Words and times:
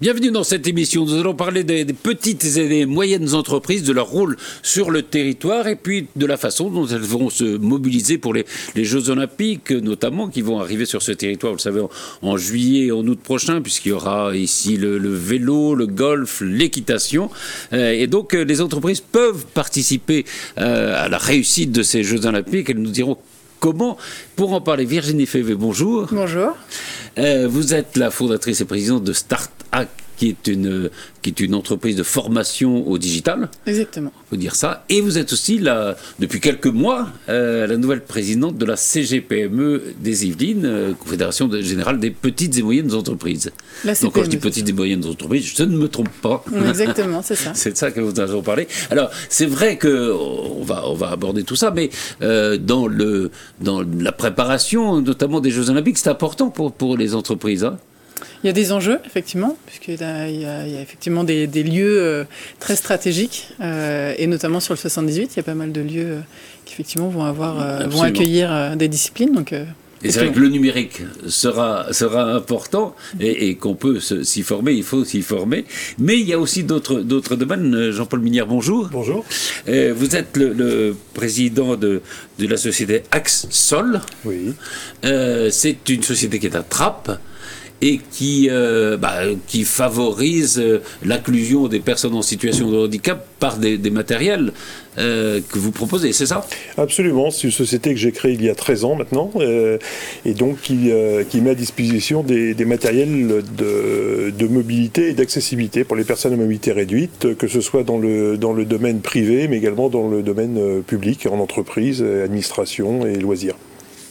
Bienvenue 0.00 0.30
dans 0.30 0.44
cette 0.44 0.66
émission. 0.66 1.04
Nous 1.04 1.18
allons 1.18 1.34
parler 1.34 1.62
des, 1.62 1.84
petites 1.84 2.42
et 2.56 2.68
des 2.68 2.86
moyennes 2.86 3.34
entreprises, 3.34 3.82
de 3.82 3.92
leur 3.92 4.08
rôle 4.08 4.38
sur 4.62 4.90
le 4.90 5.02
territoire 5.02 5.66
et 5.66 5.76
puis 5.76 6.06
de 6.16 6.24
la 6.24 6.38
façon 6.38 6.70
dont 6.70 6.86
elles 6.86 7.02
vont 7.02 7.28
se 7.28 7.44
mobiliser 7.58 8.16
pour 8.16 8.32
les, 8.32 8.46
Jeux 8.76 9.10
Olympiques, 9.10 9.72
notamment, 9.72 10.28
qui 10.28 10.40
vont 10.40 10.58
arriver 10.58 10.86
sur 10.86 11.02
ce 11.02 11.12
territoire, 11.12 11.52
vous 11.52 11.58
le 11.58 11.60
savez, 11.60 11.82
en, 12.22 12.36
juillet 12.38 12.86
et 12.86 12.92
en 12.92 13.06
août 13.06 13.20
prochain, 13.22 13.60
puisqu'il 13.60 13.90
y 13.90 13.92
aura 13.92 14.34
ici 14.34 14.78
le, 14.78 14.96
vélo, 14.96 15.74
le 15.74 15.86
golf, 15.86 16.40
l'équitation. 16.40 17.28
Euh, 17.74 17.92
et 17.92 18.06
donc, 18.06 18.32
euh, 18.32 18.42
les 18.42 18.62
entreprises 18.62 19.02
peuvent 19.02 19.44
participer 19.52 20.24
euh, 20.56 21.04
à 21.04 21.10
la 21.10 21.18
réussite 21.18 21.72
de 21.72 21.82
ces 21.82 22.04
Jeux 22.04 22.24
Olympiques. 22.24 22.70
Elles 22.70 22.78
nous 22.78 22.90
diront 22.90 23.18
comment. 23.58 23.98
Pour 24.34 24.54
en 24.54 24.62
parler, 24.62 24.86
Virginie 24.86 25.26
Févé, 25.26 25.54
bonjour. 25.54 26.08
Bonjour. 26.10 26.56
vous 27.18 27.74
êtes 27.74 27.98
la 27.98 28.10
fondatrice 28.10 28.62
et 28.62 28.64
présidente 28.64 29.04
de 29.04 29.12
Start 29.12 29.59
qui 30.20 30.28
est 30.28 30.48
une, 30.48 30.90
qui 31.22 31.30
est 31.30 31.40
une 31.40 31.54
entreprise 31.54 31.96
de 31.96 32.02
formation 32.02 32.86
au 32.86 32.98
digital. 32.98 33.48
Exactement. 33.66 34.12
On 34.14 34.30
peut 34.30 34.36
dire 34.36 34.54
ça. 34.54 34.84
Et 34.90 35.00
vous 35.00 35.16
êtes 35.16 35.32
aussi, 35.32 35.58
là, 35.58 35.96
depuis 36.18 36.40
quelques 36.40 36.66
mois, 36.66 37.08
euh, 37.30 37.66
la 37.66 37.78
nouvelle 37.78 38.04
présidente 38.04 38.58
de 38.58 38.66
la 38.66 38.76
CGPME 38.76 39.94
des 39.98 40.26
Yvelines, 40.26 40.66
euh, 40.66 40.92
Confédération 40.92 41.50
générale 41.62 41.98
des 42.00 42.10
petites 42.10 42.58
et 42.58 42.62
moyennes 42.62 42.92
entreprises. 42.92 43.50
La 43.82 43.94
Donc 43.94 44.12
quand 44.12 44.24
je 44.24 44.28
dis 44.28 44.36
petites 44.36 44.68
et 44.68 44.74
moyennes 44.74 45.06
entreprises, 45.06 45.54
je 45.56 45.62
ne 45.62 45.74
me 45.74 45.88
trompe 45.88 46.10
pas. 46.20 46.44
Exactement, 46.68 47.22
c'est 47.22 47.34
ça. 47.34 47.52
c'est 47.54 47.72
de 47.72 47.78
ça 47.78 47.90
que 47.90 48.00
vous 48.00 48.20
allez 48.20 48.42
parler. 48.42 48.68
Alors, 48.90 49.10
c'est 49.30 49.46
vrai 49.46 49.78
qu'on 49.78 50.62
va, 50.62 50.86
on 50.86 50.94
va 50.94 51.12
aborder 51.12 51.44
tout 51.44 51.56
ça, 51.56 51.70
mais 51.70 51.88
euh, 52.20 52.58
dans, 52.58 52.86
le, 52.86 53.30
dans 53.62 53.82
la 53.98 54.12
préparation, 54.12 55.00
notamment 55.00 55.40
des 55.40 55.50
Jeux 55.50 55.70
Olympiques, 55.70 55.96
c'est 55.96 56.10
important 56.10 56.50
pour, 56.50 56.72
pour 56.72 56.98
les 56.98 57.14
entreprises. 57.14 57.64
Hein 57.64 57.78
il 58.42 58.46
y 58.46 58.50
a 58.50 58.52
des 58.52 58.72
enjeux, 58.72 58.98
effectivement, 59.04 59.56
puisqu'il 59.66 60.00
y, 60.00 60.04
a, 60.04 60.28
il 60.28 60.40
y 60.40 60.46
a 60.46 60.80
effectivement 60.80 61.24
des, 61.24 61.46
lieux 61.46 62.02
euh, 62.02 62.24
très 62.58 62.74
stratégiques, 62.74 63.48
euh, 63.60 64.14
et 64.16 64.26
notamment 64.26 64.60
sur 64.60 64.72
le 64.72 64.78
78, 64.78 65.32
il 65.32 65.36
y 65.36 65.40
a 65.40 65.42
pas 65.42 65.54
mal 65.54 65.72
de 65.72 65.80
lieux 65.80 66.06
euh, 66.06 66.20
qui, 66.64 66.72
effectivement, 66.72 67.08
vont, 67.08 67.24
avoir, 67.24 67.86
vont 67.88 68.02
accueillir 68.02 68.76
des 68.76 68.88
disciplines. 68.88 69.32
Donc, 69.32 69.52
et 70.02 70.10
c'est 70.10 70.20
vrai 70.20 70.32
que 70.32 70.38
le 70.38 70.48
numérique 70.48 71.02
sera, 71.28 71.92
sera 71.92 72.32
important 72.32 72.96
et, 73.20 73.56
qu'on 73.56 73.74
peut 73.74 74.00
s'y 74.00 74.42
former, 74.42 74.72
il 74.72 74.82
faut 74.82 75.04
s'y 75.04 75.20
former. 75.20 75.66
Mais 75.98 76.18
il 76.18 76.26
y 76.26 76.32
a 76.32 76.38
aussi 76.38 76.64
d'autres 76.64 77.02
domaines. 77.36 77.90
Jean-Paul 77.90 78.20
Minière, 78.20 78.46
bonjour. 78.46 78.88
Bonjour. 78.90 79.26
vous 79.66 80.16
êtes 80.16 80.38
le, 80.38 80.96
président 81.12 81.76
de, 81.76 82.00
de, 82.38 82.46
la 82.46 82.56
société 82.56 83.02
Axe 83.10 83.46
Sol. 83.50 84.00
Oui. 84.24 84.54
c'est 85.02 85.86
une 85.90 86.02
société 86.02 86.38
qui 86.38 86.46
est 86.46 86.56
à 86.56 86.62
Trappes 86.62 87.20
et 87.82 87.98
qui, 88.10 88.48
euh, 88.50 88.96
bah, 88.96 89.20
favorise 89.64 90.58
euh, 90.58 90.82
l'inclusion 91.04 91.68
des 91.68 91.80
personnes 91.80 92.14
en 92.14 92.22
situation 92.22 92.70
de 92.70 92.76
handicap 92.76 93.26
par 93.38 93.56
des, 93.56 93.78
matériels 93.90 94.52
euh, 94.98 95.40
que 95.50 95.58
vous 95.58 95.70
proposez, 95.70 96.12
c'est 96.12 96.26
ça? 96.26 96.46
Absolument, 96.76 97.30
c'est 97.30 97.44
une 97.44 97.52
société 97.52 97.90
que 97.90 97.98
j'ai 97.98 98.12
créée 98.12 98.34
il 98.34 98.44
y 98.44 98.50
a 98.50 98.54
13 98.54 98.84
ans 98.84 98.94
maintenant, 98.96 99.30
et 99.40 100.34
donc 100.34 100.60
qui, 100.60 100.74
met 100.74 101.50
à 101.50 101.54
disposition 101.54 102.22
des, 102.22 102.54
matériels 102.64 103.42
de, 103.56 104.46
mobilité 104.48 105.08
et 105.08 105.14
d'accessibilité 105.14 105.84
pour 105.84 105.96
les 105.96 106.04
personnes 106.04 106.34
à 106.34 106.36
mobilité 106.36 106.72
réduite, 106.72 107.34
que 107.36 107.48
ce 107.48 107.60
soit 107.60 107.82
dans 107.82 107.98
le 107.98 108.64
domaine 108.64 109.00
privé, 109.00 109.48
mais 109.48 109.56
également 109.56 109.88
dans 109.88 110.08
le 110.08 110.22
domaine 110.22 110.82
public, 110.82 111.26
en 111.30 111.38
entreprise, 111.38 112.02
administration 112.02 113.06
et 113.06 113.16
loisirs. 113.16 113.56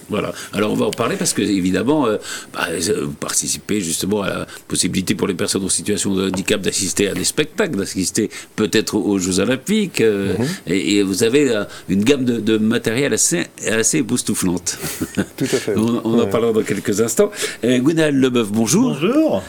Voilà. 0.09 0.33
Alors 0.53 0.71
on 0.71 0.75
va 0.75 0.87
en 0.87 0.91
parler 0.91 1.15
parce 1.15 1.33
que 1.33 1.41
évidemment, 1.41 2.07
euh, 2.07 2.17
bah, 2.53 2.67
euh, 2.71 3.05
vous 3.05 3.13
participez 3.13 3.79
justement 3.81 4.21
à 4.21 4.29
la 4.29 4.47
possibilité 4.67 5.15
pour 5.15 5.27
les 5.27 5.33
personnes 5.33 5.63
en 5.63 5.69
situation 5.69 6.15
de 6.15 6.27
handicap 6.27 6.61
d'assister 6.61 7.07
à 7.07 7.13
des 7.13 7.23
spectacles, 7.23 7.77
d'assister 7.77 8.29
peut-être 8.55 8.95
aux 8.95 9.19
Jeux 9.19 9.39
Olympiques, 9.39 10.01
euh, 10.01 10.35
mhm. 10.37 10.47
et, 10.67 11.03
vous 11.03 11.23
avez 11.23 11.51
une 11.87 12.03
gamme 12.03 12.25
de, 12.25 12.57
matériel 12.57 13.13
assez, 13.13 13.47
assez 13.67 13.99
époustouflante. 13.99 14.77
Tout 15.37 15.45
à 15.45 15.47
fait. 15.47 15.75
on, 15.77 16.19
en 16.19 16.27
parlera 16.27 16.51
dans 16.53 16.63
quelques 16.63 17.01
instants. 17.01 17.31
Euh, 17.63 17.79
Leboeuf, 18.11 18.51
bonjour. 18.51 18.97
Bonjour. 18.99 19.43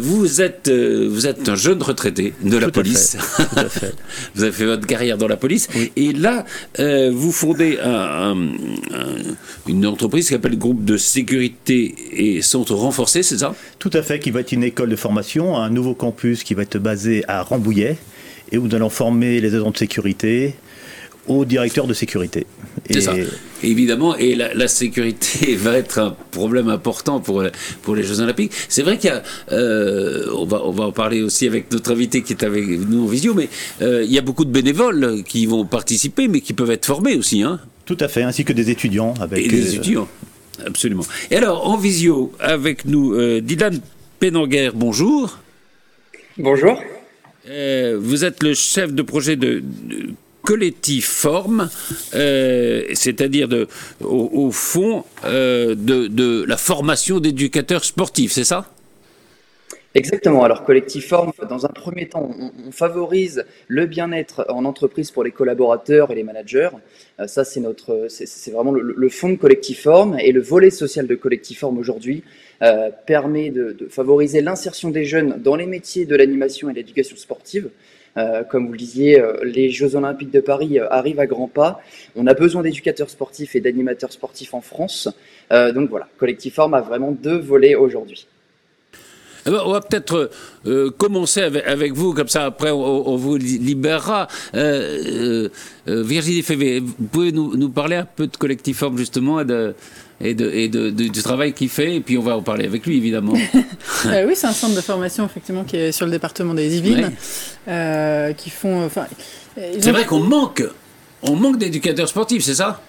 vous 0.00 0.40
être 0.40 0.70
vous 1.06 1.26
êtes 1.26 1.48
un 1.48 1.56
jeune 1.56 1.82
retraité 1.82 2.34
de 2.42 2.56
la 2.56 2.70
police. 2.70 3.16
Tout 3.36 3.58
à 3.58 3.68
fait. 3.68 3.94
vous 4.34 4.42
avez 4.42 4.52
fait 4.52 4.66
votre 4.66 4.86
carrière 4.86 5.18
dans 5.18 5.28
la 5.28 5.36
police, 5.36 5.68
et 5.96 6.12
là 6.12 6.44
vous 6.78 7.32
fondez 7.32 7.78
un 7.82 8.34
une 9.68 9.86
entreprise 9.86 10.26
qui 10.26 10.32
s'appelle 10.32 10.58
Groupe 10.58 10.84
de 10.84 10.96
sécurité 10.96 11.94
et 12.12 12.42
centre 12.42 12.74
renforcé, 12.74 13.22
c'est 13.22 13.38
ça? 13.38 13.54
Tout 13.78 13.90
à 13.92 14.02
fait, 14.02 14.18
qui 14.18 14.30
va 14.30 14.40
être 14.40 14.52
une 14.52 14.64
école 14.64 14.88
de 14.88 14.96
formation, 14.96 15.56
un 15.56 15.70
nouveau 15.70 15.94
campus 15.94 16.42
qui 16.42 16.54
va 16.54 16.62
être 16.62 16.78
basé 16.78 17.24
à 17.28 17.42
Rambouillet, 17.42 17.98
et 18.50 18.58
où 18.58 18.66
nous 18.66 18.74
allons 18.74 18.90
former 18.90 19.40
les 19.40 19.54
agents 19.54 19.70
de 19.70 19.76
sécurité 19.76 20.54
aux 21.26 21.44
directeurs 21.44 21.86
de 21.86 21.92
sécurité. 21.92 22.46
C'est 22.90 23.02
ça. 23.02 23.12
Évidemment, 23.62 24.16
et 24.16 24.34
la, 24.34 24.68
sécurité 24.68 25.56
va 25.56 25.76
être 25.76 25.98
un 25.98 26.16
problème 26.30 26.68
important 26.68 27.20
pour, 27.20 27.44
pour 27.82 27.94
les 27.94 28.02
Jeux 28.02 28.20
Olympiques. 28.20 28.52
C'est 28.68 28.82
vrai 28.82 28.96
qu'il 28.96 29.10
y 29.10 29.12
a, 29.12 29.22
euh, 29.52 30.26
on, 30.34 30.46
va, 30.46 30.64
on 30.64 30.70
va 30.70 30.84
en 30.84 30.92
parler 30.92 31.22
aussi 31.22 31.46
avec 31.46 31.70
notre 31.70 31.92
invité 31.92 32.22
qui 32.22 32.32
est 32.32 32.44
avec 32.44 32.66
nous 32.66 33.04
en 33.04 33.06
visio, 33.06 33.34
mais 33.34 33.50
euh, 33.82 34.04
il 34.04 34.12
y 34.12 34.18
a 34.18 34.22
beaucoup 34.22 34.46
de 34.46 34.50
bénévoles 34.50 35.22
qui 35.26 35.44
vont 35.44 35.66
participer, 35.66 36.28
mais 36.28 36.40
qui 36.40 36.54
peuvent 36.54 36.70
être 36.70 36.86
formés 36.86 37.16
aussi. 37.16 37.42
Hein 37.42 37.60
tout 37.88 37.96
à 38.00 38.08
fait, 38.08 38.22
ainsi 38.22 38.44
que 38.44 38.52
des 38.52 38.68
étudiants. 38.68 39.14
Avec, 39.18 39.46
Et 39.46 39.48
des 39.48 39.66
euh, 39.66 39.78
étudiants, 39.78 40.08
absolument. 40.66 41.04
Et 41.30 41.36
alors, 41.36 41.66
en 41.66 41.78
visio, 41.78 42.32
avec 42.38 42.84
nous, 42.84 43.14
euh, 43.14 43.40
Dylan 43.40 43.80
Penanguer, 44.20 44.70
bonjour. 44.74 45.38
Bonjour. 46.36 46.78
Euh, 47.48 47.98
vous 47.98 48.26
êtes 48.26 48.42
le 48.42 48.52
chef 48.52 48.92
de 48.92 49.00
projet 49.00 49.36
de, 49.36 49.62
collectif 50.42 51.08
Forme, 51.08 51.70
c'est-à-dire 52.12 53.48
au, 54.02 54.30
au, 54.32 54.50
fond 54.50 55.04
de, 55.24 55.74
de 55.74 56.44
la 56.46 56.56
formation 56.58 57.20
d'éducateurs 57.20 57.84
sportifs, 57.84 58.32
c'est 58.32 58.44
ça? 58.44 58.70
Exactement. 59.94 60.44
Alors, 60.44 60.64
Collectif 60.64 61.08
Forme, 61.08 61.32
dans 61.48 61.64
un 61.64 61.70
premier 61.70 62.08
temps, 62.08 62.30
on, 62.38 62.70
favorise 62.70 63.44
le 63.68 63.86
bien-être 63.86 64.44
en 64.50 64.66
entreprise 64.66 65.10
pour 65.10 65.24
les 65.24 65.30
collaborateurs 65.30 66.10
et 66.10 66.14
les 66.14 66.22
managers. 66.22 66.68
Euh, 67.20 67.26
ça, 67.26 67.42
c'est 67.44 67.60
notre, 67.60 68.06
c'est 68.08 68.50
vraiment 68.50 68.70
le, 68.72 69.08
fond 69.08 69.30
de 69.30 69.36
Collectif 69.36 69.82
Forme 69.82 70.18
et 70.20 70.32
le 70.32 70.42
volet 70.42 70.70
social 70.70 71.06
de 71.06 71.14
Collectif 71.14 71.60
Forme 71.60 71.78
aujourd'hui 71.78 72.22
euh, 72.62 72.90
permet 73.06 73.48
de, 73.50 73.88
favoriser 73.88 74.42
l'insertion 74.42 74.90
des 74.90 75.04
jeunes 75.04 75.40
dans 75.42 75.56
les 75.56 75.66
métiers 75.66 76.04
de 76.04 76.14
l'animation 76.14 76.68
et 76.68 76.72
de 76.72 76.78
l'éducation 76.78 77.16
sportive. 77.16 77.70
Euh, 78.18 78.42
comme 78.44 78.66
vous 78.66 78.72
le 78.72 78.78
disiez, 78.78 79.22
les 79.42 79.70
Jeux 79.70 79.96
Olympiques 79.96 80.30
de 80.30 80.40
Paris 80.40 80.78
arrivent 80.78 81.20
à 81.20 81.26
grands 81.26 81.48
pas. 81.48 81.80
On 82.14 82.26
a 82.26 82.34
besoin 82.34 82.62
d'éducateurs 82.62 83.08
sportifs 83.08 83.56
et 83.56 83.60
d'animateurs 83.60 84.12
sportifs 84.12 84.52
en 84.52 84.60
France. 84.60 85.08
donc 85.50 85.88
voilà, 85.88 86.08
Collectif 86.18 86.54
Forme 86.56 86.74
a 86.74 86.82
vraiment 86.82 87.12
deux 87.12 87.38
volets 87.38 87.74
aujourd'hui. 87.74 88.26
Eh 89.48 89.50
ben, 89.50 89.62
on 89.64 89.72
va 89.72 89.80
peut-être 89.80 90.30
euh, 90.66 90.90
commencer 90.90 91.40
avec, 91.40 91.94
vous, 91.94 92.12
comme 92.12 92.28
ça 92.28 92.44
après 92.44 92.70
on, 92.70 93.16
vous 93.16 93.36
libérera. 93.36 94.28
Euh, 94.54 95.48
euh, 95.88 96.02
Virginie 96.02 96.42
Févé, 96.42 96.80
vous 96.80 97.06
pouvez 97.10 97.32
nous, 97.32 97.70
parler 97.70 97.96
un 97.96 98.04
peu 98.04 98.26
de 98.26 98.36
Collectif 98.36 98.76
Forme 98.78 98.98
justement 98.98 99.40
et, 99.40 99.46
de, 99.46 99.74
et, 100.20 100.68
de, 100.68 100.90
du 100.90 101.22
travail 101.22 101.54
qu'il 101.54 101.70
fait, 101.70 101.96
et 101.96 102.00
puis 102.00 102.18
on 102.18 102.22
va 102.22 102.36
en 102.36 102.42
parler 102.42 102.66
avec 102.66 102.84
lui 102.84 102.98
évidemment. 102.98 103.32
oui, 104.04 104.34
c'est 104.34 104.48
un 104.48 104.52
centre 104.52 104.74
de 104.74 104.82
formation 104.82 105.24
effectivement 105.24 105.64
qui 105.64 105.76
est 105.76 105.92
sur 105.92 106.04
le 106.04 106.12
département 106.12 106.52
des 106.52 106.76
Yvelines, 106.76 107.12
qui 108.36 108.50
font. 108.50 108.90
c'est 109.56 109.92
vrai 109.92 110.04
qu'on 110.04 110.20
manque, 110.20 110.62
on 111.22 111.36
manque 111.36 111.56
d'éducateurs 111.56 112.08
sportifs, 112.08 112.44
c'est 112.44 112.56
ça? 112.56 112.82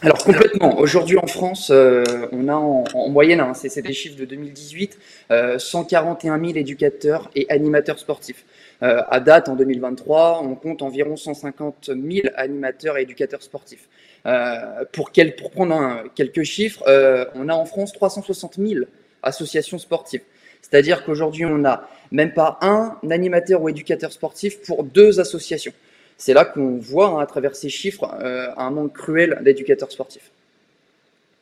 Alors 0.00 0.18
complètement. 0.18 0.78
Aujourd'hui 0.78 1.18
en 1.18 1.26
France, 1.26 1.70
euh, 1.74 2.04
on 2.30 2.46
a 2.46 2.54
en, 2.54 3.08
moyenne, 3.08 3.40
hein, 3.40 3.52
c'est 3.54 3.82
des 3.82 3.92
chiffres 3.92 4.16
de 4.16 4.24
2018, 4.24 4.96
141 5.58 6.38
000 6.38 6.52
éducateurs 6.56 7.30
et 7.34 7.46
animateurs 7.50 7.98
sportifs. 7.98 8.44
Euh, 8.84 9.02
à 9.08 9.18
date, 9.18 9.48
en 9.48 9.56
2023, 9.56 10.42
on 10.44 10.54
compte 10.54 10.82
environ 10.82 11.16
150 11.16 11.86
000 11.86 12.28
animateurs 12.36 12.96
et 12.96 13.02
éducateurs 13.02 13.42
sportifs. 13.42 13.88
Euh, 14.26 14.84
pour, 14.92 15.10
prendre 15.52 16.04
quelques 16.14 16.44
chiffres, 16.44 16.84
on 17.34 17.48
a 17.48 17.54
en 17.54 17.64
France 17.64 17.92
360 17.92 18.54
000 18.56 18.84
associations 19.24 19.78
sportives. 19.78 20.22
C'est-à-dire 20.62 21.04
qu'aujourd'hui, 21.04 21.44
on 21.44 21.58
n'a 21.58 21.88
même 22.12 22.32
pas 22.32 22.58
un 22.62 22.96
animateur 23.10 23.62
ou 23.62 23.68
éducateur 23.68 24.12
sportif 24.12 24.62
pour 24.62 24.84
deux 24.84 25.18
associations 25.18 25.72
c'est 26.18 26.34
là 26.34 26.44
qu'on 26.44 26.76
voit 26.78 27.08
hein, 27.08 27.20
à 27.20 27.26
travers 27.26 27.56
ces 27.56 27.68
chiffres 27.68 28.10
euh, 28.20 28.48
un 28.56 28.70
manque 28.70 28.92
cruel 28.92 29.40
d'éducateurs 29.42 29.90
sportifs. 29.90 30.30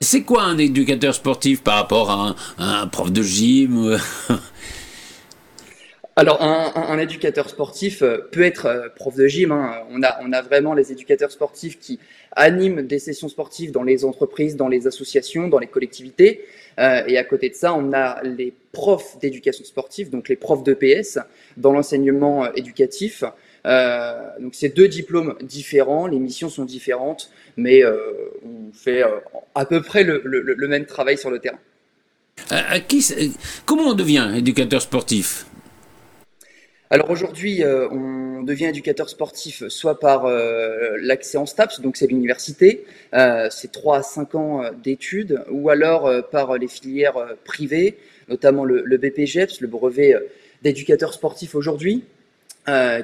C'est 0.01 0.23
quoi 0.23 0.43
un 0.43 0.59
éducateur 0.59 1.15
sportif 1.15 1.63
par 1.63 1.77
rapport 1.77 2.11
à 2.11 2.37
un, 2.59 2.87
prof 2.87 3.11
de 3.11 3.23
gym 3.23 3.99
alors, 6.19 6.43
un, 6.43 6.99
éducateur 6.99 7.49
sportif 7.49 8.03
euh, 8.03 8.19
peut 8.31 8.43
être 8.43 8.67
euh, 8.67 8.89
prof 8.95 9.15
de 9.15 9.27
gym. 9.27 9.53
Hein. 9.53 9.83
On, 9.91 10.03
a, 10.03 10.19
on 10.23 10.33
a 10.33 10.43
vraiment 10.43 10.75
les 10.75 10.93
éducateurs 10.93 11.31
sportifs 11.31 11.79
qui 11.79 11.99
animent 12.33 12.83
des 12.83 12.99
sessions 12.99 13.29
sportives 13.29 13.71
dans 13.71 13.83
les 13.83 14.05
entreprises, 14.05 14.57
dans 14.57 14.69
les 14.69 14.87
associations, 14.87 15.49
dans 15.49 15.59
les 15.59 15.67
collectivités. 15.67 16.45
Euh, 16.79 17.03
et 17.07 17.17
à 17.17 17.25
côté 17.25 17.49
de 17.49 17.55
ça, 17.55 17.75
on 17.75 17.93
a 17.93 18.23
les 18.23 18.53
profs 18.73 19.19
d'éducation 19.19 19.65
sportive, 19.65 20.11
donc 20.11 20.29
les 20.29 20.37
profs 20.37 20.63
d'EPS, 20.63 21.19
dans 21.57 21.73
l'enseignement 21.73 22.53
éducatif. 22.53 23.25
Donc, 23.67 24.55
c'est 24.55 24.69
deux 24.69 24.89
diplômes 24.89 25.37
différents, 25.43 26.07
les 26.07 26.19
missions 26.19 26.49
sont 26.49 26.65
différentes, 26.65 27.31
mais 27.57 27.83
on 27.85 28.73
fait 28.73 29.03
à 29.55 29.65
peu 29.65 29.83
près 29.83 30.05
le, 30.05 30.23
le, 30.25 30.69
même 30.69 30.87
travail 30.87 31.19
sur 31.19 31.31
le 31.31 31.41
terrain. 31.41 31.59
À 32.51 32.79
qui, 32.81 33.05
comment 33.65 33.91
on 33.91 33.95
devient 33.95 34.33
éducateur 34.37 34.83
sportif? 34.83 35.47
Alors 36.89 37.11
aujourd'hui, 37.11 37.65
euh, 37.65 37.89
on 37.91 38.45
devient 38.45 38.67
éducateur 38.67 39.09
sportif 39.09 39.67
soit 39.67 39.99
par 39.99 40.27
euh, 40.27 40.97
l'accès 41.01 41.37
en 41.37 41.45
STAPS, 41.45 41.81
donc 41.81 41.97
c'est 41.97 42.07
l'université, 42.07 42.85
euh, 43.13 43.49
c'est 43.51 43.73
3 43.73 43.99
à 43.99 44.03
5 44.03 44.35
ans 44.37 44.63
d'études, 44.85 45.43
ou 45.51 45.69
alors 45.69 46.09
par 46.31 46.57
les 46.57 46.69
filières 46.69 47.35
privées, 47.45 47.99
notamment 48.29 48.65
le, 48.65 48.83
le 48.85 48.99
BPGEPS, 48.99 49.61
le 49.63 49.67
brevet 49.67 50.15
d'éducateur 50.63 51.13
sportif 51.13 51.57
aujourd'hui, 51.57 52.05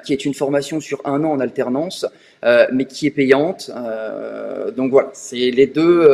qui 0.05 0.13
est 0.13 0.25
une 0.25 0.35
formation 0.35 0.81
sur 0.81 1.01
un 1.05 1.23
an 1.25 1.33
en 1.33 1.41
alternance, 1.41 2.07
mais 2.73 2.85
qui 2.85 3.07
est 3.07 3.11
payante. 3.11 3.71
donc 4.77 4.91
voilà, 4.91 5.11
c'est 5.13 5.51
les 5.51 5.67
deux 5.67 6.09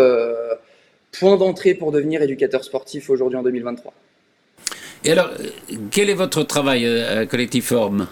points 1.13 1.37
d'entrée 1.37 1.75
pour 1.75 1.93
devenir 1.93 2.23
éducateur 2.23 2.65
sportif 2.65 3.11
aujourd'hui 3.11 3.39
en 3.39 3.43
2023. 3.43 3.93
Et 5.05 5.13
alors, 5.13 5.31
quel 5.91 6.11
est 6.11 6.15
votre 6.15 6.43
travail 6.43 6.85
euh, 6.85 7.23
à 7.23 7.27
Collectiform 7.27 8.09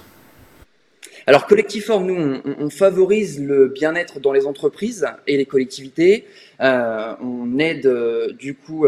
alors 1.29 1.49
Collectiform, 1.49 2.07
nous, 2.07 2.41
on, 2.61 2.71
favorise 2.71 3.43
le 3.43 3.67
bien-être 3.67 4.21
dans 4.21 4.33
les 4.33 4.47
entreprises 4.47 5.09
et 5.27 5.37
les 5.37 5.45
collectivités. 5.45 6.25
Euh, 6.61 7.15
on 7.21 7.59
aide 7.59 7.87
euh, 7.87 8.33
du 8.33 8.55
coup 8.55 8.87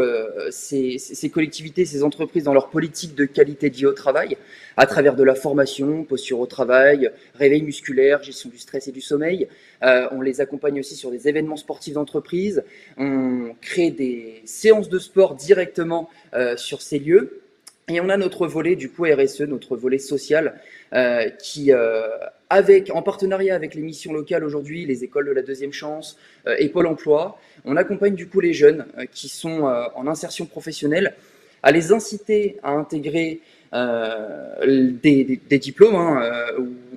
ces, 0.51 1.31
collectivités, 1.33 1.85
ces 1.85 2.03
entreprises 2.03 2.45
dans 2.45 2.55
leur 2.55 2.71
politique 2.71 3.15
de 3.15 3.25
qualité 3.25 3.71
de 3.71 3.77
vie 3.77 3.87
au 3.87 3.93
travail, 3.93 4.37
à 4.77 4.87
travers 4.87 5.17
de 5.17 5.23
la 5.23 5.35
formation, 5.35 6.05
posture 6.05 6.41
au 6.41 6.47
travail, 6.47 7.11
réveil 7.35 7.63
musculaire, 7.63 8.23
gestion 8.23 8.49
du 8.49 8.59
stress 8.59 8.89
et 8.89 8.93
du 8.93 9.01
sommeil. 9.01 9.49
on 9.83 10.21
les 10.21 10.41
accompagne 10.41 10.81
aussi 10.81 10.95
sur 10.95 11.11
des 11.11 11.29
événements 11.29 11.57
sportifs 11.57 11.95
d'entreprise. 11.95 12.63
On 12.97 13.55
crée 13.61 13.91
des 13.91 14.43
séances 14.45 14.89
de 14.89 14.99
sport 14.99 15.35
directement 15.35 16.09
sur 16.57 16.83
ces 16.83 16.99
lieux. 16.99 17.43
Et 17.91 18.01
on 18.03 18.11
a 18.11 18.19
notre 18.19 18.47
volet 18.47 18.77
du 18.77 18.91
coup 18.91 19.05
RSE, 19.05 19.41
notre 19.43 19.75
volet 19.77 19.99
social, 19.99 20.61
euh, 20.93 21.31
qui, 21.31 21.73
euh, 21.73 22.07
en 22.51 23.03
partenariat 23.03 23.55
avec 23.55 23.75
les 23.75 23.81
missions 23.81 24.13
locales 24.13 24.45
aujourd'hui, 24.45 24.85
les 24.85 25.05
écoles 25.05 25.27
de 25.27 25.33
la 25.33 25.41
deuxième 25.41 25.73
chance 25.73 26.19
euh, 26.47 26.55
et 26.59 26.69
Pôle 26.69 26.87
Emploi, 26.87 27.39
on 27.65 27.77
accompagne 27.77 28.15
du 28.15 28.29
coup 28.29 28.41
les 28.41 28.53
jeunes 28.53 28.85
qui 29.11 29.29
sont 29.29 29.63
en 29.63 30.07
insertion 30.07 30.45
professionnelle 30.45 31.15
à 31.63 31.73
les 31.73 31.93
inciter 31.93 32.59
à 32.63 32.73
intégrer 32.73 33.41
des, 33.73 35.41
diplômes 35.59 35.97
hein, 35.97 36.23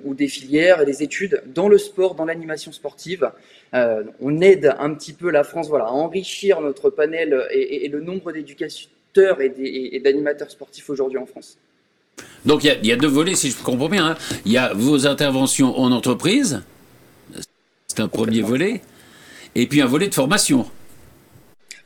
ou, 0.04 0.14
des 0.14 0.28
filières 0.28 0.82
et 0.82 0.86
des 0.86 1.02
études 1.02 1.42
dans 1.46 1.68
le 1.68 1.78
sport, 1.78 2.14
dans 2.14 2.24
l'animation 2.24 2.70
sportive. 2.70 3.30
on 3.72 4.40
aide 4.40 4.74
un 4.78 4.94
petit 4.94 5.12
peu 5.12 5.30
la 5.30 5.42
France 5.42 5.68
voilà, 5.68 5.86
à 5.86 5.90
enrichir 5.90 6.60
notre 6.60 6.90
panel 6.90 7.46
et, 7.50 7.84
et 7.84 7.88
le 7.88 8.00
nombre 8.00 8.30
et 9.16 10.00
d'animateurs 10.00 10.50
sportifs 10.50 10.88
aujourd'hui 10.90 11.18
en 11.18 11.26
France. 11.26 11.58
Donc 12.44 12.64
il 12.64 12.86
y, 12.86 12.92
a 12.92 12.96
deux 12.96 13.08
volets, 13.08 13.34
si 13.34 13.50
je 13.50 13.62
comprends 13.62 13.88
bien. 13.88 14.06
Hein. 14.06 14.16
Il 14.44 14.52
y 14.52 14.58
a 14.58 14.72
vos 14.74 15.06
interventions 15.06 15.78
en 15.78 15.92
entreprise, 15.92 16.62
c'est 17.88 18.00
un 18.00 18.08
premier 18.08 18.42
volet, 18.42 18.82
et 19.54 19.66
puis 19.66 19.80
un 19.80 19.86
volet 19.86 20.08
de 20.08 20.14
formation. 20.14 20.66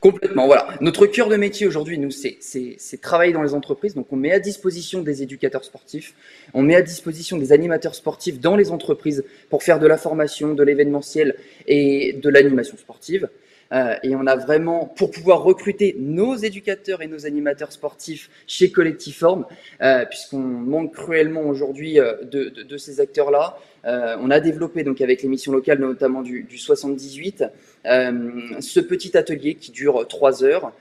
Complètement, 0.00 0.46
voilà. 0.46 0.68
Notre 0.80 1.06
cœur 1.06 1.28
de 1.28 1.36
métier 1.36 1.66
aujourd'hui, 1.66 1.98
nous, 1.98 2.10
c'est 2.10 3.00
travailler 3.00 3.32
dans 3.32 3.42
les 3.42 3.54
entreprises. 3.54 3.94
Donc, 3.94 4.06
on 4.12 4.16
met 4.16 4.30
à 4.30 4.38
disposition 4.38 5.02
des 5.02 5.22
éducateurs 5.22 5.64
sportifs, 5.64 6.14
on 6.54 6.62
met 6.62 6.76
à 6.76 6.82
disposition 6.82 7.38
des 7.38 7.50
animateurs 7.52 7.94
sportifs 7.94 8.38
dans 8.38 8.56
les 8.56 8.70
entreprises 8.70 9.24
pour 9.50 9.62
faire 9.62 9.78
de 9.78 9.86
la 9.86 9.96
formation, 9.96 10.54
de 10.54 10.62
l'événementiel 10.62 11.34
et 11.66 12.12
de 12.12 12.28
l'animation 12.28 12.76
sportive. 12.76 13.28
Euh, 13.72 13.96
et 14.02 14.14
on 14.14 14.26
a 14.26 14.36
vraiment, 14.36 14.86
pour 14.86 15.10
pouvoir 15.10 15.42
recruter 15.42 15.96
nos 15.98 16.36
éducateurs 16.36 17.02
et 17.02 17.06
nos 17.06 17.26
animateurs 17.26 17.72
sportifs 17.72 18.30
chez 18.46 18.70
Collectiform, 18.70 19.46
euh, 19.82 20.04
puisqu'on 20.06 20.38
manque 20.38 20.94
cruellement 20.94 21.42
aujourd'hui 21.42 21.98
euh, 21.98 22.14
de, 22.22 22.48
de, 22.48 22.62
de, 22.62 22.76
ces 22.76 23.00
acteurs-là, 23.00 23.58
euh, 23.86 24.16
on 24.20 24.30
a 24.30 24.40
développé 24.40 24.82
donc 24.82 25.00
avec 25.00 25.22
les 25.22 25.28
missions 25.28 25.52
locales, 25.52 25.78
notamment 25.78 26.22
du, 26.22 26.42
du 26.42 26.58
78, 26.58 27.44
ce 27.84 28.80
petit 28.80 29.16
atelier 29.16 29.54
qui 29.54 29.70
dure 29.70 30.06
trois 30.08 30.42
heures, 30.42 30.72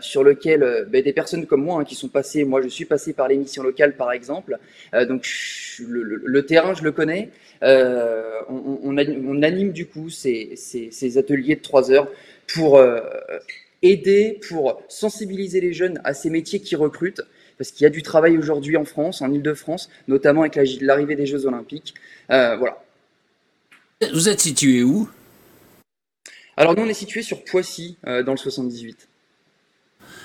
sur 0.00 0.22
lequel 0.22 0.86
ben, 0.90 1.02
des 1.02 1.12
personnes 1.12 1.46
comme 1.46 1.64
moi 1.64 1.80
hein, 1.80 1.84
qui 1.84 1.94
sont 1.94 2.08
passées, 2.08 2.44
moi 2.44 2.60
je 2.60 2.68
suis 2.68 2.84
passé 2.84 3.14
par 3.14 3.28
les 3.28 3.36
missions 3.36 3.62
locales 3.62 3.96
par 3.96 4.12
exemple, 4.12 4.58
donc 5.08 5.26
le, 5.80 6.44
terrain 6.44 6.74
je 6.74 6.82
le 6.82 6.92
connais, 6.92 7.30
euh, 7.62 8.40
on, 8.48 8.96
anime, 9.42 9.72
du 9.72 9.86
coup 9.86 10.10
ces, 10.10 10.54
ateliers 11.16 11.56
de 11.56 11.62
trois 11.62 11.90
heures 11.90 12.10
pour 12.54 12.78
euh, 12.78 13.00
aider, 13.82 14.40
pour 14.48 14.82
sensibiliser 14.88 15.60
les 15.60 15.72
jeunes 15.72 16.00
à 16.04 16.14
ces 16.14 16.30
métiers 16.30 16.60
qui 16.60 16.76
recrutent 16.76 17.22
parce 17.58 17.70
qu'il 17.70 17.84
y 17.84 17.86
a 17.86 17.90
du 17.90 18.02
travail 18.02 18.36
aujourd'hui 18.38 18.76
en 18.76 18.84
France, 18.84 19.22
en 19.22 19.32
Ile-de-France, 19.32 19.88
notamment 20.08 20.42
avec 20.42 20.58
l'arrivée 20.80 21.16
des 21.16 21.26
Jeux 21.26 21.46
Olympiques. 21.46 21.94
Euh, 22.30 22.56
voilà. 22.56 22.82
Vous 24.12 24.28
êtes 24.28 24.40
situé 24.40 24.82
où? 24.82 25.08
Alors 26.56 26.74
nous, 26.74 26.82
on 26.82 26.88
est 26.88 26.94
situé 26.94 27.22
sur 27.22 27.44
Poissy, 27.44 27.96
dans 28.04 28.32
le 28.32 28.36
78. 28.36 29.08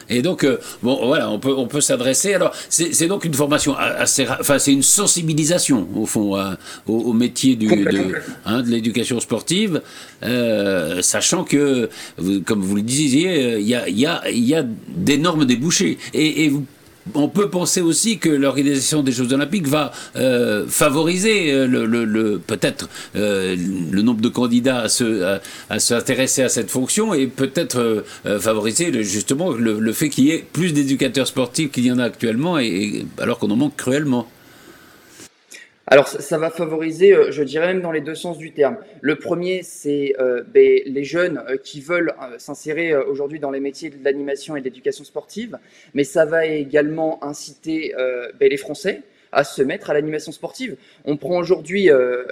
Et 0.09 0.21
donc, 0.21 0.43
euh, 0.43 0.59
bon, 0.83 1.05
voilà, 1.05 1.29
on 1.29 1.39
peut, 1.39 1.53
on 1.55 1.67
peut 1.67 1.81
s'adresser. 1.81 2.33
Alors, 2.33 2.53
c'est 2.69 3.07
donc 3.07 3.23
une 3.23 3.33
formation 3.33 3.75
assez, 3.77 4.27
enfin, 4.27 4.59
c'est 4.59 4.73
une 4.73 4.83
sensibilisation 4.83 5.87
au 5.95 6.05
fond 6.05 6.37
au, 6.85 7.13
métier 7.13 7.55
du, 7.55 7.67
de, 7.67 8.15
hein, 8.45 8.61
de 8.61 8.69
l'éducation 8.69 9.19
sportive, 9.19 9.81
euh, 10.23 11.01
sachant 11.01 11.43
que, 11.43 11.89
comme 12.45 12.61
vous 12.61 12.75
le 12.75 12.81
disiez, 12.81 13.59
il 13.59 13.67
y 13.67 13.75
a, 13.75 13.87
y 13.89 14.05
a, 14.05 14.29
y 14.29 14.55
a 14.55 14.63
d'énormes 14.89 15.45
débouchés. 15.45 15.97
Et, 16.13 16.45
et 16.45 16.49
vous 16.49 16.65
on 17.13 17.27
peut 17.27 17.49
penser 17.49 17.81
aussi 17.81 18.17
que 18.19 18.29
l'organisation 18.29 19.03
des 19.03 19.11
Jeux 19.11 19.33
Olympiques 19.33 19.67
va 19.67 19.91
euh, 20.15 20.65
favoriser 20.67 21.51
euh, 21.51 21.65
le, 21.67 22.39
peut-être 22.39 22.89
euh, 23.15 23.55
le 23.91 24.01
nombre 24.01 24.21
de 24.21 24.29
candidats 24.29 24.85
à, 25.69 25.79
s'intéresser 25.79 26.43
à, 26.43 26.49
cette 26.49 26.69
fonction 26.69 27.13
et 27.13 27.27
peut-être 27.27 28.03
favoriser 28.39 29.03
justement 29.03 29.51
le, 29.51 29.93
fait 29.93 30.09
qu'il 30.09 30.25
y 30.25 30.31
ait 30.31 30.45
plus 30.53 30.73
d'éducateurs 30.73 31.27
sportifs 31.27 31.71
qu'il 31.71 31.85
y 31.85 31.91
en 31.91 31.99
a 31.99 32.03
actuellement, 32.03 32.59
et 32.59 33.05
alors 33.19 33.39
qu'on 33.39 33.51
en 33.51 33.55
manque 33.55 33.75
cruellement. 33.75 34.27
Alors, 35.87 36.07
ça, 36.07 36.37
va 36.37 36.51
favoriser, 36.51 37.13
euh, 37.13 37.31
je 37.31 37.41
dirais 37.41 37.65
même 37.67 37.81
dans 37.81 37.91
les 37.91 38.01
deux 38.01 38.13
sens 38.13 38.37
du 38.37 38.51
terme. 38.51 38.77
Le 39.01 39.15
premier, 39.15 39.63
c'est 39.63 40.13
euh, 40.19 40.43
ben, 40.47 40.79
les 40.85 41.03
jeunes 41.03 41.43
euh, 41.49 41.57
qui 41.57 41.81
veulent 41.81 42.13
s'insérer 42.37 42.95
aujourd'hui 42.95 43.39
dans 43.39 43.49
les 43.49 43.59
métiers 43.59 43.89
de 43.89 44.03
l'animation 44.03 44.55
et 44.55 44.59
de 44.59 44.65
l'éducation 44.65 45.03
sportive, 45.03 45.57
mais 45.95 46.03
ça 46.03 46.25
va 46.25 46.45
également 46.45 47.23
inciter 47.23 47.93
ben, 48.39 48.49
les 48.49 48.57
Français 48.57 49.01
à 49.31 49.43
se 49.43 49.61
mettre 49.61 49.89
à 49.89 49.93
l'animation 49.93 50.31
sportive. 50.31 50.75
On 51.05 51.17
prend 51.17 51.37
aujourd'hui 51.37 51.89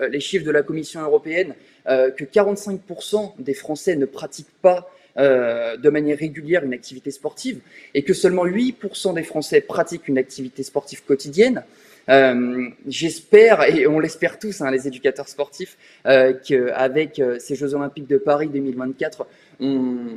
les 0.09 0.19
chiffres 0.19 0.45
de 0.45 0.51
la 0.51 0.63
Commission 0.63 1.01
européenne 1.01 1.55
que 1.85 2.23
45% 2.23 3.33
des 3.39 3.53
Français 3.53 3.95
ne 3.95 4.05
pratiquent 4.05 4.53
pas 4.61 4.89
de 5.17 5.89
manière 5.89 6.17
régulière 6.17 6.63
une 6.63 6.73
activité 6.73 7.11
sportive 7.11 7.59
et 7.93 8.03
que 8.03 8.13
seulement 8.13 8.45
8% 8.45 9.13
des 9.13 9.23
Français 9.23 9.61
pratiquent 9.61 10.07
une 10.07 10.17
activité 10.17 10.63
sportive 10.63 11.03
quotidienne. 11.03 11.63
Euh, 12.09 12.69
j'espère, 12.87 13.63
et 13.63 13.85
on 13.85 13.99
l'espère 13.99 14.39
tous, 14.39 14.61
hein, 14.61 14.71
les 14.71 14.87
éducateurs 14.87 15.29
sportifs, 15.29 15.77
euh, 16.07 16.33
qu'avec 16.33 17.19
euh, 17.19 17.37
ces 17.39 17.55
Jeux 17.55 17.75
Olympiques 17.75 18.07
de 18.07 18.17
Paris 18.17 18.47
2024, 18.47 19.27
on, 19.59 20.07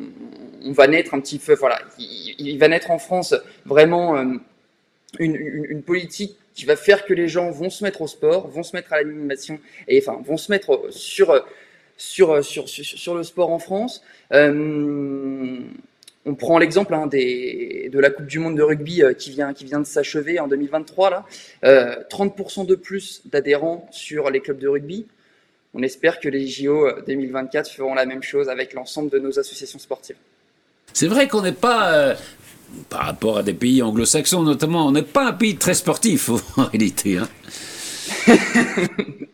va 0.68 0.86
naître 0.86 1.12
un 1.12 1.20
petit 1.20 1.38
peu, 1.38 1.54
voilà, 1.54 1.80
il, 1.98 2.56
va 2.58 2.68
naître 2.68 2.90
en 2.90 2.98
France 2.98 3.34
vraiment 3.66 4.16
euh, 4.16 4.24
une, 5.18 5.36
une, 5.36 5.64
une, 5.66 5.82
politique 5.82 6.38
qui 6.54 6.64
va 6.64 6.76
faire 6.76 7.04
que 7.04 7.12
les 7.12 7.28
gens 7.28 7.50
vont 7.50 7.68
se 7.68 7.84
mettre 7.84 8.00
au 8.00 8.06
sport, 8.06 8.48
vont 8.48 8.62
se 8.62 8.74
mettre 8.74 8.92
à 8.94 9.02
l'animation, 9.02 9.58
et 9.86 9.98
enfin 9.98 10.22
vont 10.24 10.38
se 10.38 10.50
mettre 10.50 10.86
sur 10.90 11.44
sur, 12.02 12.44
sur, 12.44 12.68
sur, 12.68 12.84
sur 12.84 13.14
le 13.14 13.22
sport 13.22 13.50
en 13.50 13.58
France. 13.58 14.02
Euh, 14.32 15.58
on 16.24 16.34
prend 16.34 16.58
l'exemple 16.58 16.94
hein, 16.94 17.06
de 17.06 17.98
la 17.98 18.10
Coupe 18.10 18.26
du 18.26 18.38
Monde 18.38 18.56
de 18.56 18.62
rugby 18.62 19.02
euh, 19.02 19.12
qui, 19.12 19.30
vient, 19.30 19.52
qui 19.52 19.64
vient 19.64 19.80
de 19.80 19.86
s'achever 19.86 20.38
en 20.40 20.48
2023. 20.48 21.10
Là. 21.10 21.24
30% 21.62 22.62
euh, 22.62 22.64
de 22.64 22.74
plus 22.74 23.22
d'adhérents 23.26 23.88
sur 23.90 24.30
les 24.30 24.40
clubs 24.40 24.58
de 24.58 24.68
rugby. 24.68 25.06
On 25.74 25.82
espère 25.82 26.20
que 26.20 26.28
les 26.28 26.46
JO 26.46 26.86
2024 27.06 27.66
euh, 27.66 27.72
feront 27.72 27.94
la 27.94 28.04
même 28.04 28.22
chose 28.22 28.48
avec 28.48 28.74
l'ensemble 28.74 29.10
de 29.10 29.18
nos 29.18 29.38
associations 29.38 29.78
sportives. 29.78 30.16
C'est 30.92 31.08
vrai 31.08 31.28
qu'on 31.28 31.42
n'est 31.42 31.52
pas 31.52 32.14
par 32.88 33.00
rapport 33.00 33.38
à 33.38 33.42
des 33.42 33.54
pays 33.54 33.82
anglo-saxons 33.82 34.42
notamment. 34.42 34.86
On 34.86 34.92
n'est 34.92 35.02
pas 35.02 35.26
un 35.26 35.32
pays 35.32 35.56
très 35.56 35.74
sportif 35.74 36.30
en 36.56 36.64
réalité. 36.64 37.18
Hein. 37.18 37.28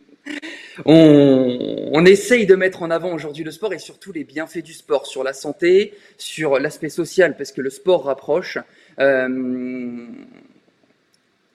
on, 0.85 2.05
essaye 2.05 2.45
de 2.45 2.55
mettre 2.55 2.81
en 2.81 2.91
avant 2.91 3.13
aujourd'hui 3.13 3.43
le 3.43 3.51
sport 3.51 3.73
et 3.73 3.79
surtout 3.79 4.11
les 4.11 4.23
bienfaits 4.23 4.63
du 4.63 4.73
sport 4.73 5.05
sur 5.05 5.23
la 5.23 5.33
santé, 5.33 5.93
sur 6.17 6.59
l'aspect 6.59 6.89
social, 6.89 7.35
parce 7.37 7.51
que 7.51 7.61
le 7.61 7.69
sport 7.69 8.05
rapproche. 8.05 8.57
Euh, 8.99 10.07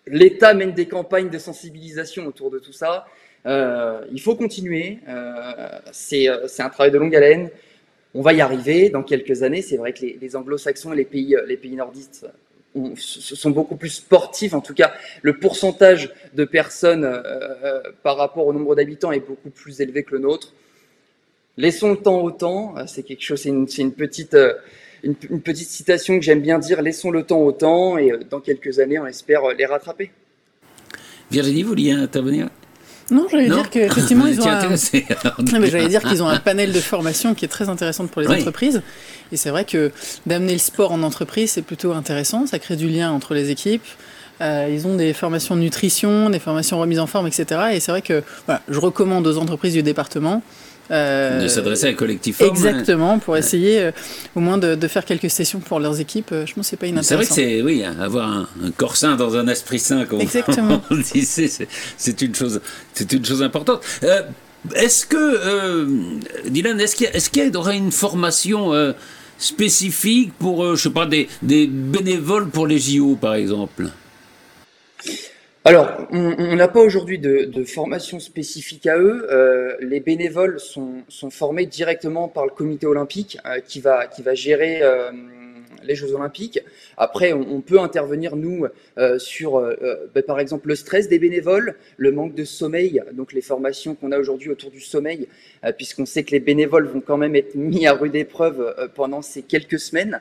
L'État 0.07 0.52
mène 0.52 0.73
des 0.73 0.87
campagnes 0.87 1.31
de 1.31 1.38
sensibilisation 1.38 2.26
autour 2.26 2.50
de 2.50 2.59
tout 2.59 2.75
ça. 2.75 3.07
Euh, 3.47 4.04
il 4.12 4.21
faut 4.21 4.37
continuer. 4.37 4.99
Euh, 5.09 5.78
c'est 5.93 6.28
un 6.28 6.69
travail 6.69 6.90
de 6.90 6.99
longue 6.99 7.16
haleine. 7.16 7.49
On 8.14 8.21
va 8.21 8.35
y 8.35 8.43
arriver 8.43 8.90
dans 8.90 9.02
quelques 9.02 9.43
années. 9.43 9.62
C'est 9.62 9.78
vrai 9.78 9.95
que 9.95 10.04
les, 10.04 10.37
anglo-saxons 10.37 10.93
et 10.93 10.97
les 10.97 11.04
pays 11.04 11.76
nordistes 11.76 12.26
sont 12.97 13.50
beaucoup 13.50 13.76
plus 13.76 13.90
sportifs. 13.90 14.54
En 14.54 14.61
tout 14.61 14.75
cas, 14.75 14.93
le 15.23 15.38
pourcentage 15.38 16.12
de 16.35 16.45
personnes 16.45 17.04
euh, 17.04 17.23
euh, 17.25 17.83
par 18.02 18.16
rapport 18.16 18.47
au 18.47 18.52
nombre 18.52 18.75
d'habitants 18.75 19.12
est 19.12 19.21
beaucoup 19.21 19.50
plus 19.50 19.81
élevé 19.81 20.02
que 20.02 20.12
le 20.14 20.21
nôtre. 20.21 20.52
Laissons 21.57 21.90
le 21.90 21.97
temps 21.97 22.21
au 22.21 22.31
temps. 22.31 22.75
Euh, 22.76 22.85
c'est 22.87 23.02
quelque 23.02 23.23
chose, 23.23 23.40
c'est 23.40 23.49
une, 23.49 23.93
petite, 23.93 24.37
une, 25.02 25.14
petite 25.14 25.69
citation 25.69 26.19
que 26.19 26.25
j'aime 26.25 26.40
bien 26.40 26.59
dire. 26.59 26.83
Laissons 26.83 27.11
le 27.11 27.23
temps 27.23 27.40
au 27.40 27.52
temps 27.52 27.97
et 27.97 28.12
dans 28.28 28.40
quelques 28.40 28.81
années, 28.81 28.99
on 28.99 29.07
espère 29.07 29.43
les 29.57 29.66
rattraper. 29.66 30.11
Virginie, 31.31 31.62
vous 31.62 31.71
vouliez 31.71 31.93
intervenir? 31.93 32.49
Non, 33.11 33.26
j'allais 33.30 33.49
dire 33.49 33.70
qu'effectivement, 33.70 34.26
ils 34.26 34.40
ont 34.42 34.46
un... 34.46 34.76
j'allais 35.66 35.88
dire 35.88 36.02
qu'ils 36.02 36.23
ont 36.23 36.28
un 36.28 36.38
panel 36.38 36.73
de 36.73 36.80
formation 36.80 37.34
qui 37.34 37.44
est 37.44 37.49
très 37.49 37.68
intéressant 37.68 38.06
pour 38.06 38.23
les 38.23 38.28
entreprises. 38.28 38.82
Et 39.32 39.37
c'est 39.37 39.50
vrai 39.50 39.64
que 39.64 39.92
d'amener 40.26 40.52
le 40.52 40.58
sport 40.58 40.92
en 40.92 41.02
entreprise, 41.02 41.52
c'est 41.52 41.62
plutôt 41.62 41.92
intéressant. 41.92 42.46
Ça 42.46 42.58
crée 42.58 42.76
du 42.76 42.88
lien 42.88 43.11
entre 43.12 43.34
les 43.34 43.50
équipes. 43.50 43.84
Euh, 44.40 44.68
ils 44.70 44.87
ont 44.87 44.96
des 44.96 45.12
formations 45.12 45.54
de 45.54 45.61
nutrition, 45.61 46.28
des 46.30 46.40
formations 46.40 46.78
remise 46.78 46.99
en 46.99 47.06
forme, 47.06 47.26
etc. 47.26 47.61
Et 47.73 47.80
c'est 47.80 47.92
vrai 47.92 48.02
que 48.02 48.23
je 48.68 48.78
recommande 48.78 49.26
aux 49.26 49.38
entreprises 49.38 49.75
du 49.75 49.82
département 49.82 50.42
euh, 50.91 51.43
de 51.43 51.49
s'adresser 51.49 51.87
à 51.87 51.91
un 51.91 51.95
collectif 51.95 52.41
Exactement, 52.43 53.19
pour 53.19 53.37
essayer 53.37 53.81
euh, 53.81 53.91
au 54.35 54.41
moins 54.41 54.59
de, 54.59 54.88
faire 54.88 55.05
quelques 55.05 55.31
sessions 55.31 55.61
pour 55.61 55.81
leurs 55.81 55.99
équipes. 56.00 56.31
Euh, 56.33 56.47
je 56.47 56.55
pense 56.55 56.67
que 56.67 56.71
c'est 56.71 56.76
pas 56.76 56.87
inintéressant. 56.87 57.35
C'est 57.35 57.43
vrai 57.43 57.53
que 57.53 57.59
c'est, 57.59 57.62
oui, 57.62 57.85
avoir 57.85 58.29
un, 58.29 58.49
corps 58.76 58.97
sain 58.97 59.17
dans 59.17 59.37
un 59.37 59.49
esprit 59.49 59.79
sain, 59.79 60.05
comme 60.05 60.21
Exactement. 60.21 60.83
on 60.91 60.97
disait, 60.97 61.49
c'est 61.97 62.23
une 62.23 62.35
chose, 62.35 62.61
c'est 62.93 63.12
une 63.12 63.25
chose 63.25 63.43
importante. 63.43 63.83
est-ce 64.75 65.07
que, 65.07 65.87
Dylan, 66.49 66.79
est-ce 66.81 66.97
qu'il 67.31 67.45
y, 67.45 67.49
y, 67.49 67.57
aurait 67.57 67.79
une 67.79 67.93
formation 67.93 68.95
spécifique 69.38 70.33
pour, 70.38 70.76
je 70.76 70.83
sais 70.83 70.91
pas, 70.91 71.07
des, 71.07 71.29
des 71.43 71.67
bénévoles 71.67 72.49
pour 72.50 72.67
les 72.67 72.79
JO, 72.79 73.17
par 73.17 73.35
exemple? 73.35 73.88
Alors, 75.66 75.90
on 76.11 76.56
n'a 76.56 76.68
pas 76.68 76.80
aujourd'hui 76.80 77.18
de, 77.18 77.64
formation 77.64 78.21
spécifique 78.21 78.87
à 78.87 78.99
eux. 78.99 79.26
Euh, 79.30 79.75
les 79.80 80.00
bénévoles 80.00 80.61
sont, 80.61 81.04
formés 81.30 81.64
directement 81.64 82.28
par 82.28 82.44
le 82.44 82.50
comité 82.50 82.87
olympique 82.87 83.38
euh, 83.47 83.61
qui, 83.61 83.80
va, 83.80 84.06
qui 84.06 84.23
va 84.23 84.35
gérer 84.35 84.83
euh, 84.83 85.11
les 85.87 85.95
Jeux 85.95 86.12
Olympiques. 86.14 86.61
Après, 86.97 87.33
on, 87.33 87.61
peut 87.61 87.81
intervenir, 87.81 88.37
nous, 88.37 88.67
euh, 88.99 89.19
sur, 89.19 89.57
euh, 89.57 89.75
euh, 89.83 90.07
bah, 90.14 90.23
par 90.23 90.41
exemple, 90.41 90.69
le 90.69 90.75
stress 90.75 91.09
des 91.09 91.19
bénévoles, 91.19 91.76
le 91.97 92.12
manque 92.12 92.35
de 92.35 92.45
sommeil, 92.45 93.03
donc 93.12 93.33
les 93.33 93.41
formations 93.41 93.95
qu'on 93.95 94.12
a 94.12 94.19
aujourd'hui 94.19 94.50
autour 94.50 94.71
du 94.71 94.81
sommeil, 94.81 95.29
puisqu'on 95.76 96.07
sait 96.07 96.25
que 96.25 96.33
les 96.33 96.41
bénévoles 96.41 96.87
vont 96.87 97.00
quand 97.00 97.17
même 97.17 97.37
être 97.37 97.55
mis 97.55 97.87
à 97.87 97.95
rude 97.95 98.14
épreuve 98.14 98.91
pendant 98.95 99.23
ces 99.23 99.43
quelques 99.43 99.79
semaines. 99.79 100.21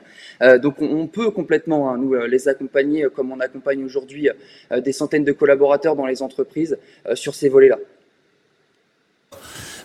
donc, 0.62 0.80
on, 0.80 1.06
peut 1.06 1.30
complètement, 1.30 1.90
hein, 1.90 1.98
nous, 1.98 2.14
les 2.14 2.48
accompagner, 2.48 3.06
comme 3.14 3.32
on 3.32 3.40
accompagne 3.40 3.84
aujourd'hui 3.84 4.28
des 4.74 4.92
centaines 4.92 5.24
de 5.24 5.32
collaborateurs 5.32 5.96
dans 5.96 6.06
les 6.06 6.22
entreprises, 6.22 6.78
sur 7.14 7.34
ces 7.34 7.48
volets-là. 7.48 7.78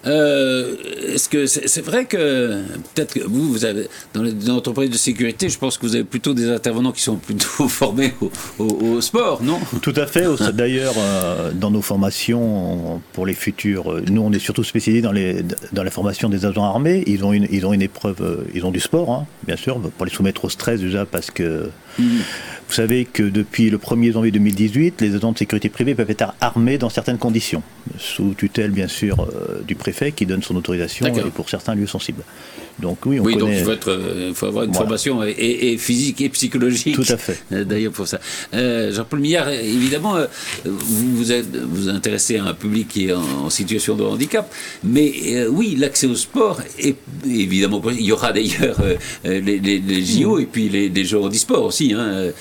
Euh, 0.06 0.76
est-ce 1.14 1.28
que 1.28 1.46
c'est 1.46 1.82
vrai 1.82 2.06
que 2.06 2.64
peut-être 2.94 3.14
que 3.14 3.24
vous, 3.26 3.50
vous 3.50 3.66
avez 3.66 3.88
dans 4.14 4.24
les 4.24 4.50
entreprises 4.50 4.90
de 4.90 4.98
sécurité, 4.98 5.50
je 5.50 5.58
pense 5.58 5.78
que 5.78 5.86
vous 5.86 5.96
avez 5.96 6.06
plutôt 6.06 6.34
des 6.34 6.50
intervenants 6.50 6.92
qui 6.92 7.02
sont 7.02 7.18
plutôt 7.18 7.68
formés 7.68 8.14
au, 8.60 9.02
sport, 9.02 9.44
non? 9.44 9.60
Tout 9.82 9.94
à 9.96 10.06
fait. 10.06 10.26
D'ailleurs, 10.54 10.96
euh, 10.98 11.52
dans 11.54 11.72
nos 11.72 11.82
formations 11.82 13.02
pour 13.14 13.26
les 13.26 13.34
futurs, 13.34 13.92
euh, 13.92 14.04
nous 14.10 14.22
on 14.22 14.32
est 14.32 14.40
surtout 14.40 14.64
spécialisés 14.64 15.02
dans 15.02 15.12
les 15.12 15.44
dans 15.74 15.84
la 15.84 15.92
formation 15.92 16.30
des 16.30 16.46
agents 16.46 16.64
armés. 16.64 17.04
Ils 17.08 17.24
ont 17.26 17.34
ils 17.34 17.66
ont 17.66 17.74
une 17.74 17.82
épreuve, 17.82 18.46
ils 18.54 18.66
ont 18.66 18.72
du 18.72 18.80
sport, 18.80 19.12
hein, 19.12 19.26
bien 19.46 19.58
sûr, 19.58 19.80
pour 19.80 20.06
les 20.06 20.12
soumettre 20.12 20.46
au 20.46 20.50
stress 20.50 20.80
déjà 20.80 21.06
parce 21.06 21.32
que. 21.32 21.70
Mmh. 22.00 22.20
Vous 22.70 22.76
savez 22.76 23.06
que 23.06 23.24
depuis 23.24 23.72
le 23.72 23.80
1er 23.80 24.14
janvier 24.14 24.30
2018, 24.30 25.02
les 25.02 25.16
agents 25.16 25.32
de 25.32 25.38
sécurité 25.40 25.70
privée 25.70 25.96
peuvent 25.96 26.12
être 26.12 26.36
armés 26.40 26.78
dans 26.78 26.90
certaines 26.90 27.18
conditions, 27.18 27.64
sous 27.98 28.36
tutelle 28.36 28.70
bien 28.70 28.88
sûr 28.88 29.22
euh, 29.22 29.64
du 29.68 29.74
préfet 29.74 30.12
qui 30.12 30.28
donne 30.28 30.44
son 30.44 30.56
autorisation 30.56 31.08
et 31.08 31.32
pour 31.32 31.50
certains 31.50 31.74
lieux 31.74 31.88
sensibles. 31.88 32.24
Donc 32.82 33.00
oui, 33.06 33.20
on 33.20 33.24
oui, 33.24 33.36
donc 33.36 33.50
il 33.52 33.64
faut, 33.64 33.72
être, 33.72 34.00
il 34.30 34.34
faut 34.34 34.46
avoir 34.46 34.64
une 34.64 34.74
formation 34.74 35.22
et, 35.24 35.78
physique 35.78 36.22
et 36.22 36.30
psychologique. 36.30 36.96
Tout 36.96 37.06
à 37.10 37.18
fait. 37.18 37.42
Euh, 37.52 37.64
d'ailleurs 37.64 37.92
pour 37.92 38.08
ça. 38.08 38.20
Euh, 38.54 38.92
Jean-Paul 38.94 39.20
Millard, 39.20 39.50
évidemment, 39.50 40.16
vous 40.66 41.16
vous, 41.16 41.32
êtes, 41.32 41.56
vous 41.56 41.90
intéressez 41.90 42.38
à 42.38 42.46
un 42.46 42.54
public 42.54 42.88
qui 42.88 43.08
est 43.08 43.14
en, 43.14 43.50
situation 43.50 43.96
de 43.96 44.04
handicap, 44.04 44.54
mais 44.84 45.46
oui, 45.48 45.76
l'accès 45.78 46.06
au 46.06 46.16
sport, 46.16 46.62
est, 46.78 46.96
évidemment, 47.26 47.82
il 47.90 48.02
y 48.02 48.12
aura 48.12 48.32
d'ailleurs 48.32 48.78
les, 49.24 49.60
les, 49.60 50.06
JO 50.06 50.40
et 50.40 50.46
puis 50.46 50.70
les, 50.70 50.88
les 50.90 51.04
Jeux 51.04 51.20
handisport 51.20 51.64
aussi. 51.64 51.94
Hein, 51.94 52.32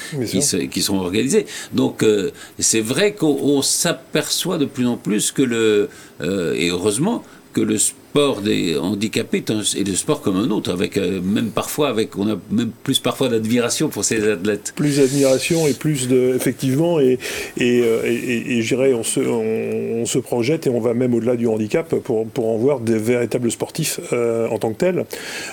qui, 0.71 0.83
sont 0.83 0.97
organisés. 0.97 1.47
Donc 1.73 2.03
euh, 2.03 2.31
c'est 2.59 2.81
vrai 2.81 3.13
qu'on 3.13 3.63
s'aperçoit 3.63 4.59
de 4.59 4.65
plus 4.65 4.87
en 4.87 4.97
plus 4.97 5.33
que 5.33 5.43
le, 5.43 5.89
euh, 6.21 6.55
et 6.55 6.69
heureusement, 6.71 7.23
que 7.53 7.61
le 7.61 7.79
sport 7.79 7.97
des 8.43 8.77
handicapés 8.77 9.45
est, 9.49 9.89
le 9.89 9.95
sport 9.95 10.21
comme 10.21 10.37
un 10.37 10.51
autre, 10.51 10.73
avec 10.73 10.97
euh, 10.97 11.21
même 11.21 11.51
parfois 11.51 11.89
avec 11.89 12.17
on 12.19 12.29
a 12.29 12.37
même 12.51 12.71
plus 12.83 12.99
parfois 12.99 13.29
d'admiration 13.29 13.89
pour 13.89 14.05
ces 14.05 14.29
athlètes. 14.29 14.73
Plus 14.77 14.99
d'admiration 14.99 15.67
et 15.67 15.73
plus 15.73 16.09
de 16.09 16.35
effectivement 16.35 17.01
et 17.01 17.19
et, 17.57 17.79
et, 17.79 18.59
et, 18.59 18.95
on 18.95 19.03
se 19.03 19.21
on, 19.21 20.05
se 20.07 20.19
projette 20.19 20.67
et 20.67 20.71
on 20.71 20.81
va 20.81 20.95
même 20.95 21.15
au-delà 21.15 21.37
du 21.37 21.47
handicap 21.47 21.95
pour 21.97 22.27
pour 22.27 22.49
en 22.49 22.57
voir 22.57 22.81
des 22.81 22.99
véritables 22.99 23.51
sportifs 23.51 24.01
en 24.13 24.59
tant 24.59 24.73
que 24.73 24.79
tels. 24.79 25.05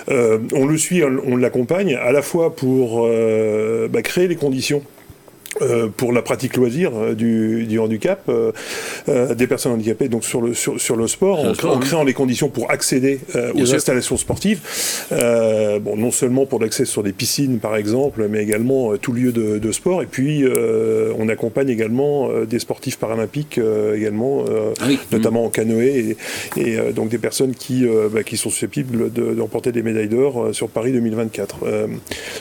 on 0.08 0.66
le 0.66 0.78
suit, 0.78 1.02
on 1.04 1.36
l'accompagne 1.36 1.94
à 1.94 2.12
la 2.12 2.22
fois 2.22 2.54
pour 2.54 3.06
bah, 3.06 4.02
créer 4.02 4.28
les 4.28 4.36
conditions 4.36 4.82
euh, 5.62 5.88
pour 5.88 6.12
la 6.12 6.20
pratique 6.20 6.56
loisir 6.56 6.92
euh, 6.94 7.14
du, 7.14 7.64
du, 7.64 7.78
handicap 7.78 8.28
euh, 8.28 8.52
des 9.34 9.46
personnes 9.46 9.72
handicapées 9.72 10.08
donc 10.08 10.22
sur 10.22 10.42
le 10.42 10.52
sur, 10.52 10.78
sur 10.78 10.96
le 10.96 11.06
sport 11.06 11.38
en, 11.64 11.78
créant 11.78 12.04
les 12.04 12.12
conditions 12.12 12.50
pour 12.50 12.70
accéder 12.70 13.20
aux 13.54 13.74
installations 13.74 14.16
sportives. 14.16 14.60
Bon 15.10 15.96
non 15.96 16.10
seulement 16.10 16.46
pour 16.46 16.60
l'accès 16.60 16.84
sur 16.84 17.02
des 17.02 17.12
piscines 17.12 17.58
par 17.58 17.76
exemple 17.76 18.26
mais 18.28 18.42
également 18.42 18.96
tout 18.96 19.12
lieu 19.12 19.32
de, 19.32 19.58
de, 19.58 19.72
sport. 19.72 20.02
Et 20.02 20.06
puis 20.06 20.44
on 21.18 21.28
accompagne 21.28 21.68
également 21.68 22.28
des 22.44 22.58
sportifs 22.58 22.98
paralympiques 22.98 23.58
également 23.94 24.44
ah 24.80 24.84
notamment 25.12 25.44
en 25.44 25.48
canoë 25.48 26.16
et, 26.56 26.60
et 26.60 26.92
donc 26.92 27.08
des 27.08 27.18
personnes 27.18 27.54
qui 27.54 27.86
bah, 28.12 28.22
qui 28.22 28.36
sont 28.36 28.50
susceptibles 28.50 29.10
d'emporter 29.10 29.72
des 29.72 29.82
médailles 29.82 30.08
d'or 30.08 30.48
sur 30.52 30.68
Paris 30.68 30.92
2024 30.92 31.56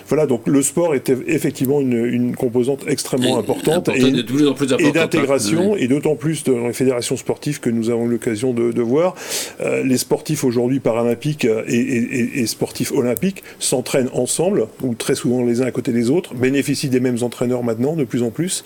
voilà 0.08 0.26
donc 0.26 0.48
le 0.48 0.62
sport 0.62 0.96
était 0.96 1.18
effectivement 1.28 1.82
une, 1.82 2.06
une 2.06 2.36
composante 2.36 2.84
extrêmement 2.88 3.05
extrêmement 3.06 3.38
importante 3.38 3.90
et, 3.90 4.92
d'intégration, 4.92 5.76
et 5.76 5.88
d'autant 5.88 6.16
plus 6.16 6.44
dans 6.44 6.68
les 6.68 6.74
fédérations 6.74 7.18
sportives 7.18 7.60
que 7.60 7.70
nous 7.70 7.90
avons 7.90 8.08
l'occasion 8.08 8.54
de, 8.54 8.82
voir. 8.82 9.16
Euh, 9.62 9.84
les 9.84 9.98
sportifs 9.98 10.44
aujourd'hui 10.44 10.80
paralympiques 10.80 11.46
et, 11.68 12.46
sportifs 12.48 12.92
olympiques 12.92 13.44
s'entraînent 13.60 14.10
ensemble, 14.14 14.68
ou 14.82 14.96
très 14.96 15.16
souvent 15.16 15.44
les 15.44 15.62
uns 15.62 15.66
à 15.66 15.72
côté 15.72 15.92
des 15.92 16.10
autres, 16.10 16.34
bénéficient 16.34 16.90
des 16.90 17.00
mêmes 17.00 17.18
entraîneurs 17.22 17.64
maintenant, 17.64 17.96
de 17.96 18.04
plus 18.04 18.24
en 18.24 18.32
plus, 18.32 18.64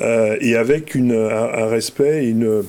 euh, 0.00 0.36
et 0.40 0.56
avec 0.56 0.94
une, 0.94 1.12
un, 1.12 1.66
respect 1.66 2.24
et 2.24 2.28
une 2.28 2.62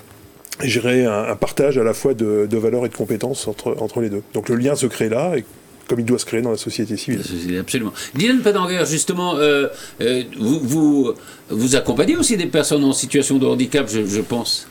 un, 0.63 1.35
partage 1.35 1.77
à 1.77 1.83
la 1.83 1.93
fois 1.93 2.13
de, 2.13 2.47
valeurs 2.51 2.85
et 2.85 2.89
de 2.89 2.95
compétences 2.95 3.47
entre, 3.47 3.75
entre 3.79 4.01
les 4.01 4.09
deux. 4.09 4.23
Donc 4.33 4.49
le 4.49 4.55
lien 4.55 4.75
se 4.75 4.85
crée 4.85 5.09
là, 5.09 5.35
et 5.37 5.43
comme 5.91 5.99
il 5.99 6.05
doit 6.05 6.19
se 6.19 6.25
créer 6.25 6.41
dans 6.41 6.51
la 6.51 6.57
société 6.57 6.95
civile. 6.95 7.21
Absolument. 7.59 7.91
Dylan 8.15 8.39
Pedanger, 8.39 8.85
justement, 8.87 9.35
euh, 9.35 9.67
euh, 9.99 10.23
vous, 10.39 11.13
vous, 11.49 11.75
accompagnez 11.75 12.15
aussi 12.15 12.37
des 12.37 12.45
personnes 12.45 12.85
en 12.85 12.93
situation 12.93 13.37
de 13.37 13.45
handicap, 13.45 13.89
je, 13.89 14.21
pense 14.21 14.69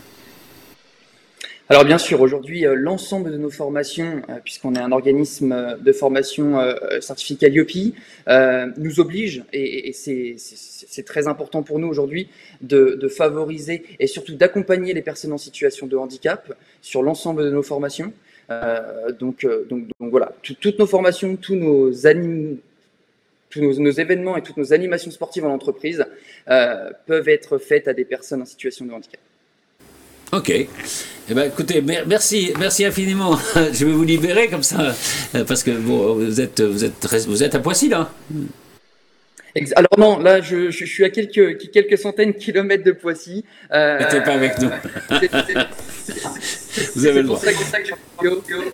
alors 1.69 1.85
bien 1.85 1.99
sûr, 1.99 2.21
aujourd'hui, 2.21 2.67
euh, 2.67 2.75
l'ensemble 2.75 3.31
de 3.31 3.37
nos 3.37 3.51
formations, 3.51 4.23
puisqu'on 4.43 4.75
est 4.75 4.81
un 4.81 4.91
organisme 4.91 5.77
de 5.81 5.93
formation 5.93 6.59
certifié 7.01 7.37
Calliope, 7.37 7.95
nous 8.77 8.99
oblige, 8.99 9.45
et, 9.53 9.93
c'est 9.93 11.05
très 11.05 11.29
important 11.29 11.63
pour 11.63 11.79
nous 11.79 11.87
aujourd'hui, 11.87 12.29
de, 12.61 12.99
de, 13.01 13.09
favoriser 13.09 13.85
et 14.01 14.09
surtout 14.09 14.35
d'accompagner 14.35 14.95
les 14.95 15.03
personnes 15.03 15.33
en 15.33 15.39
situation 15.39 15.87
de 15.87 15.97
handicap 15.97 16.53
sur 16.83 17.05
l'ensemble 17.05 17.45
de 17.45 17.51
nos 17.51 17.63
formations. 17.63 18.13
Euh, 18.51 19.13
donc, 19.13 19.45
euh, 19.45 19.65
donc, 19.69 19.85
donc, 20.01 20.11
voilà, 20.11 20.33
toutes 20.43 20.79
nos 20.79 20.87
formations, 20.87 21.37
tous 21.37 21.55
nos 21.55 22.07
animaux 22.07 22.59
tous 23.49 23.61
nos, 23.61 23.91
événements 23.91 24.37
et 24.37 24.43
toutes 24.43 24.59
nos 24.59 24.73
animations 24.73 25.11
sportives 25.11 25.45
en 25.45 25.53
entreprise 25.53 26.05
peuvent 26.47 27.29
être 27.29 27.59
faites 27.59 27.89
à 27.89 27.93
des 27.93 28.05
personnes 28.05 28.43
en 28.43 28.47
situation 28.47 28.85
de 28.85 28.93
handicap. 28.93 29.19
Ok. 30.31 30.51
Eh 30.51 30.69
ben, 31.35 31.49
écoutez, 31.49 31.83
merci, 31.83 32.53
merci 32.61 32.85
infiniment. 32.85 33.37
Je 33.73 33.85
vais 33.85 33.91
vous 33.91 34.05
libérer 34.05 34.47
comme 34.47 34.63
ça, 34.63 34.95
parce 35.49 35.65
que 35.65 35.73
vous 35.73 36.41
êtes, 36.41 36.61
vous 36.61 36.85
êtes, 36.85 37.05
vous 37.27 37.43
êtes 37.43 37.57
à 37.57 37.59
Poissy 37.59 37.89
là. 37.89 38.13
Alors 39.75 39.99
non, 39.99 40.19
là 40.19 40.41
je, 40.41 40.71
je, 40.71 40.85
suis 40.85 41.05
à 41.05 41.11
quelques, 41.11 41.71
quelques 41.73 41.99
centaines 41.99 42.33
de 42.33 42.37
kilomètres 42.37 42.85
de 42.85 42.93
Poissy. 42.93 43.45
Euh, 43.73 43.99
pas 43.99 44.33
avec 44.33 44.59
nous. 44.61 44.71
vous 46.95 47.07
avez 47.07 47.23
le 47.23 47.29
droit. 47.29 47.41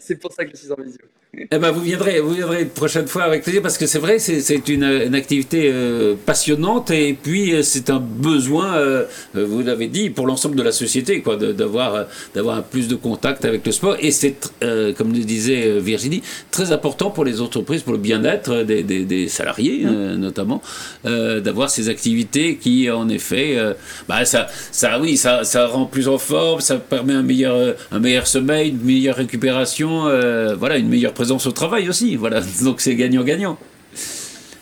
C'est 0.00 0.16
pour 0.16 0.32
ça 0.32 0.44
que 0.44 0.50
je 0.52 0.56
suis 0.56 0.72
en 0.72 0.82
visio. 0.82 1.00
Eh 1.38 1.58
ben, 1.58 1.70
vous 1.70 1.80
viendrez, 1.80 2.20
vous 2.20 2.32
viendrez 2.32 2.62
une 2.62 2.70
prochaine 2.70 3.06
fois 3.06 3.24
avec 3.24 3.42
plaisir 3.42 3.60
parce 3.60 3.76
que 3.76 3.86
c'est 3.86 3.98
vrai, 3.98 4.18
c'est 4.18 4.68
une, 4.68 4.84
une, 4.84 5.14
activité 5.14 5.70
euh, 5.70 6.14
passionnante 6.24 6.90
et 6.90 7.12
puis 7.12 7.52
euh, 7.52 7.62
c'est 7.62 7.90
un 7.90 8.00
besoin, 8.00 8.76
euh, 8.76 9.04
vous 9.34 9.60
l'avez 9.62 9.88
dit, 9.88 10.08
pour 10.08 10.26
l'ensemble 10.26 10.56
de 10.56 10.62
la 10.62 10.72
société, 10.72 11.20
quoi, 11.20 11.36
d'avoir 11.36 12.06
d'avoir 12.34 12.62
plus 12.62 12.88
de 12.88 12.94
contact 12.94 13.44
avec 13.44 13.66
le 13.66 13.72
sport 13.72 13.96
et 14.00 14.12
c'est, 14.12 14.36
comme 14.96 15.12
le 15.12 15.24
disait 15.24 15.78
Virginie, 15.78 16.22
très 16.50 16.72
important 16.72 17.10
pour 17.10 17.24
les 17.24 17.42
entreprises, 17.42 17.82
pour 17.82 17.92
le 17.92 17.98
bien-être 17.98 18.62
des, 18.62 18.82
des, 18.82 19.04
des, 19.04 19.28
salariés 19.28 19.84
mmh. 19.84 20.14
notamment, 20.14 20.62
d'avoir 21.04 21.68
ces 21.68 21.88
activités 21.88 22.56
qui, 22.56 22.90
en 22.90 23.08
effet, 23.08 23.58
bah, 24.08 24.24
ça, 24.24 24.46
ça, 24.70 24.98
oui, 25.00 25.16
ça, 25.16 25.44
ça 25.44 25.66
rend 25.66 25.84
plus 25.84 26.08
en 26.08 26.18
forme, 26.18 26.60
ça 26.60 26.76
permet 26.76 27.14
un 27.14 27.22
meilleur, 27.22 27.74
un 27.90 28.00
meilleur 28.00 28.26
sommeil, 28.26 28.70
une 28.70 28.82
meilleure 28.82 29.16
récupération, 29.16 30.02
voilà, 30.56 30.76
une 30.76 30.88
meilleure 30.88 31.14
présence 31.14 31.46
au 31.46 31.52
travail 31.52 31.88
aussi. 31.88 32.16
Voilà, 32.16 32.40
donc 32.62 32.80
c'est 32.80 32.94
gagnant-gagnant. 32.94 33.58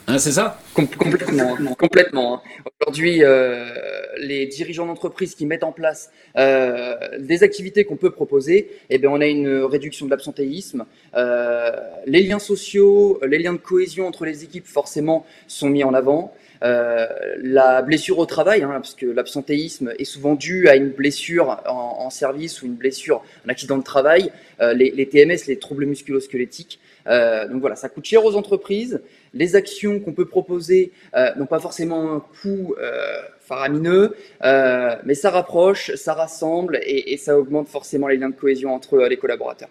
Hein, 0.06 0.18
c'est 0.18 0.32
ça? 0.32 0.60
Complètement. 0.74 2.34
Hein. 2.34 2.42
Aujourd'hui, 2.80 3.24
euh, 3.24 3.70
les 4.18 4.44
dirigeants 4.44 4.84
d'entreprise 4.84 5.34
qui 5.34 5.46
mettent 5.46 5.64
en 5.64 5.72
place 5.72 6.10
euh, 6.36 6.94
des 7.18 7.42
activités 7.42 7.84
qu'on 7.84 7.96
peut 7.96 8.10
proposer, 8.10 8.68
eh 8.90 8.98
bien, 8.98 9.08
on 9.08 9.22
a 9.22 9.26
une 9.26 9.62
réduction 9.64 10.04
de 10.04 10.10
l'absentéisme. 10.10 10.84
Euh, 11.14 11.70
les 12.06 12.22
liens 12.22 12.38
sociaux, 12.38 13.18
les 13.26 13.38
liens 13.38 13.54
de 13.54 13.58
cohésion 13.58 14.06
entre 14.06 14.26
les 14.26 14.44
équipes, 14.44 14.66
forcément, 14.66 15.24
sont 15.46 15.70
mis 15.70 15.84
en 15.84 15.94
avant. 15.94 16.34
La 16.64 17.82
blessure 17.82 18.18
au 18.18 18.26
travail, 18.26 18.62
hein, 18.62 18.70
parce 18.74 18.94
que 18.94 19.06
l'absentéisme 19.06 19.92
est 19.98 20.04
souvent 20.04 20.34
dû 20.34 20.68
à 20.68 20.76
une 20.76 20.88
blessure 20.88 21.62
en, 21.66 22.10
service 22.10 22.62
ou 22.62 22.66
une 22.66 22.74
blessure, 22.74 23.22
un 23.46 23.50
accident 23.50 23.76
de 23.76 23.82
travail. 23.82 24.32
Les, 24.60 24.90
les, 24.90 25.06
TMS, 25.06 25.46
les 25.46 25.58
troubles 25.58 25.84
musculo-squelettiques, 25.84 26.78
euh, 27.06 27.46
donc 27.48 27.60
voilà, 27.60 27.76
ça 27.76 27.88
coûte 27.88 28.04
cher 28.04 28.24
aux 28.24 28.36
entreprises. 28.36 29.00
Les 29.32 29.56
actions 29.56 30.00
qu'on 30.00 30.12
peut 30.12 30.24
proposer 30.26 30.92
euh, 31.14 31.34
n'ont 31.36 31.46
pas 31.46 31.60
forcément 31.60 32.14
un 32.14 32.20
coût 32.20 32.74
euh, 32.78 33.20
faramineux, 33.40 34.14
mais 34.42 35.14
ça 35.14 35.30
rapproche, 35.30 35.94
ça 35.94 36.14
rassemble 36.14 36.80
et, 36.82 37.16
ça 37.16 37.38
augmente 37.38 37.68
forcément 37.68 38.08
les 38.08 38.16
liens 38.16 38.30
de 38.30 38.34
cohésion 38.34 38.74
entre 38.74 38.98
les 38.98 39.16
collaborateurs. 39.16 39.68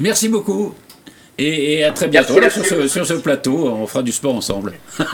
Merci 0.00 0.28
beaucoup. 0.28 0.74
Et, 1.38 1.84
à 1.84 1.92
très 1.92 2.08
bientôt 2.08 2.34
sur, 2.88 3.06
ce, 3.06 3.14
plateau. 3.14 3.68
On 3.68 3.86
fera 3.86 4.02
du 4.02 4.12
sport 4.12 4.34
ensemble. 4.34 4.74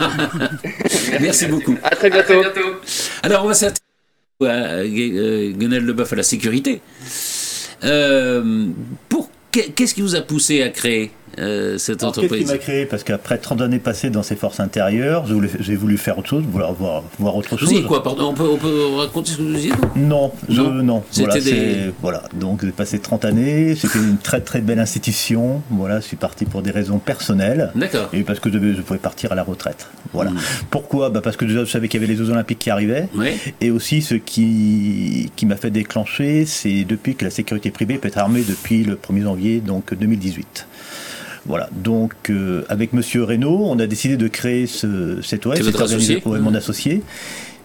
Merci 1.21 1.45
beaucoup. 1.45 1.77
À 1.83 1.95
très 1.95 2.09
bientôt. 2.09 2.41
Alors, 3.21 3.45
on 3.45 3.47
va 3.47 3.53
s'intéresser 3.53 3.81
à 4.41 4.83
Guenel 4.85 5.85
Leboeuf 5.85 6.11
à 6.13 6.15
la 6.15 6.23
sécurité. 6.23 6.81
pour 9.07 9.29
Qu'est-ce 9.75 9.93
qui 9.93 10.01
vous 10.01 10.15
a 10.15 10.21
poussé 10.21 10.61
à 10.63 10.69
créer? 10.69 11.11
Euh, 11.39 11.77
cette 11.77 12.03
entreprise 12.03 12.31
Qu'est-ce 12.31 12.43
qui 12.43 12.51
m'a 12.51 12.57
créé 12.57 12.85
Parce 12.85 13.03
qu'après 13.03 13.37
30 13.37 13.61
années 13.61 13.79
passées 13.79 14.09
dans 14.09 14.23
ces 14.23 14.35
forces 14.35 14.59
intérieures, 14.59 15.25
j'ai 15.59 15.75
voulu 15.75 15.97
faire 15.97 16.17
autre 16.17 16.29
chose, 16.29 16.43
vouloir 16.43 16.73
voir, 16.73 17.03
voir 17.19 17.35
autre 17.35 17.57
chose. 17.57 17.85
quoi 17.85 18.03
pardon, 18.03 18.29
on 18.29 18.33
peut, 18.33 18.47
on, 18.47 18.57
peut, 18.57 18.95
raconter 18.95 19.31
ce 19.31 19.37
que 19.37 19.41
vous 19.43 19.53
disiez 19.53 19.71
Non, 19.95 20.31
non. 20.49 20.71
non. 20.71 21.03
Voilà, 21.13 21.35
voilà, 22.01 22.23
donc 22.33 22.63
j'ai 22.63 22.71
passé 22.71 22.99
30 22.99 23.25
années, 23.25 23.75
c'était 23.75 23.99
une 23.99 24.17
très 24.17 24.41
très 24.41 24.61
belle 24.61 24.79
institution. 24.79 25.61
Voilà, 25.69 25.99
je 25.99 26.05
suis 26.05 26.17
parti 26.17 26.45
pour 26.45 26.61
des 26.61 26.71
raisons 26.71 26.99
personnelles. 26.99 27.71
D'accord. 27.75 28.09
Et 28.13 28.23
parce 28.23 28.39
que 28.39 28.51
je, 28.51 28.57
je, 28.57 28.81
pouvais 28.81 28.99
partir 28.99 29.31
à 29.31 29.35
la 29.35 29.43
retraite. 29.43 29.87
Voilà. 30.13 30.31
Hmm. 30.31 30.39
Pourquoi? 30.69 31.09
Bah 31.09 31.21
Parce 31.23 31.37
que 31.37 31.45
déjà 31.45 31.65
je 31.65 31.69
savais 31.69 31.87
qu'il 31.87 32.01
y 32.01 32.03
avait 32.03 32.11
les 32.11 32.17
Jeux 32.17 32.29
Olympiques 32.29 32.59
qui 32.59 32.69
arrivaient. 32.69 33.07
Oui. 33.15 33.29
Et 33.61 33.71
aussi 33.71 34.01
ce 34.01 34.15
qui, 34.15 35.31
qui 35.35 35.45
m'a 35.45 35.55
fait 35.55 35.71
déclencher, 35.71 36.45
c'est 36.45 36.83
depuis 36.83 37.15
que 37.15 37.25
la 37.25 37.31
sécurité 37.31 37.71
privée 37.71 37.97
peut 37.97 38.07
être 38.07 38.17
armée 38.17 38.43
depuis 38.47 38.83
le 38.83 38.95
1er 38.95 39.23
janvier 39.23 39.59
donc 39.59 39.93
2018. 39.93 40.67
Voilà, 41.45 41.69
donc 41.71 42.13
euh, 42.29 42.63
avec 42.69 42.93
Monsieur 42.93 43.23
Reynaud, 43.23 43.65
on 43.65 43.77
a 43.77 43.85
décidé 43.85 44.17
de 44.17 44.27
créer 44.27 44.65
ce, 44.65 45.21
cet 45.21 45.45
OS, 45.45 45.61
cet 45.61 45.79
associé, 45.79 46.21
mon 46.25 46.55
associé. 46.55 47.03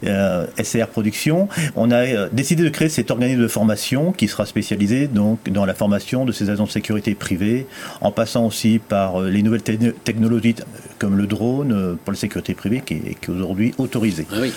Euh, 0.02 0.46
SCR 0.62 0.86
Production, 0.86 1.46
on 1.76 1.90
a 1.90 2.06
euh, 2.06 2.28
décidé 2.32 2.62
de 2.62 2.70
créer 2.70 2.88
cet 2.88 3.10
organisme 3.10 3.42
de 3.42 3.48
formation 3.48 4.12
qui 4.12 4.28
sera 4.28 4.46
spécialisé 4.46 5.08
donc 5.08 5.50
dans 5.50 5.66
la 5.66 5.74
formation 5.74 6.24
de 6.24 6.32
ces 6.32 6.48
agents 6.48 6.64
de 6.64 6.70
sécurité 6.70 7.14
privés, 7.14 7.66
en 8.00 8.10
passant 8.10 8.46
aussi 8.46 8.78
par 8.78 9.20
les 9.20 9.42
nouvelles 9.42 9.62
technologies 9.62 10.54
comme 10.98 11.18
le 11.18 11.26
drone 11.26 11.98
pour 12.02 12.12
la 12.12 12.18
sécurité 12.18 12.54
privée 12.54 12.82
qui 12.84 12.94
est, 12.94 13.28
aujourd'hui 13.28 13.74
autorisé. 13.76 14.26
Ah 14.32 14.36
oui. 14.40 14.54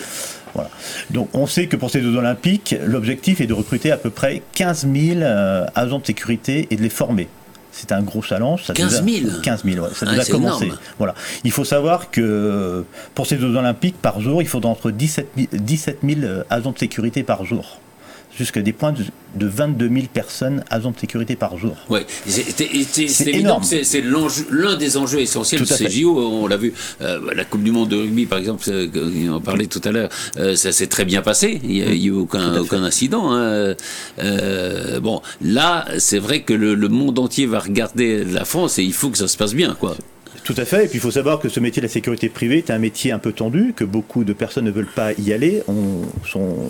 Voilà. 0.54 0.70
Donc 1.10 1.28
on 1.34 1.46
sait 1.46 1.66
que 1.66 1.76
pour 1.76 1.90
ces 1.90 2.00
Jeux 2.00 2.16
Olympiques, 2.16 2.74
l'objectif 2.86 3.42
est 3.42 3.46
de 3.46 3.54
recruter 3.54 3.90
à 3.90 3.98
peu 3.98 4.08
près 4.08 4.42
15 4.54 4.86
000 4.94 5.20
agents 5.74 5.98
de 5.98 6.06
sécurité 6.06 6.68
et 6.70 6.76
de 6.76 6.82
les 6.82 6.88
former. 6.88 7.28
C'est 7.76 7.90
un 7.90 8.02
gros 8.02 8.22
challenge. 8.22 8.64
Ça 8.64 8.72
15 8.72 9.04
000 9.04 9.40
15 9.42 9.64
000, 9.64 9.84
ouais, 9.84 9.90
ça 9.94 10.06
ah, 10.08 10.20
a 10.20 10.24
commencé. 10.24 10.70
Voilà. 10.96 11.14
Il 11.42 11.50
faut 11.50 11.64
savoir 11.64 12.10
que 12.10 12.84
pour 13.14 13.26
ces 13.26 13.36
Jeux 13.36 13.56
Olympiques, 13.56 14.00
par 14.00 14.20
jour, 14.20 14.42
il 14.42 14.48
faut 14.48 14.64
entre 14.64 14.92
17 14.92 15.28
000, 15.36 15.48
17 15.52 15.98
000 16.04 16.20
agents 16.50 16.70
de 16.70 16.78
sécurité 16.78 17.24
par 17.24 17.44
jour 17.44 17.80
jusqu'à 18.36 18.62
des 18.62 18.72
points 18.72 18.92
de, 18.92 19.04
22 19.46 19.88
000 19.88 20.00
personnes 20.12 20.64
agents 20.70 20.92
de 20.92 20.98
sécurité 20.98 21.36
par 21.36 21.58
jour. 21.58 21.76
Oui, 21.90 22.00
c'est 22.26 23.28
évident 23.28 23.60
c'est 23.62 24.00
l'un 24.00 24.76
des 24.76 24.96
enjeux 24.96 25.20
essentiels 25.20 25.62
de 25.62 25.66
ces 25.66 25.90
JO. 25.90 26.16
On 26.18 26.46
l'a 26.46 26.56
vu, 26.56 26.72
euh, 27.00 27.20
la 27.34 27.44
Coupe 27.44 27.62
du 27.62 27.72
Monde 27.72 27.88
de 27.88 27.96
rugby, 27.96 28.26
par 28.26 28.38
exemple, 28.38 28.64
on 28.68 29.32
en 29.32 29.40
parlait 29.40 29.66
tout 29.66 29.80
à 29.84 29.90
l'heure, 29.90 30.08
euh, 30.36 30.56
ça 30.56 30.72
s'est 30.72 30.86
très 30.86 31.04
bien 31.04 31.22
passé. 31.22 31.60
Il 31.64 31.70
n'y 31.70 31.82
a, 31.82 31.92
eu 31.92 32.10
aucun, 32.10 32.56
aucun 32.56 32.82
incident. 32.82 33.32
Hein. 33.32 33.74
Euh, 34.18 35.00
bon, 35.00 35.20
là, 35.40 35.86
c'est 35.98 36.18
vrai 36.18 36.42
que 36.42 36.54
le, 36.54 36.74
le, 36.74 36.88
monde 36.88 37.18
entier 37.18 37.46
va 37.46 37.58
regarder 37.58 38.24
la 38.24 38.44
France 38.44 38.78
et 38.78 38.84
il 38.84 38.92
faut 38.92 39.10
que 39.10 39.18
ça 39.18 39.28
se 39.28 39.36
passe 39.36 39.54
bien, 39.54 39.76
quoi. 39.78 39.96
Tout 40.44 40.54
à 40.58 40.66
fait. 40.66 40.84
Et 40.84 40.88
puis 40.88 40.98
il 40.98 41.00
faut 41.00 41.10
savoir 41.10 41.38
que 41.38 41.48
ce 41.48 41.58
métier 41.58 41.80
de 41.80 41.86
la 41.86 41.92
sécurité 41.92 42.28
privée 42.28 42.58
est 42.58 42.70
un 42.70 42.78
métier 42.78 43.12
un 43.12 43.18
peu 43.18 43.32
tendu, 43.32 43.72
que 43.74 43.84
beaucoup 43.84 44.24
de 44.24 44.34
personnes 44.34 44.66
ne 44.66 44.70
veulent 44.70 44.86
pas 44.86 45.12
y 45.14 45.32
aller, 45.32 45.62
on, 45.66 46.02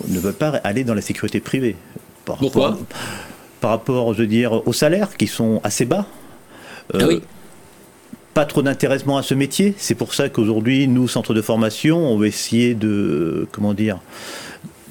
ne 0.07 0.19
veulent 0.19 0.33
pas 0.33 0.61
aller 0.63 0.85
dans 0.85 0.93
la 0.93 1.01
sécurité 1.01 1.41
privée. 1.41 1.75
Par 2.23 2.37
Pourquoi 2.37 2.69
rapport, 2.69 2.85
Par 3.59 3.69
rapport, 3.71 4.13
je 4.13 4.21
veux 4.21 4.27
dire, 4.27 4.65
aux 4.65 4.73
salaires 4.73 5.17
qui 5.17 5.27
sont 5.27 5.59
assez 5.63 5.83
bas. 5.83 6.07
Euh, 6.95 6.99
ah 7.01 7.07
oui. 7.07 7.21
Pas 8.33 8.45
trop 8.45 8.61
d'intéressement 8.61 9.17
à 9.17 9.23
ce 9.23 9.33
métier. 9.33 9.75
C'est 9.77 9.95
pour 9.95 10.13
ça 10.13 10.29
qu'aujourd'hui, 10.29 10.87
nous, 10.87 11.09
centre 11.09 11.33
de 11.33 11.41
formation, 11.41 11.97
on 11.97 12.17
veut 12.17 12.27
essayer 12.27 12.75
de, 12.75 13.45
comment 13.51 13.73
dire, 13.73 13.99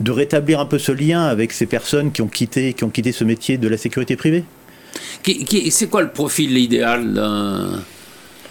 de 0.00 0.10
rétablir 0.10 0.60
un 0.60 0.66
peu 0.66 0.78
ce 0.78 0.92
lien 0.92 1.24
avec 1.24 1.52
ces 1.52 1.66
personnes 1.66 2.12
qui 2.12 2.20
ont 2.20 2.28
quitté, 2.28 2.74
qui 2.74 2.84
ont 2.84 2.90
quitté 2.90 3.12
ce 3.12 3.24
métier 3.24 3.56
de 3.56 3.68
la 3.68 3.78
sécurité 3.78 4.16
privée. 4.16 4.44
C'est 5.70 5.88
quoi 5.88 6.02
le 6.02 6.10
profil 6.10 6.56
idéal 6.58 7.18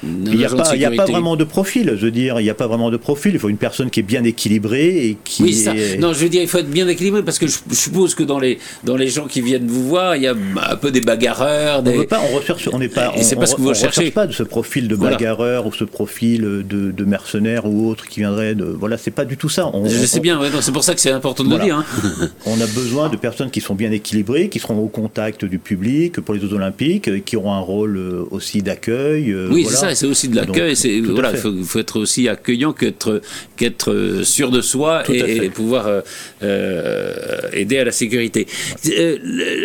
il 0.04 0.38
n'y 0.38 0.46
a, 0.46 0.50
pas, 0.50 0.72
a 0.72 0.92
pas 0.92 1.06
vraiment 1.06 1.36
de 1.36 1.44
profil, 1.44 1.94
je 1.96 2.06
veux 2.06 2.12
dire, 2.12 2.39
il 2.39 2.44
n'y 2.44 2.50
a 2.50 2.54
pas 2.54 2.68
vraiment 2.68 2.92
de 2.92 2.98
profil. 2.98 3.34
Il 3.34 3.39
faut 3.39 3.50
une 3.50 3.58
personne 3.58 3.89
qui 3.89 4.00
est 4.00 4.04
bien 4.04 4.24
équilibrée 4.24 5.08
et 5.08 5.18
qui. 5.24 5.44
Oui, 5.44 5.54
ça. 5.54 5.74
Non, 6.00 6.13
je 6.13 6.20
veux 6.20 6.30
dire, 6.30 6.42
il 6.42 6.48
faut 6.48 6.58
être 6.58 6.70
bien 6.70 6.88
équilibré 6.88 7.24
parce 7.24 7.39
que 7.39 7.48
je, 7.48 7.58
suppose 7.72 8.16
que 8.16 8.24
dans 8.24 8.39
les, 8.39 8.60
dans 8.84 8.96
les 8.96 9.08
gens 9.08 9.26
qui 9.26 9.42
viennent 9.42 9.68
vous 9.68 9.88
voir, 9.88 10.16
il 10.16 10.24
y 10.24 10.28
a 10.28 10.34
un 10.70 10.76
peu 10.76 10.92
des 10.92 11.02
bagarreurs. 11.02 11.84
Des... 11.84 12.00
On 12.00 12.04
pas, 12.04 12.22
on 12.32 12.36
recherche, 12.36 12.68
on 12.72 12.80
n'est 12.80 12.89
pas. 12.89 13.13
c'est 13.22 13.36
pas 13.36 13.46
ce 13.46 13.56
que 13.56 13.62
vous 13.62 13.70
recherchez. 13.70 14.12
pas 14.12 14.28
de 14.28 14.34
ce 14.34 14.44
profil 14.44 14.88
de 14.88 14.96
bagarreur 14.96 15.66
ou 15.66 15.74
ce 15.74 15.84
profil 15.84 16.42
de, 16.42 16.92
de 16.92 17.06
mercenaire 17.06 17.66
ou 17.66 17.89
autre 17.89 18.08
qui 18.08 18.20
viendrait 18.20 18.56
de. 18.56 18.66
Voilà, 18.66 18.98
c'est 18.98 19.12
pas 19.12 19.26
du 19.26 19.38
tout 19.38 19.50
ça. 19.50 19.72
je 19.86 20.06
sais 20.06 20.20
bien, 20.20 20.39
c'est 20.62 20.72
pour 20.72 20.84
ça 20.84 20.94
que 20.94 21.02
c'est 21.02 21.12
important 21.12 21.44
de 21.44 21.56
le 21.56 21.63
dire. 21.63 21.78
Hein. 21.78 21.86
on 22.46 22.60
a 22.60 22.68
besoin 22.68 23.10
de 23.10 23.16
personnes 23.16 23.52
qui 23.52 23.62
sont 23.62 23.76
bien 23.76 23.92
équilibrées, 23.92 24.50
qui 24.50 24.60
seront 24.60 24.80
au 24.80 24.88
contact 24.88 25.46
du 25.46 25.60
public 25.60 26.20
pour 26.20 26.34
les 26.34 26.42
Jeux 26.42 26.54
Olympiques, 26.54 27.24
qui 27.26 27.38
auront 27.38 27.54
un 27.54 27.60
rôle 27.60 27.98
euh, 27.98 28.26
aussi 28.32 28.62
d'accueil. 28.62 29.32
Euh, 29.32 29.50
oui, 29.52 29.66
c'est 29.70 29.76
ça 29.76 29.93
c'est 29.96 30.06
aussi 30.06 30.28
de 30.28 30.36
l'accueil. 30.36 30.76
Voilà, 31.02 31.32
il 31.32 31.64
faut, 31.64 31.80
être 31.80 32.00
aussi 32.00 32.28
accueillant 32.28 32.74
qu'être 32.74 33.22
qu'être 33.56 33.92
euh, 33.92 34.24
sûr 34.24 34.52
de 34.52 34.62
soi 34.62 35.04
et, 35.10 35.50
pouvoir 35.50 35.88
euh, 35.88 36.02
euh, 36.44 37.42
aider 37.54 37.80
à 37.80 37.86
la 37.86 37.92
sécurité. 37.92 38.48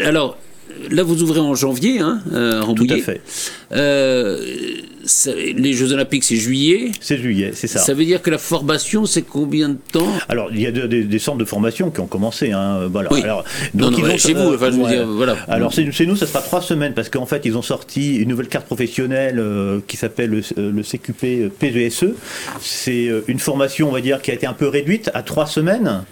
alors. 0.05 0.39
Là, 0.93 1.03
vous 1.03 1.25
ouvrez 1.25 1.41
en 1.41 1.57
janvier, 1.57 1.99
hein, 1.99 2.21
Tout 2.77 2.87
à 2.89 2.99
fait. 2.99 3.21
Les 3.71 5.73
Jeux 5.73 5.93
Olympiques, 5.93 6.25
c'est 6.25 6.37
juillet. 6.37 6.91
C'est 7.01 7.19
juillet, 7.19 7.53
c'est 7.55 7.67
ça. 7.67 7.79
Ça 7.79 7.95
veut 7.95 8.05
dire 8.05 8.23
que 8.23 8.31
la 8.31 8.39
formation, 8.39 9.07
c'est 9.07 9.23
combien 9.23 9.71
de 9.71 9.79
temps? 9.93 10.09
Alors, 10.29 10.51
il 10.53 10.61
y 10.61 10.67
a 10.67 10.71
des, 10.71 11.19
centres 11.19 11.39
de 11.39 11.45
formation 11.45 11.91
qui 11.91 12.01
ont 12.01 12.07
commencé. 12.07 12.53
Hein, 12.53 12.89
voilà. 12.91 13.11
Alors, 13.23 13.45
donc, 13.75 13.95
chez 14.17 14.35
vous, 14.35 14.55
enfin, 14.55 14.71
je 14.71 14.77
veux 14.77 14.89
dire, 14.89 15.07
voilà. 15.07 15.37
Alors, 15.49 15.73
chez 15.73 16.07
nous, 16.07 16.17
ça 16.17 16.27
sera 16.27 16.41
trois 16.41 16.61
semaines 16.61 16.95
parce 16.95 17.09
qu'en 17.09 17.27
fait, 17.27 17.43
ils 17.45 17.57
ont 17.57 17.63
sorti 17.63 18.17
une 18.17 18.29
nouvelle 18.29 18.49
carte 18.49 18.67
professionnelle 18.67 19.39
euh, 19.39 19.81
qui 19.87 19.97
s'appelle 19.97 20.31
le, 20.31 20.43
euh, 20.59 20.83
CQP 20.83 21.51
PGSE. 21.59 22.15
C'est 22.61 23.09
euh, 23.09 23.25
une 23.29 23.39
formation, 23.39 23.89
on 23.89 23.93
va 23.93 24.01
dire, 24.01 24.23
qui 24.23 24.31
a 24.31 24.35
été 24.35 24.47
un 24.47 24.53
peu 24.53 24.69
réduite 24.69 25.11
à 25.15 25.23
trois 25.23 25.47
semaines 25.47 26.05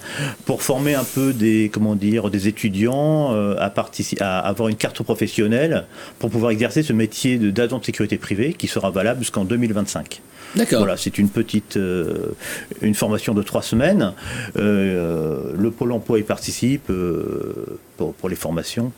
pour 0.45 0.62
former 0.62 0.95
un 0.95 1.05
peu 1.05 1.33
des, 1.33 1.71
comment 1.73 1.95
dire, 1.95 2.31
des 2.31 2.49
étudiants 2.49 3.33
à, 3.59 3.73
à 4.21 4.38
avoir 4.40 4.69
une 4.69 4.77
carte 4.77 5.03
professionnelle 5.03 5.85
pour 6.19 6.31
pouvoir 6.31 6.53
exercer 6.53 6.83
ce 6.83 6.92
métier 6.92 7.38
d'agent 7.53 7.79
de 7.79 7.85
sécurité 7.85 8.17
privée 8.19 8.53
qui 8.53 8.67
sera 8.67 8.91
valable 8.91 9.21
jusqu'en 9.21 9.45
2025. 9.45 10.21
D'accord. 10.55 10.79
Voilà, 10.79 10.97
c'est 10.97 11.19
une 11.19 11.29
petite, 11.29 11.77
euh, 11.77 12.35
une 12.81 12.95
formation 12.95 13.35
de 13.35 13.43
trois 13.43 13.63
semaines. 13.63 14.13
Euh, 14.57 15.53
le 15.57 15.71
Pôle 15.71 15.93
Emploi 15.93 16.19
y 16.19 16.23
participe 16.23 16.89
euh, 16.91 17.79
pour, 17.97 18.15
pour, 18.15 18.29
les 18.29 18.37
formations. 18.37 18.93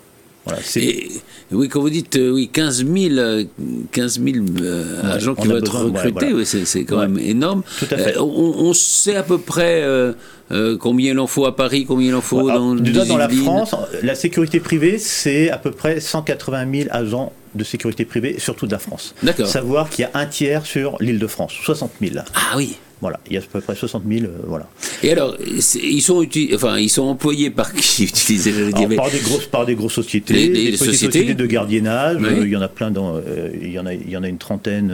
Voilà, 0.49 0.63
Et, 0.77 1.11
oui, 1.53 1.69
quand 1.69 1.81
vous 1.81 1.91
dites 1.91 2.19
oui, 2.21 2.49
15 2.53 2.87
000, 2.87 3.45
15 3.93 4.21
000 4.21 4.37
agents 5.05 5.35
qui 5.35 5.47
vont 5.47 5.57
être 5.57 5.85
recrutés, 5.85 6.45
c'est 6.45 6.85
quand 6.85 6.99
même 6.99 7.19
énorme. 7.19 7.63
Tout 7.79 7.87
à 7.91 7.99
fait. 7.99 8.19
On, 8.19 8.25
on, 8.25 8.73
sait 8.73 9.17
à 9.17 9.23
peu 9.23 9.39
près 9.39 9.83
euh, 10.51 10.79
combien 10.79 11.13
il 11.13 11.19
en 11.19 11.27
faut 11.27 11.47
à 11.47 11.55
Paris 11.55 11.85
Combien 11.87 12.09
il 12.09 12.15
en 12.15 12.21
faut 12.21 12.51
dans 12.51 12.75
Déjà, 12.75 13.05
dans 13.05 13.17
la 13.17 13.29
France, 13.29 13.75
la 14.03 14.15
sécurité 14.15 14.61
privée, 14.61 14.99
c'est 14.99 15.51
à 15.51 15.59
peu 15.59 15.71
près 15.71 16.01
180 16.01 16.67
000 16.73 16.89
agents 16.91 17.33
de 17.55 17.65
sécurité 17.65 18.05
privée, 18.05 18.37
surtout 18.39 18.67
de 18.67 18.73
la 18.73 18.79
France. 18.79 19.15
D'accord. 19.23 19.47
Savoir 19.47 19.91
qu'il 19.91 20.03
y 20.03 20.05
a 20.07 20.11
un 20.15 20.27
tiers 20.27 20.65
sur 20.65 20.97
l'île 21.01 21.19
de 21.19 21.27
France, 21.27 21.53
60 21.63 21.93
000. 22.01 22.15
Ah 22.35 22.57
oui 22.57 22.77
voilà, 23.01 23.21
il 23.27 23.35
y 23.35 23.37
a 23.37 23.41
à 23.41 23.43
peu 23.43 23.61
près 23.61 23.75
60 23.75 24.03
000, 24.09 24.25
euh, 24.25 24.29
voilà. 24.47 24.69
Et 25.03 25.13
alors, 25.13 25.37
ils 25.41 26.03
sont, 26.03 26.27
enfin, 26.55 26.79
ils 26.79 26.89
sont 26.89 27.05
employés 27.05 27.51
par 27.51 27.73
qui 27.73 28.05
utilisés 28.05 28.53
par, 28.97 29.11
des 29.11 29.19
grosses, 29.19 29.47
par 29.47 29.67
des 29.67 29.75
grosses 29.75 29.95
sociétés, 29.95 30.49
des 30.49 30.77
sociétés. 30.77 31.35
de 31.35 31.47
gardiennage, 31.47 32.19
euh, 32.23 32.43
il 32.43 32.51
y 32.51 32.57
en 32.57 32.63
a 32.63 32.69
plein, 32.69 32.91
dans, 32.91 33.21
il, 33.61 33.71
y 33.71 33.79
en 33.79 33.87
a, 33.87 33.95
il 33.95 34.11
y 34.11 34.17
en 34.17 34.23
a 34.23 34.29
une 34.29 34.39
trentaine 34.39 34.93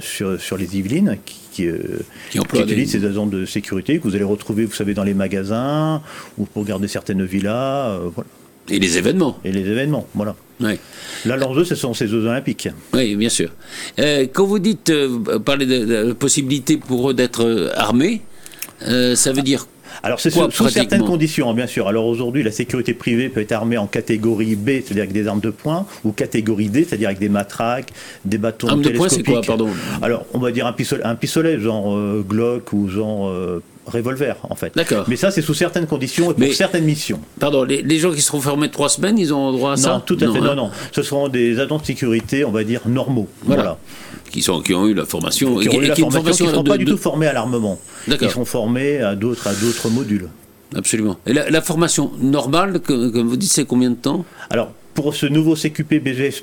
sur, 0.00 0.40
sur 0.40 0.56
les 0.56 0.76
Yvelines 0.76 1.18
qui, 1.24 1.36
qui, 1.54 1.68
euh, 1.68 2.00
qui, 2.30 2.38
utilisent 2.38 2.92
ces 2.92 3.04
agents 3.04 3.26
de 3.26 3.46
sécurité 3.46 3.98
que 3.98 4.04
vous 4.04 4.14
allez 4.14 4.24
retrouver, 4.24 4.64
vous 4.64 4.74
savez, 4.74 4.92
dans 4.94 5.04
les 5.04 5.14
magasins 5.14 6.02
ou 6.36 6.44
pour 6.44 6.64
garder 6.64 6.88
certaines 6.88 7.24
villas. 7.24 7.90
Euh, 7.90 8.10
voilà. 8.14 8.28
Et 8.68 8.78
les 8.78 8.98
événements. 8.98 9.38
Et 9.44 9.52
les 9.52 9.68
événements, 9.68 10.06
voilà. 10.14 10.34
Ouais. 10.60 10.78
Là, 11.26 11.36
l'enjeu, 11.36 11.64
ce 11.64 11.74
sont 11.74 11.94
ces 11.94 12.06
Jeux 12.08 12.24
Olympiques. 12.26 12.68
Oui, 12.92 13.16
bien 13.16 13.28
sûr. 13.28 13.50
Euh, 13.98 14.26
quand 14.32 14.46
vous 14.46 14.58
dites, 14.58 14.92
parler 15.44 15.66
de, 15.66 16.08
la 16.08 16.14
possibilité 16.14 16.76
pour 16.76 17.10
eux 17.10 17.14
d'être 17.14 17.72
armés, 17.76 18.22
ça 18.80 19.32
veut 19.32 19.42
dire 19.42 19.66
alors 20.02 20.20
c'est 20.20 20.30
sous, 20.30 20.50
certaines 20.68 21.04
conditions, 21.04 21.52
bien 21.54 21.66
sûr. 21.66 21.88
Alors 21.88 22.06
aujourd'hui, 22.06 22.42
la 22.42 22.50
sécurité 22.50 22.94
privée 22.94 23.28
peut 23.28 23.40
être 23.40 23.52
armée 23.52 23.78
en 23.78 23.86
catégorie 23.86 24.56
B, 24.56 24.70
c'est-à-dire 24.84 25.04
avec 25.04 25.12
des 25.12 25.26
armes 25.26 25.40
de 25.40 25.50
poing, 25.50 25.86
ou 26.04 26.12
catégorie 26.12 26.68
D, 26.68 26.84
c'est-à-dire 26.84 27.08
avec 27.08 27.20
des 27.20 27.28
matraques, 27.28 27.92
des 28.24 28.38
bâtons 28.38 28.68
Armes 28.68 28.82
de 28.82 28.90
poing, 28.90 29.08
c'est 29.08 29.22
quoi, 29.22 29.40
pardon? 29.42 29.68
Alors 30.02 30.26
on 30.34 30.38
va 30.38 30.50
dire 30.50 30.66
un 30.66 30.72
pistolet, 30.72 31.04
un 31.04 31.14
pistolet 31.14 31.60
genre 31.60 31.94
euh, 31.94 32.24
Glock 32.26 32.72
ou 32.72 32.88
genre 32.88 33.28
euh, 33.28 33.62
revolver 33.86 34.36
en 34.48 34.54
fait. 34.54 34.74
D'accord. 34.74 35.04
Mais 35.08 35.16
ça 35.16 35.30
c'est 35.30 35.42
sous 35.42 35.54
certaines 35.54 35.86
conditions 35.86 36.30
et 36.30 36.34
pour 36.34 36.52
certaines 36.54 36.84
missions. 36.84 37.20
Pardon, 37.38 37.64
les, 37.64 37.98
gens 37.98 38.12
qui 38.12 38.22
seront 38.22 38.40
formés 38.40 38.70
trois 38.70 38.88
semaines, 38.88 39.18
ils 39.18 39.32
ont 39.32 39.52
droit 39.52 39.72
à 39.72 39.76
ça 39.76 39.94
Non, 39.94 40.00
tout 40.00 40.16
à 40.16 40.32
fait. 40.32 40.40
Non, 40.40 40.50
hein. 40.50 40.54
non. 40.54 40.70
Ce 40.92 41.02
seront 41.02 41.28
des 41.28 41.60
agents 41.60 41.78
de 41.78 41.84
sécurité, 41.84 42.44
on 42.44 42.50
va 42.50 42.64
dire 42.64 42.80
normaux. 42.86 43.28
voilà 43.44 43.78
qui, 44.30 44.42
sont, 44.42 44.60
qui 44.62 44.74
ont 44.74 44.86
eu 44.88 44.94
la 44.94 45.04
formation 45.04 45.58
qui 45.58 45.68
ont 45.68 45.80
eu 45.80 45.86
la 45.86 45.94
formation, 45.94 46.46
qui 46.46 46.50
ne 46.50 46.56
sont 46.56 46.64
pas 46.64 46.76
du 46.76 46.84
tout 46.84 46.96
formés 46.96 47.28
à 47.28 47.32
l'armement. 47.32 47.78
Ils 48.08 48.30
sont 48.30 48.44
formés 48.44 49.00
à 49.00 49.14
d'autres 49.14 49.46
à 49.46 49.54
d'autres 49.54 49.88
modules. 49.90 50.28
Absolument. 50.74 51.16
Et 51.26 51.32
la, 51.32 51.62
formation 51.62 52.10
normale, 52.20 52.80
comme 52.80 53.28
vous 53.28 53.36
dites, 53.36 53.52
c'est 53.52 53.64
combien 53.64 53.90
de 53.90 53.94
temps? 53.96 54.24
Alors, 54.50 54.72
pour 54.94 55.14
ce 55.14 55.26
nouveau 55.26 55.56
CQP 55.56 56.00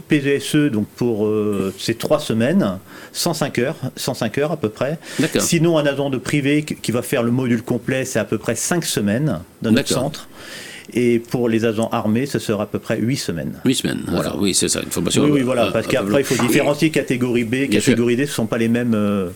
PGSE, 0.08 0.72
donc 0.72 0.88
pour 0.88 1.26
euh, 1.26 1.74
ces 1.80 1.96
trois 1.96 2.20
semaines, 2.20 2.78
105 3.14 3.60
heures, 3.60 3.76
105 3.96 4.38
heures 4.38 4.52
à 4.52 4.58
peu 4.58 4.70
près. 4.70 5.00
Sinon, 5.40 5.78
un 5.78 5.86
agent 5.86 6.10
de 6.10 6.18
privé 6.18 6.64
qui 6.64 6.92
va 6.92 7.02
faire 7.02 7.24
le 7.24 7.32
module 7.32 7.64
complet, 7.64 8.06
c'est 8.06 8.20
à 8.20 8.26
peu 8.26 8.38
près 8.38 8.56
5 8.56 8.84
semaines 8.84 9.40
dans 9.62 9.72
notre 9.72 9.90
centre. 9.90 10.28
Et 10.94 11.20
pour 11.20 11.48
les 11.48 11.64
agents 11.64 11.88
armés, 11.94 12.26
ce 12.26 12.38
sera 12.38 12.64
à 12.64 12.66
peu 12.66 12.80
près 12.80 12.98
8 12.98 13.16
semaines. 13.16 13.54
8 13.64 13.76
semaines, 13.76 14.04
voilà. 14.10 14.36
Oui, 14.38 14.54
c'est 14.54 14.68
ça, 14.68 14.82
une 14.82 14.92
formation. 14.92 15.24
Oui, 15.24 15.32
oui 15.32 15.42
voilà, 15.42 15.68
parce 15.72 15.88
qu'après, 15.88 16.22
il 16.22 16.26
faut 16.26 16.44
différencier 16.44 16.90
catégorie 16.90 17.46
B, 17.46 17.70
catégorie 17.70 18.18
D, 18.18 18.26
ce 18.26 18.32
ne 18.32 18.36
sont 18.36 18.46
pas 18.46 18.58
les 18.58 18.68
mêmes. 18.68 18.94
Euh, 18.94 19.30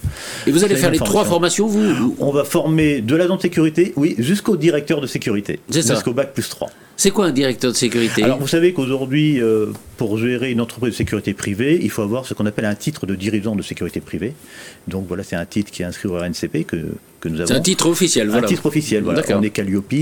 et 0.45 0.51
vous 0.51 0.65
allez 0.65 0.75
faire 0.75 0.91
les 0.91 0.97
trois 0.97 1.23
formations, 1.23 1.67
vous 1.67 2.15
On 2.19 2.32
va 2.32 2.43
former 2.43 3.01
de 3.01 3.15
l'agent 3.15 3.38
de 3.38 3.41
sécurité, 3.41 3.93
oui, 3.95 4.15
jusqu'au 4.17 4.58
directeur 4.58 4.99
de 4.99 5.08
sécurité. 5.08 5.60
Jusqu'au 5.69 6.13
bac 6.13 6.34
plus 6.34 6.49
3. 6.49 6.69
C'est 6.97 7.12
quoi 7.12 7.25
un 7.25 7.31
directeur 7.31 7.71
de 7.71 7.77
sécurité? 7.77 8.23
Alors 8.23 8.39
vous 8.39 8.47
savez 8.47 8.73
qu'aujourd'hui, 8.73 9.41
euh, 9.41 9.67
pour 9.97 10.17
gérer 10.17 10.51
une 10.51 10.62
entreprise 10.62 10.93
de 10.93 10.97
sécurité 10.97 11.34
privée, 11.34 11.79
il 11.81 11.89
faut 11.89 12.01
avoir 12.01 12.25
ce 12.25 12.34
qu'on 12.34 12.45
appelle 12.45 12.65
un 12.65 12.75
titre 12.75 13.05
de 13.05 13.15
dirigeant 13.15 13.55
de 13.55 13.62
sécurité 13.62 13.99
privée. 13.99 14.34
Donc 14.88 15.05
voilà, 15.08 15.23
c'est 15.23 15.36
un 15.36 15.45
titre 15.45 15.71
qui 15.71 15.81
est 15.81 15.86
inscrit 15.86 16.08
au 16.08 16.17
RNCP 16.17 16.65
que, 16.65 16.77
que 17.19 17.27
nous 17.27 17.41
avons. 17.41 17.47
C'est 17.47 17.53
un 17.53 17.62
titre 17.62 17.88
officiel, 17.88 18.29
voilà. 18.29 18.47
Un 18.47 18.49
titre 18.49 18.65
officiel, 18.65 19.03
voilà. 19.03 19.21
On 19.36 19.41
est 19.41 19.49
Calliope. 19.49 19.93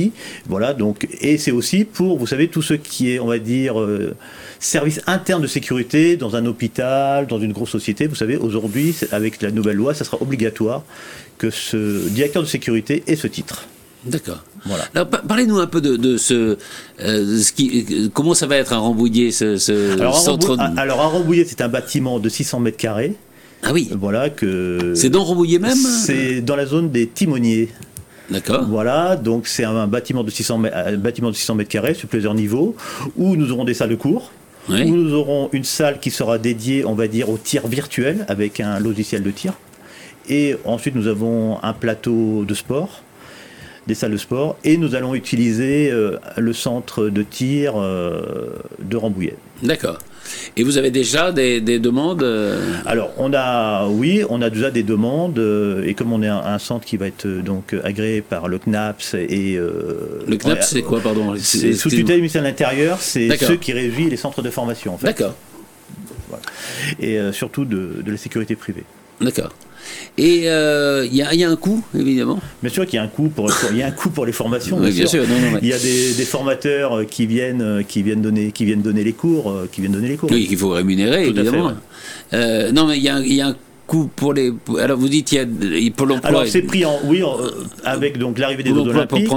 Voilà, 0.47 0.73
donc, 0.73 1.07
et 1.19 1.37
c'est 1.37 1.51
aussi 1.51 1.83
pour, 1.83 2.17
vous 2.19 2.27
savez, 2.27 2.47
tout 2.47 2.61
ce 2.61 2.75
qui 2.75 3.11
est, 3.11 3.19
on 3.19 3.27
va 3.27 3.39
dire, 3.39 3.79
euh, 3.81 4.15
service 4.59 5.01
interne 5.07 5.41
de 5.41 5.47
sécurité 5.47 6.15
dans 6.15 6.35
un 6.35 6.45
hôpital, 6.45 7.25
dans 7.25 7.39
une 7.39 7.53
grosse 7.53 7.71
société. 7.71 8.05
Vous 8.05 8.15
savez, 8.15 8.37
aujourd'hui, 8.37 8.95
avec 9.11 9.41
la 9.41 9.49
nouvelle 9.49 9.77
loi, 9.77 9.95
ça 9.95 10.05
sera 10.05 10.21
obligatoire 10.21 10.83
que 11.39 11.49
ce 11.49 12.07
directeur 12.09 12.43
de 12.43 12.47
sécurité 12.47 13.03
ait 13.07 13.15
ce 13.15 13.27
titre. 13.27 13.67
D'accord. 14.05 14.43
Voilà. 14.65 14.85
Alors, 14.95 15.07
parlez-nous 15.07 15.59
un 15.59 15.67
peu 15.67 15.81
de, 15.81 16.17
ce, 16.17 16.57
euh, 17.01 17.39
ce 17.41 17.51
qui, 17.53 18.09
comment 18.13 18.33
ça 18.33 18.47
va 18.47 18.57
être 18.57 18.73
à 18.73 18.77
Rambouillet, 18.77 19.31
ce, 19.31 19.57
ce 19.57 19.93
alors, 19.93 20.17
centre. 20.17 20.57
alors, 20.77 21.01
à 21.01 21.07
Rambouillet, 21.07 21.45
c'est 21.47 21.61
un 21.61 21.69
bâtiment 21.69 22.19
de 22.19 22.29
600 22.29 22.59
mètres 22.59 22.77
carrés. 22.77 23.15
Ah 23.63 23.71
oui. 23.73 23.89
Voilà 23.97 24.29
que. 24.29 24.93
C'est 24.95 25.09
dans 25.09 25.23
Rambouillet 25.23 25.59
même? 25.59 25.75
C'est 25.75 26.41
dans 26.41 26.55
la 26.55 26.65
zone 26.65 26.89
des 26.91 27.07
timoniers. 27.07 27.69
D'accord. 28.29 28.65
Voilà, 28.67 29.15
donc 29.15 29.47
c'est 29.47 29.63
un 29.63 29.87
bâtiment 29.87 30.23
de 30.23 30.29
600 30.31 30.57
mètres, 30.57 30.97
bâtiment 30.97 31.29
de 31.29 31.35
600 31.35 31.55
mètres 31.55 31.69
carrés 31.69 31.93
sur 31.93 32.07
plusieurs 32.07 32.33
niveaux, 32.33 32.75
où 33.17 33.35
nous 33.35 33.51
aurons 33.51 33.65
des 33.65 33.73
salles 33.73 33.89
de 33.89 33.95
cours, 33.95 34.31
où 34.69 34.73
nous 34.73 35.13
aurons 35.13 35.49
une 35.51 35.65
salle 35.65 35.99
qui 35.99 36.09
sera 36.09 36.37
dédiée, 36.37 36.85
on 36.85 36.93
va 36.93 37.07
dire, 37.07 37.29
au 37.29 37.37
tir 37.37 37.67
virtuel 37.67 38.25
avec 38.29 38.59
un 38.59 38.79
logiciel 38.79 39.23
de 39.23 39.31
tir. 39.31 39.53
Et 40.29 40.55
ensuite, 40.63 40.95
nous 40.95 41.07
avons 41.07 41.61
un 41.63 41.73
plateau 41.73 42.45
de 42.45 42.53
sport 42.53 43.01
des 43.87 43.95
salles 43.95 44.11
de 44.11 44.17
sport 44.17 44.57
et 44.63 44.77
nous 44.77 44.95
allons 44.95 45.15
utiliser 45.15 45.91
euh, 45.91 46.17
le 46.37 46.53
centre 46.53 47.09
de 47.09 47.23
tir 47.23 47.73
euh, 47.75 48.49
de 48.79 48.97
Rambouillet. 48.97 49.35
D'accord. 49.61 49.99
Et 50.55 50.63
vous 50.63 50.77
avez 50.77 50.89
déjà 50.89 51.31
des, 51.31 51.59
demandes 51.61 52.23
euh 52.23 52.57
Alors, 52.85 53.11
on 53.17 53.33
a, 53.33 53.87
oui, 53.87 54.23
on 54.29 54.41
a 54.41 54.49
déjà 54.49 54.71
des 54.71 54.83
demandes, 54.83 55.39
et 55.85 55.93
comme 55.95 56.13
on 56.13 56.23
est 56.23 56.27
un, 56.29 56.59
centre 56.59 56.85
qui 56.85 56.95
va 56.95 57.07
être 57.07 57.27
donc 57.27 57.75
agréé 57.83 58.21
par 58.21 58.47
le 58.47 58.57
CNAPS 58.57 59.15
et... 59.15 59.55
le 59.57 60.37
CNAPS, 60.37 60.69
c'est 60.69 60.81
quoi, 60.81 61.01
pardon 61.01 61.35
C'est 61.37 61.73
sous 61.73 61.89
tutelle 61.89 62.15
du 62.15 62.21
ministère 62.21 62.41
de 62.41 62.47
l'Intérieur, 62.47 62.99
c'est 63.01 63.35
ceux 63.37 63.57
qui 63.57 63.73
régissent 63.73 64.09
les 64.09 64.17
centres 64.17 64.41
de 64.41 64.49
formation, 64.49 64.93
en 64.93 64.97
fait. 64.97 65.07
D'accord. 65.07 65.35
Et 67.01 67.19
surtout 67.33 67.65
de, 67.65 68.01
de 68.03 68.11
la 68.11 68.17
sécurité 68.17 68.55
privée. 68.55 68.85
D'accord. 69.19 69.51
Et 70.17 70.41
il 70.41 70.47
euh, 70.47 71.05
y, 71.05 71.43
a 71.43 71.49
un 71.49 71.55
coût, 71.55 71.83
évidemment. 71.97 72.39
Bien 72.61 72.71
sûr 72.71 72.85
qu'il 72.85 72.97
y 72.97 72.99
a 72.99 73.03
un 73.03 73.07
coût 73.07 73.29
pour, 73.29 73.49
il 73.71 73.77
y 73.77 73.83
a 73.83 73.87
un 73.87 73.91
coût 73.91 74.09
pour 74.09 74.25
les 74.25 74.31
formations. 74.31 74.79
bien, 74.79 75.05
sûr. 75.05 75.23
Il 75.61 75.67
y 75.67 75.73
a 75.73 75.79
des, 75.79 76.25
formateurs 76.25 76.99
euh, 76.99 77.03
qui 77.03 77.25
viennent, 77.25 77.61
euh, 77.61 77.83
qui 77.83 78.03
viennent 78.03 78.21
donner, 78.21 78.51
qui 78.51 78.65
viennent 78.65 78.81
donner 78.81 79.03
les 79.03 79.13
cours, 79.13 79.55
qui 79.71 79.81
viennent 79.81 79.93
donner 79.93 80.09
les 80.09 80.17
cours. 80.17 80.29
Oui, 80.31 80.47
qu'il 80.47 80.57
faut 80.57 80.69
rémunérer, 80.69 81.27
évidemment. 81.27 81.73
non, 82.31 82.87
mais 82.87 82.97
il 82.97 83.03
y 83.03 83.09
a, 83.09 83.19
y 83.19 83.41
a 83.41 83.47
un 83.47 83.55
coût 83.87 84.09
pour 84.15 84.33
les. 84.33 84.53
Alors 84.79 84.97
vous 84.97 85.09
dites 85.09 85.31
il 85.31 85.35
y 85.35 85.87
a 85.87 85.91
pour 85.91 86.05
l'emploi. 86.05 86.29
Alors 86.29 86.47
c'est 86.47 86.61
pris 86.61 86.85
en 86.85 86.99
oui 87.05 87.21
avec 87.83 88.17
donc 88.17 88.39
l'arrivée 88.39 88.63
des 88.63 88.69
Jeux 88.69 88.79
Olympiques, 88.79 89.29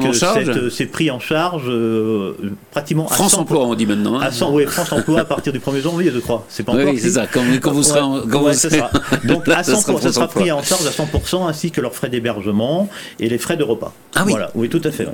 c'est 0.71 0.87
pris 0.87 1.11
en 1.11 1.21
charge 1.21 1.65
euh, 1.69 2.35
pratiquement. 2.71 3.07
France 3.07 3.35
à 3.35 3.41
Emploi 3.41 3.67
on 3.67 3.75
dit 3.75 3.87
maintenant. 3.87 4.19
Hein. 4.19 4.27
À 4.27 4.31
100, 4.31 4.53
oui, 4.53 4.65
France 4.67 4.93
Emploi 4.93 5.21
à 5.21 5.25
partir 5.25 5.53
du 5.53 5.59
1er 5.59 5.83
janvier 5.83 6.11
je 6.13 6.21
crois. 6.21 6.45
C'est 6.49 6.63
pas 6.63 6.73
encore. 6.73 6.87
Oui 6.87 6.99
c'est 6.99 7.11
ça. 7.11 7.27
Quand, 7.27 7.43
quand, 7.61 7.73
vous 7.73 7.83
serez. 7.83 8.01
Quand 8.31 8.43
vous 8.43 8.53
serez... 8.53 8.83
Donc 9.25 9.49
à 9.55 9.63
100, 9.63 9.99
ça 10.01 10.13
sera, 10.13 10.29
pris 10.29 10.51
en 10.53 10.63
charge 10.63 10.87
à 10.87 10.91
100% 10.91 11.49
ainsi 11.49 11.71
que 11.71 11.81
leurs 11.81 11.95
frais 11.95 12.09
d'hébergement 12.09 12.89
et 13.19 13.29
les 13.29 13.39
frais 13.39 13.57
de 13.57 13.65
repas. 13.65 13.93
Ah 14.15 14.23
oui. 14.25 14.33
Voilà. 14.33 14.51
Oui 14.55 14.69
tout 14.69 14.83
à 14.85 14.91
fait. 14.91 15.09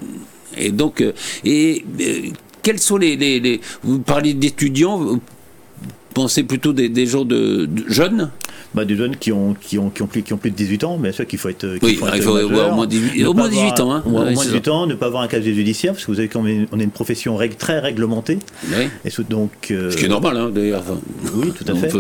Et 0.56 0.70
donc 0.70 1.00
euh, 1.00 1.12
et 1.44 1.84
euh, 2.00 2.28
quels 2.62 2.78
sont 2.78 2.96
les, 2.96 3.16
les, 3.16 3.40
les, 3.40 3.60
vous 3.82 3.98
parlez 3.98 4.34
d'étudiants 4.34 5.18
pensez 6.12 6.42
plutôt 6.44 6.72
des, 6.72 7.06
gens 7.06 7.24
de 7.24 7.68
jeunes 7.88 8.30
bah, 8.74 8.86
des 8.86 8.96
jeunes 8.96 9.16
qui 9.16 9.32
ont, 9.32 9.54
qui, 9.60 9.78
ont, 9.78 9.90
qui, 9.90 10.02
ont 10.02 10.06
plus, 10.06 10.22
qui 10.22 10.32
ont 10.32 10.38
plus 10.38 10.50
de 10.50 10.56
18 10.56 10.84
ans, 10.84 10.96
bien 10.96 11.12
sûr 11.12 11.26
qu'il 11.26 11.38
faut 11.38 11.50
être. 11.50 11.78
oui, 11.82 11.98
il 12.14 12.22
faut 12.22 12.36
avoir 12.36 12.72
au 12.72 12.74
moins 12.74 12.86
18, 12.86 13.24
au 13.26 13.34
moins 13.34 13.48
18 13.48 13.80
ans. 13.80 13.92
Hein. 13.92 14.02
Au 14.06 14.10
moins 14.10 14.32
18 14.32 14.68
ans, 14.68 14.86
ne 14.86 14.94
pas 14.94 15.06
avoir 15.06 15.22
un 15.22 15.28
casier 15.28 15.52
judiciaire, 15.54 15.92
parce 15.92 16.04
que 16.04 16.10
vous 16.10 16.16
savez 16.16 16.28
qu'on 16.28 16.46
est, 16.46 16.66
on 16.72 16.80
est 16.80 16.84
une 16.84 16.90
profession 16.90 17.36
règle, 17.36 17.56
très 17.56 17.80
réglementée. 17.80 18.38
Oui. 18.68 18.88
Et 19.04 19.10
donc, 19.28 19.50
euh, 19.70 19.90
Ce 19.90 19.96
qui 19.96 20.06
est 20.06 20.08
normal, 20.08 20.36
hein, 20.38 20.50
d'ailleurs. 20.54 20.84
oui, 21.34 21.52
tout 21.52 21.70
à 21.70 21.74
fait. 21.74 21.92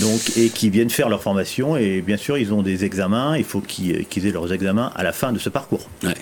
Donc, 0.00 0.36
et 0.36 0.50
qui 0.50 0.70
viennent 0.70 0.90
faire 0.90 1.08
leur 1.08 1.22
formation, 1.22 1.76
et 1.76 2.00
bien 2.00 2.16
sûr, 2.16 2.38
ils 2.38 2.52
ont 2.52 2.62
des 2.62 2.84
examens, 2.84 3.36
il 3.36 3.44
faut 3.44 3.60
qu'ils, 3.60 4.06
qu'ils 4.06 4.26
aient 4.26 4.32
leurs 4.32 4.52
examens 4.52 4.92
à 4.94 5.02
la 5.02 5.12
fin 5.12 5.32
de 5.32 5.38
ce 5.38 5.48
parcours. 5.48 5.88
Ouais. 6.04 6.14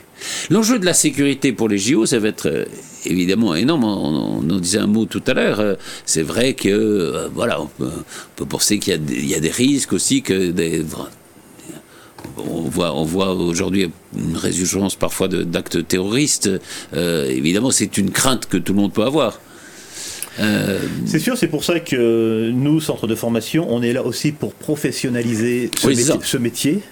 L'enjeu 0.51 0.79
de 0.79 0.85
la 0.85 0.95
sécurité 0.95 1.53
pour 1.53 1.69
les 1.69 1.79
JO, 1.79 2.07
ça 2.07 2.19
va 2.19 2.29
être 2.29 2.49
euh, 2.49 2.65
évidemment 3.05 3.55
énorme. 3.55 3.85
On, 3.85 4.51
en 4.51 4.59
disait 4.59 4.79
un 4.79 4.87
mot 4.87 5.07
tout 5.07 5.23
à 5.27 5.35
l'heure. 5.35 5.61
Euh, 5.61 5.75
c'est 6.05 6.23
vrai 6.23 6.55
que, 6.55 6.69
euh, 6.69 7.29
voilà, 7.35 7.61
on 7.61 7.67
peut, 7.67 8.47
penser 8.47 8.79
qu'il 8.79 9.29
y, 9.29 9.35
a 9.35 9.41
des 9.41 9.51
risques 9.51 9.93
aussi, 9.93 10.23
que 10.23 10.51
des, 10.51 10.85
on 12.37 12.63
voit, 12.63 12.95
on 12.95 13.05
voit 13.05 13.35
aujourd'hui 13.35 13.91
une 14.17 14.37
résurgence 14.37 14.97
parfois 14.97 15.29
d'actes 15.29 15.87
terroristes. 15.87 16.51
évidemment, 16.93 17.71
c'est 17.71 17.99
une 17.99 18.11
crainte 18.11 18.47
que 18.47 18.57
tout 18.57 18.73
le 18.73 18.81
monde 18.81 18.93
peut 18.93 19.05
avoir. 19.05 19.41
C'est 21.07 21.19
sûr, 21.21 21.37
c'est 21.37 21.47
pour 21.47 21.63
ça 21.63 21.79
que 21.79 22.51
nous, 22.51 22.81
centre 22.81 23.07
de 23.07 23.15
formation, 23.15 23.67
on 23.71 23.81
est 23.81 23.93
là 23.93 24.03
aussi 24.03 24.33
pour 24.33 24.55
professionnaliser 24.55 25.71
ce 25.77 26.37
métier 26.37 26.83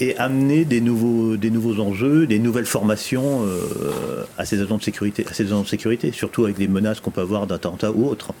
et 0.00 0.16
amener 0.16 0.64
des 0.64 0.80
nouveaux, 0.80 1.36
des 1.36 1.50
nouveaux 1.50 1.80
enjeux, 1.80 2.26
des 2.26 2.38
nouvelles 2.38 2.66
formations 2.66 3.44
euh, 3.44 4.24
à 4.36 4.44
ces 4.44 4.60
agents 4.60 4.78
de 4.78 4.82
sécurité, 4.82 5.24
à 5.28 5.34
ces 5.34 5.46
agents 5.46 5.62
de 5.62 5.68
sécurité, 5.68 6.12
surtout 6.12 6.44
avec 6.44 6.56
des 6.56 6.68
menaces 6.68 7.00
qu'on 7.00 7.10
peut 7.10 7.20
avoir 7.20 7.46
d'attentats 7.46 7.90
ou 7.90 8.06
autres. 8.06 8.32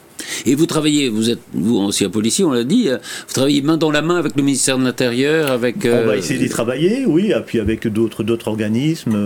Et 0.46 0.54
vous 0.54 0.66
travaillez, 0.66 1.08
vous 1.08 1.30
êtes 1.30 1.40
vous 1.52 1.78
ancien 1.78 2.10
policier, 2.10 2.44
on 2.44 2.52
l'a 2.52 2.64
dit, 2.64 2.88
euh, 2.88 2.98
vous 3.26 3.34
travaillez 3.34 3.62
main 3.62 3.76
dans 3.76 3.90
la 3.90 4.02
main 4.02 4.16
avec 4.16 4.36
le 4.36 4.42
ministère 4.42 4.78
de 4.78 4.84
l'Intérieur, 4.84 5.50
avec. 5.50 5.76
On 5.84 5.88
va 5.88 6.12
euh, 6.12 6.16
essayer 6.16 6.38
d'y 6.38 6.48
travailler, 6.48 7.04
oui, 7.06 7.32
et 7.36 7.40
puis 7.40 7.58
avec 7.58 7.88
d'autres 7.88 8.22
d'autres 8.22 8.48
organismes. 8.48 9.16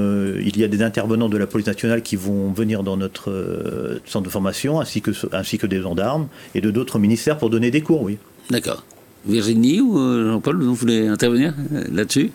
il 0.41 0.59
y 0.59 0.65
a 0.65 0.69
des 0.69 0.83
intervenants 0.83 1.29
de 1.29 1.39
la 1.39 1.47
police 1.47 1.67
nationale 1.67 2.03
qui 2.03 2.17
vont 2.17 2.53
venir 2.53 2.83
dans 2.83 2.97
notre 2.97 4.01
centre 4.07 4.25
de 4.25 4.31
formation, 4.31 4.81
ainsi 4.81 5.03
que 5.03 5.11
ainsi 5.33 5.59
que 5.59 5.67
des 5.67 5.81
gendarmes 5.81 6.29
et 6.55 6.61
de 6.61 6.71
d'autres 6.71 6.99
ministères 6.99 7.37
pour 7.37 7.51
donner 7.51 7.71
des 7.71 7.83
cours, 7.83 8.03
oui. 8.03 8.19
D'accord. 8.51 8.85
Virginie 9.27 9.81
ou 9.81 9.99
euh, 9.99 10.33
Jean-Paul, 10.33 10.63
vous 10.63 10.75
voulez 10.75 11.07
intervenir 11.07 11.55
euh, 11.75 11.85
là-dessus? 11.93 12.31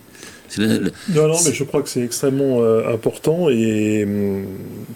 Non, 0.57 1.27
non, 1.27 1.35
mais 1.45 1.53
je 1.53 1.63
crois 1.65 1.81
que 1.81 1.89
c'est 1.89 2.01
extrêmement 2.01 2.61
euh, 2.61 2.93
important 2.93 3.49
et 3.49 4.05
hum, 4.05 4.45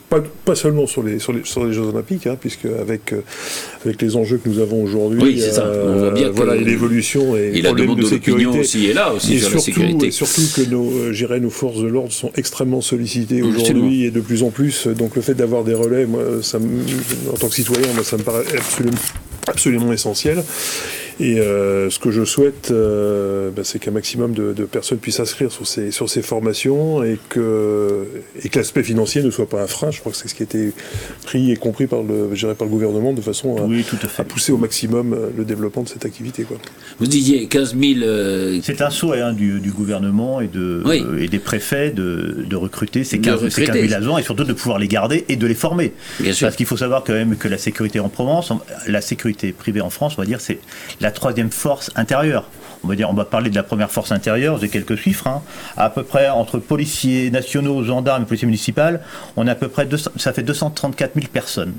pas, 0.09 0.23
pas, 0.45 0.55
seulement 0.55 0.87
sur 0.87 1.03
les, 1.03 1.19
sur 1.19 1.33
les, 1.33 1.43
sur 1.43 1.65
les 1.65 1.73
Jeux 1.73 1.81
Olympiques, 1.81 2.25
hein, 2.25 2.37
puisque 2.39 2.65
avec, 2.65 3.13
avec 3.83 4.01
les 4.01 4.15
enjeux 4.15 4.37
que 4.37 4.47
nous 4.47 4.59
avons 4.59 4.81
aujourd'hui, 4.81 5.21
oui, 5.21 5.43
euh, 5.57 6.31
voilà 6.33 6.55
l'évolution 6.55 7.35
et, 7.35 7.51
et 7.55 7.61
la 7.61 7.73
demande 7.73 7.99
de, 7.99 8.05
sécurité 8.05 8.59
aussi 8.59 8.87
est 8.87 8.93
là 8.93 9.13
aussi 9.13 9.35
et 9.35 9.39
sur 9.39 9.49
surtout, 9.49 9.57
la 9.57 9.61
sécurité. 9.61 10.07
Et 10.07 10.11
surtout 10.11 10.41
que 10.55 10.69
nos, 10.69 11.39
nos 11.39 11.49
forces 11.49 11.81
de 11.81 11.87
l'ordre 11.87 12.13
sont 12.13 12.31
extrêmement 12.37 12.81
sollicitées 12.81 13.41
aujourd'hui 13.41 14.05
et 14.05 14.11
de 14.11 14.21
plus 14.21 14.43
en 14.43 14.51
plus. 14.51 14.87
Donc 14.87 15.17
le 15.17 15.21
fait 15.21 15.33
d'avoir 15.33 15.65
des 15.65 15.73
relais, 15.73 16.05
moi, 16.05 16.21
ça, 16.41 16.59
en 16.59 17.37
tant 17.37 17.49
que 17.49 17.55
citoyen, 17.55 17.87
moi, 17.93 18.05
ça 18.05 18.15
me 18.15 18.23
paraît 18.23 18.45
absolument, 18.57 18.97
absolument 19.47 19.91
essentiel. 19.91 20.43
Et 21.21 21.39
euh, 21.39 21.91
ce 21.91 21.99
que 21.99 22.09
je 22.09 22.25
souhaite, 22.25 22.69
euh, 22.71 23.51
bah, 23.51 23.61
c'est 23.63 23.77
qu'un 23.77 23.91
maximum 23.91 24.33
de, 24.33 24.53
personnes 24.65 24.97
puissent 24.97 25.17
s'inscrire 25.17 25.51
sur 25.51 25.67
ces, 25.67 25.91
sur 25.91 26.09
ces 26.09 26.23
formations 26.23 27.03
et 27.03 27.19
que, 27.29 28.07
et 28.43 28.49
que 28.49 28.57
l'aspect 28.57 28.81
financier 28.81 29.21
ne 29.21 29.29
soit 29.29 29.47
pas 29.47 29.61
un 29.61 29.67
frein. 29.67 29.91
Je 29.91 29.99
crois 29.99 30.11
que 30.11 30.17
c'est 30.17 30.27
ce 30.27 30.33
qui 30.33 30.41
a 30.41 30.45
été 30.45 30.73
pris 31.23 31.51
et 31.51 31.57
compris 31.57 31.85
par 31.85 32.01
le, 32.01 32.29
par 32.55 32.65
le 32.65 32.71
gouvernement 32.71 33.13
de 33.13 33.21
façon 33.21 33.55
à, 33.55 34.23
pousser 34.23 34.51
au 34.51 34.57
maximum 34.57 35.13
euh, 35.13 35.27
le 35.37 35.45
développement 35.45 35.83
de 35.83 35.89
cette 35.89 36.05
activité. 36.05 36.41
Quoi. 36.41 36.57
Vous 36.97 37.05
disiez 37.05 37.45
15 37.45 37.75
000. 37.79 38.61
C'est 38.63 38.81
un 38.81 38.89
souhait 38.89 39.21
hein, 39.21 39.33
du, 39.33 39.71
gouvernement 39.71 40.41
et, 40.41 40.47
de, 40.47 40.83
et 41.19 41.27
des 41.27 41.39
préfets 41.39 41.91
de, 41.91 42.45
de 42.49 42.55
recruter 42.55 43.03
ces 43.03 43.19
15, 43.19 43.47
000 43.47 43.93
agents 43.93 44.17
et 44.17 44.23
surtout 44.23 44.43
de 44.43 44.53
pouvoir 44.53 44.79
les 44.79 44.87
garder 44.87 45.23
et 45.29 45.35
de 45.35 45.45
les 45.45 45.53
former. 45.53 45.93
Parce 46.41 46.55
qu'il 46.55 46.65
faut 46.65 46.77
savoir 46.77 47.03
quand 47.03 47.13
même 47.13 47.37
que 47.37 47.47
la 47.47 47.59
sécurité 47.59 47.99
en 47.99 48.09
Provence, 48.09 48.51
la 48.87 49.01
sécurité 49.01 49.51
privée 49.51 49.81
en 49.81 49.91
France, 49.91 50.15
on 50.17 50.21
va 50.21 50.25
dire, 50.25 50.41
c'est 50.41 50.57
la 50.99 51.10
troisième 51.11 51.51
force 51.51 51.91
intérieure. 51.95 52.49
On 52.83 52.87
va 52.87 52.95
dire, 52.95 53.09
on 53.09 53.13
va 53.13 53.25
parler 53.25 53.49
de 53.51 53.55
la 53.55 53.63
première 53.63 53.91
force 53.91 54.11
intérieure, 54.11 54.57
j'ai 54.57 54.69
quelques 54.69 54.95
chiffres. 54.95 55.27
Hein. 55.27 55.41
À 55.77 55.89
peu 55.89 56.03
près 56.03 56.29
entre 56.29 56.57
policiers 56.57 57.29
nationaux, 57.29 57.83
gendarmes 57.83 58.23
et 58.23 58.25
policiers 58.25 58.47
municipaux, 58.47 58.97
on 59.37 59.47
a 59.47 59.51
à 59.51 59.55
peu 59.55 59.67
près 59.67 59.87
ça 60.17 60.33
fait 60.33 60.43
234 60.43 61.13
000 61.13 61.27
personnes 61.31 61.73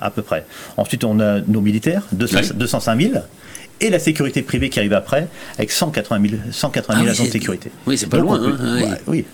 à 0.00 0.10
peu 0.10 0.22
près. 0.22 0.44
Ensuite, 0.76 1.04
on 1.04 1.18
a 1.20 1.40
nos 1.40 1.60
militaires, 1.60 2.02
205 2.12 3.00
000 3.00 3.14
et 3.80 3.90
la 3.90 3.98
sécurité 3.98 4.42
privée 4.42 4.70
qui 4.70 4.78
arrive 4.78 4.92
après, 4.92 5.28
avec 5.56 5.70
180 5.70 6.28
000, 6.28 6.42
180 6.50 6.98
000 6.98 7.08
agents 7.08 7.24
de 7.24 7.28
sécurité. 7.28 7.70
Oui, 7.86 7.98
c'est 7.98 8.06
pas 8.06 8.18
loin. 8.18 8.40
Hein, 8.40 8.56
oui. 8.78 8.84
Oui, 9.06 9.24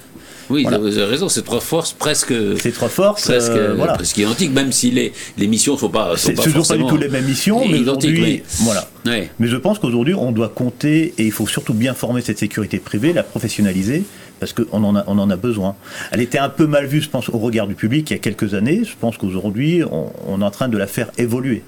vous 0.50 0.98
avez 0.98 1.04
raison, 1.04 1.28
c'est 1.28 1.42
trois 1.42 1.60
forces 1.60 1.92
presque. 1.92 2.32
Trois 2.74 2.88
forces 2.88 3.22
presque, 3.22 3.50
euh, 3.50 3.74
voilà. 3.76 3.94
presque 3.94 4.16
identiques, 4.18 4.52
même 4.52 4.72
si 4.72 4.90
les, 4.90 5.12
les 5.38 5.46
missions 5.46 5.74
ne 5.74 5.78
sont 5.78 5.88
pas. 5.88 6.14
C'est 6.16 6.34
toujours 6.34 6.66
pas 6.66 6.76
du 6.76 6.86
tout 6.86 6.96
les 6.96 7.08
mêmes 7.08 7.24
missions, 7.24 7.66
mais 7.68 7.78
aujourd'hui. 7.78 8.42
Voilà. 8.60 8.88
Mais 9.04 9.28
je 9.42 9.56
pense 9.56 9.78
qu'aujourd'hui, 9.78 10.14
on 10.14 10.32
doit 10.32 10.48
compter, 10.48 11.14
et 11.18 11.24
il 11.24 11.32
faut 11.32 11.46
surtout 11.46 11.74
bien 11.74 11.94
former 11.94 12.20
cette 12.20 12.38
sécurité 12.38 12.78
privée, 12.78 13.12
la 13.12 13.22
professionnaliser, 13.22 14.04
parce 14.40 14.52
qu'on 14.52 14.82
en, 14.84 14.96
a, 14.96 15.04
on 15.06 15.18
en 15.18 15.30
a 15.30 15.36
besoin. 15.36 15.76
Elle 16.12 16.20
était 16.20 16.38
un 16.38 16.48
peu 16.48 16.66
mal 16.66 16.86
vue, 16.86 17.00
je 17.02 17.08
pense, 17.08 17.28
au 17.28 17.38
regard 17.38 17.66
du 17.66 17.74
public 17.74 18.10
il 18.10 18.14
y 18.14 18.16
a 18.16 18.20
quelques 18.20 18.54
années. 18.54 18.82
Je 18.84 18.94
pense 18.98 19.16
qu'aujourd'hui, 19.16 19.82
on, 19.90 20.10
on 20.26 20.40
est 20.40 20.44
en 20.44 20.50
train 20.50 20.68
de 20.68 20.78
la 20.78 20.86
faire 20.86 21.10
évoluer. 21.18 21.62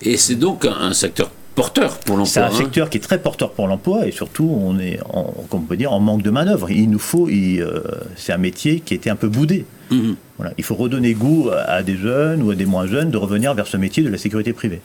Et 0.00 0.16
c'est 0.16 0.34
donc 0.36 0.64
un 0.64 0.92
secteur 0.92 1.30
porteur 1.54 1.98
pour 1.98 2.16
l'emploi. 2.16 2.32
C'est 2.32 2.40
un 2.40 2.46
hein. 2.46 2.56
secteur 2.56 2.90
qui 2.90 2.98
est 2.98 3.00
très 3.00 3.18
porteur 3.18 3.52
pour 3.52 3.66
l'emploi 3.66 4.06
et 4.06 4.10
surtout 4.10 4.44
on 4.44 4.78
est, 4.78 5.00
en, 5.12 5.32
comme 5.48 5.60
on 5.60 5.66
peut 5.66 5.76
dire, 5.76 5.92
en 5.92 6.00
manque 6.00 6.22
de 6.22 6.30
manœuvre. 6.30 6.70
Il 6.70 6.90
nous 6.90 6.98
faut, 6.98 7.28
euh, 7.28 7.82
c'est 8.16 8.32
un 8.32 8.38
métier 8.38 8.80
qui 8.80 8.94
était 8.94 9.10
un 9.10 9.16
peu 9.16 9.28
boudé. 9.28 9.64
Mhm. 9.90 10.16
Voilà. 10.38 10.52
Il 10.58 10.64
faut 10.64 10.74
redonner 10.74 11.14
goût 11.14 11.50
à 11.66 11.82
des 11.82 11.96
jeunes 11.96 12.42
ou 12.42 12.50
à 12.50 12.54
des 12.54 12.66
moins 12.66 12.86
jeunes 12.86 13.10
de 13.10 13.16
revenir 13.16 13.54
vers 13.54 13.66
ce 13.66 13.76
métier 13.76 14.02
de 14.02 14.08
la 14.08 14.18
sécurité 14.18 14.52
privée. 14.52 14.80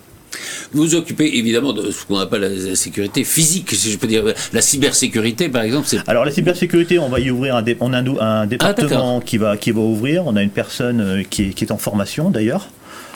Vous 0.74 0.84
vous 0.84 0.96
occupez 0.96 1.38
évidemment 1.38 1.74
de 1.74 1.92
ce 1.92 2.06
qu'on 2.06 2.18
appelle 2.18 2.42
la 2.42 2.76
sécurité 2.76 3.24
physique, 3.24 3.72
si 3.72 3.92
je 3.92 3.98
peux 3.98 4.08
dire. 4.08 4.24
La 4.54 4.62
cybersécurité, 4.62 5.50
par 5.50 5.64
exemple. 5.64 5.88
Alors, 6.08 6.26
la 6.26 6.32
cybersécurité, 6.32 7.00
on 7.00 7.10
va 7.10 7.20
y 7.20 7.32
ouvrir 7.32 7.56
un, 7.56 7.64
on 7.80 7.94
a 7.94 8.00
un, 8.00 8.46
département 8.46 9.20
ah, 9.20 9.26
qui, 9.26 9.38
va, 9.38 9.58
qui 9.58 9.72
va 9.72 9.82
ouvrir. 9.82 10.24
On 10.26 10.36
a 10.36 10.44
une 10.44 10.50
personne 10.50 11.02
euh, 11.02 11.24
qui 11.24 11.44
est, 11.44 11.50
qui 11.54 11.64
est 11.64 11.72
en 11.72 11.78
formation 11.78 12.30
d'ailleurs 12.30 12.68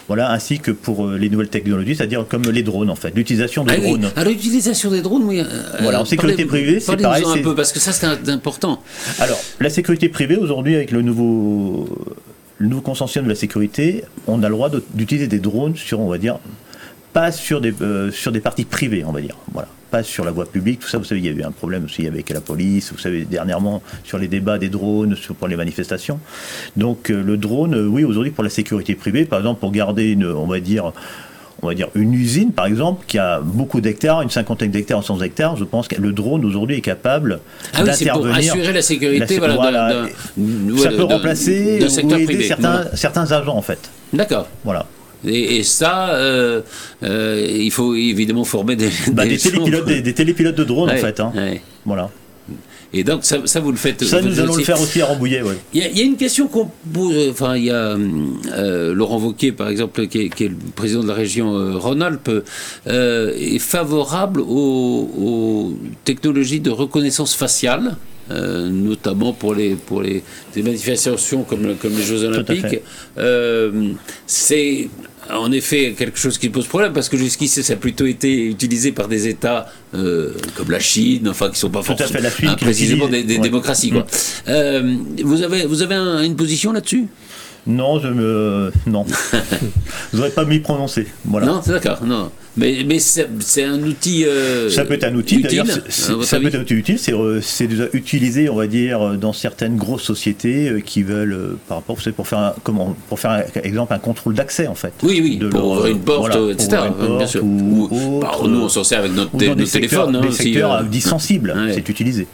voilà, 0.07 0.31
ainsi 0.31 0.59
que 0.59 0.71
pour 0.71 1.07
euh, 1.07 1.17
les 1.17 1.29
nouvelles 1.29 1.49
technologies, 1.49 1.95
c'est-à-dire 1.95 2.25
comme 2.27 2.43
les 2.43 2.63
drones 2.63 2.89
en 2.89 2.95
fait, 2.95 3.13
l'utilisation 3.15 3.63
de 3.63 3.71
ah 3.71 3.77
drones. 3.77 4.11
Oui. 4.15 4.23
l'utilisation 4.25 4.91
des 4.91 5.01
drones, 5.01 5.23
oui. 5.23 5.39
Euh, 5.39 5.45
voilà, 5.81 6.01
en 6.01 6.05
sécurité 6.05 6.45
privée, 6.45 6.79
c'est 6.79 6.97
pareil. 6.97 7.23
un 7.25 7.41
peu 7.41 7.55
parce 7.55 7.71
que 7.71 7.79
ça 7.79 7.91
c'est 7.91 8.29
important. 8.29 8.81
Alors, 9.19 9.39
la 9.59 9.69
sécurité 9.69 10.09
privée 10.09 10.37
aujourd'hui 10.37 10.75
avec 10.75 10.91
le 10.91 11.01
nouveau 11.01 11.87
le 12.57 12.67
nouveau 12.67 12.81
de 12.81 13.27
la 13.27 13.35
sécurité, 13.35 14.03
on 14.27 14.43
a 14.43 14.49
le 14.49 14.53
droit 14.53 14.69
d'utiliser 14.93 15.27
des 15.27 15.39
drones 15.39 15.75
sur, 15.75 15.99
on 15.99 16.07
va 16.07 16.19
dire, 16.19 16.37
pas 17.11 17.31
sur 17.31 17.59
des, 17.59 17.73
euh, 17.81 18.11
sur 18.11 18.31
des 18.31 18.39
parties 18.39 18.65
privées, 18.65 19.03
on 19.03 19.11
va 19.11 19.19
dire. 19.19 19.35
Voilà 19.51 19.67
passe 19.91 20.07
sur 20.07 20.25
la 20.25 20.31
voie 20.31 20.45
publique. 20.45 20.79
Tout 20.79 20.87
ça, 20.87 20.97
vous 20.97 21.03
savez, 21.03 21.21
il 21.21 21.25
y 21.25 21.29
a 21.29 21.33
eu 21.33 21.43
un 21.43 21.51
problème 21.51 21.85
aussi 21.85 22.07
avec 22.07 22.29
la 22.29 22.41
police, 22.41 22.91
vous 22.91 22.97
savez, 22.97 23.25
dernièrement, 23.25 23.83
sur 24.03 24.17
les 24.17 24.27
débats 24.27 24.57
des 24.57 24.69
drones, 24.69 25.15
sur, 25.15 25.35
pour 25.35 25.47
les 25.47 25.57
manifestations. 25.57 26.19
Donc, 26.77 27.11
euh, 27.11 27.21
le 27.21 27.37
drone, 27.37 27.75
euh, 27.75 27.85
oui, 27.85 28.03
aujourd'hui, 28.03 28.31
pour 28.31 28.43
la 28.43 28.49
sécurité 28.49 28.95
privée, 28.95 29.25
par 29.25 29.39
exemple, 29.39 29.59
pour 29.59 29.71
garder 29.71 30.11
une, 30.11 30.25
on 30.25 30.47
va 30.47 30.59
dire, 30.59 30.93
on 31.61 31.67
va 31.67 31.75
dire 31.75 31.89
une 31.93 32.13
usine, 32.13 32.51
par 32.51 32.65
exemple, 32.65 33.05
qui 33.05 33.19
a 33.19 33.39
beaucoup 33.39 33.81
d'hectares, 33.81 34.21
une 34.21 34.29
cinquantaine 34.29 34.71
d'hectares, 34.71 35.03
100 35.03 35.21
hectares, 35.21 35.57
je 35.57 35.63
pense 35.63 35.87
que 35.87 36.01
le 36.01 36.11
drone 36.11 36.43
aujourd'hui 36.45 36.77
est 36.77 36.81
capable 36.81 37.39
ah 37.73 37.83
d'intervenir. 37.83 38.13
Pour 38.13 38.35
assurer 38.35 38.73
la 38.73 38.81
sécurité, 38.81 39.37
voilà, 39.37 40.05
ça 40.77 40.89
peut 40.89 41.03
remplacer 41.03 41.85
ou 42.03 42.13
aider 42.15 42.43
certains, 42.43 42.85
certains 42.95 43.31
agents, 43.31 43.55
en 43.55 43.61
fait. 43.61 43.91
D'accord. 44.13 44.47
Voilà. 44.63 44.87
Et, 45.25 45.63
ça, 45.63 46.09
euh, 46.15 46.61
euh, 47.03 47.45
il 47.47 47.71
faut 47.71 47.95
évidemment 47.95 48.43
former 48.43 48.75
des, 48.75 48.89
bah, 49.13 49.25
des, 49.25 49.37
télépilotes, 49.37 49.85
des, 49.85 50.13
télépilotes, 50.13 50.55
de 50.55 50.63
drones, 50.63 50.89
en 50.89 50.97
fait. 50.97 51.19
Hein. 51.19 51.31
Voilà. 51.85 52.09
Et 52.93 53.05
donc, 53.05 53.23
ça, 53.23 53.37
ça, 53.45 53.61
vous 53.61 53.71
le 53.71 53.77
faites. 53.77 54.03
Ça, 54.03 54.21
nous 54.21 54.39
allons 54.39 54.55
le 54.55 54.63
faire 54.63 54.81
aussi 54.81 55.01
à 55.01 55.05
Rambouillet, 55.05 55.41
oui. 55.43 55.53
Il 55.73 55.81
y, 55.81 56.01
a 56.01 56.03
une 56.03 56.17
question 56.17 56.47
qu'on 56.47 56.69
pose. 56.91 57.29
Enfin, 57.29 57.55
il 57.55 57.65
y 57.65 57.69
a 57.69 57.95
euh, 58.53 58.93
Laurent 58.93 59.17
Wauquiez, 59.17 59.53
par 59.53 59.69
exemple, 59.69 60.07
qui 60.07 60.19
est, 60.19 60.39
le 60.39 60.55
président 60.75 61.01
de 61.01 61.07
la 61.07 61.13
région 61.13 61.79
Rhône-Alpes, 61.79 62.43
est 62.87 63.59
favorable 63.59 64.41
aux, 64.41 65.09
aux, 65.17 65.73
technologies 66.03 66.59
de 66.59 66.71
reconnaissance 66.71 67.33
faciale. 67.35 67.95
Euh, 68.31 68.69
notamment 68.69 69.33
pour 69.33 69.53
les, 69.53 69.75
pour 69.75 70.01
les, 70.01 70.23
manifestations 70.55 71.43
comme, 71.43 71.75
comme 71.75 71.95
les 71.97 72.03
Jeux 72.03 72.23
Olympiques. 72.23 72.79
Euh, 73.17 73.89
c'est 74.25 74.89
en 75.29 75.51
effet 75.51 75.93
quelque 75.97 76.17
chose 76.17 76.37
qui 76.37 76.49
pose 76.49 76.67
problème 76.67 76.93
parce 76.93 77.09
que 77.09 77.17
jusqu'ici 77.17 77.63
ça 77.63 77.73
a 77.73 77.75
plutôt 77.75 78.05
été 78.05 78.45
utilisé 78.45 78.91
par 78.91 79.07
des 79.07 79.27
États 79.27 79.67
euh, 79.93 80.33
comme 80.55 80.71
la 80.71 80.79
Chine, 80.79 81.27
enfin 81.29 81.47
qui 81.47 81.53
ne 81.53 81.57
sont 81.57 81.69
pas 81.69 81.83
forcément 81.83 82.19
hein, 82.47 82.55
précisément 82.59 83.07
des, 83.07 83.23
démocraties. 83.23 83.91
Quoi. 83.91 84.05
Mm. 84.47 85.21
vous 85.23 85.43
avez, 85.43 85.65
vous 85.65 85.81
avez 85.81 85.95
une 86.25 86.35
position 86.35 86.71
là-dessus? 86.71 87.07
Non, 87.67 87.99
je 87.99 88.07
me. 88.07 88.71
Non. 88.87 89.05
je 90.13 90.17
n'aurais 90.17 90.31
pas 90.31 90.45
m'y 90.45 90.59
prononcer. 90.59 91.07
Voilà. 91.25 91.45
Non, 91.45 91.61
c'est 91.63 91.71
d'accord. 91.71 92.03
Non. 92.03 92.31
Mais, 92.57 92.83
mais 92.85 92.99
c'est 92.99 93.63
un 93.63 93.81
outil. 93.83 94.25
Euh, 94.25 94.69
ça 94.69 94.83
peut 94.83 94.95
être 94.95 95.05
un 95.05 95.15
outil, 95.15 95.41
d'ailleurs. 95.41 95.67
Ça 95.87 96.39
peut 96.39 96.47
être 96.47 96.55
un 96.55 96.61
outil 96.61 96.73
utile. 96.73 96.97
C'est 97.41 97.67
déjà 97.67 97.85
utilisé, 97.93 98.49
on 98.49 98.55
va 98.55 98.67
dire, 98.67 99.17
dans 99.17 99.31
certaines 99.31 99.77
grosses 99.77 100.03
sociétés 100.03 100.69
euh, 100.69 100.79
qui 100.81 101.03
veulent, 101.03 101.33
euh, 101.33 101.59
par 101.67 101.77
rapport, 101.77 101.97
pour 102.15 102.27
faire, 102.27 102.39
un, 102.39 102.53
comment, 102.63 102.95
pour 103.07 103.19
faire 103.19 103.45
exemple, 103.63 103.93
un 103.93 103.99
contrôle 103.99 104.33
d'accès, 104.33 104.67
en 104.67 104.75
fait. 104.75 104.93
Oui, 105.03 105.19
oui, 105.21 105.49
pour 105.49 105.65
ouvrir 105.71 105.91
une 105.91 106.01
porte, 106.01 106.35
etc. 106.51 106.77
bien 107.17 107.27
sûr. 107.27 107.43
Ou, 107.43 108.21
nous, 108.47 108.61
on 108.61 108.69
s'en 108.69 108.83
sert 108.83 108.99
avec 108.99 109.13
notre. 109.13 109.31
Hein, 109.35 109.55
des 109.55 109.65
secteurs 109.65 110.83
dits 110.83 111.01
sensibles, 111.01 111.55
c'est 111.73 111.87
utilisé. 111.87 112.27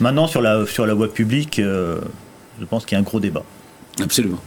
Maintenant, 0.00 0.26
sur 0.26 0.42
la, 0.42 0.66
sur 0.66 0.86
la 0.86 0.94
voie 0.94 1.12
publique, 1.12 1.60
je 1.62 2.64
pense 2.68 2.84
qu'il 2.84 2.96
y 2.96 2.98
a 2.98 3.00
un 3.00 3.04
gros 3.04 3.20
débat. 3.20 3.44
Absolument. 4.02 4.40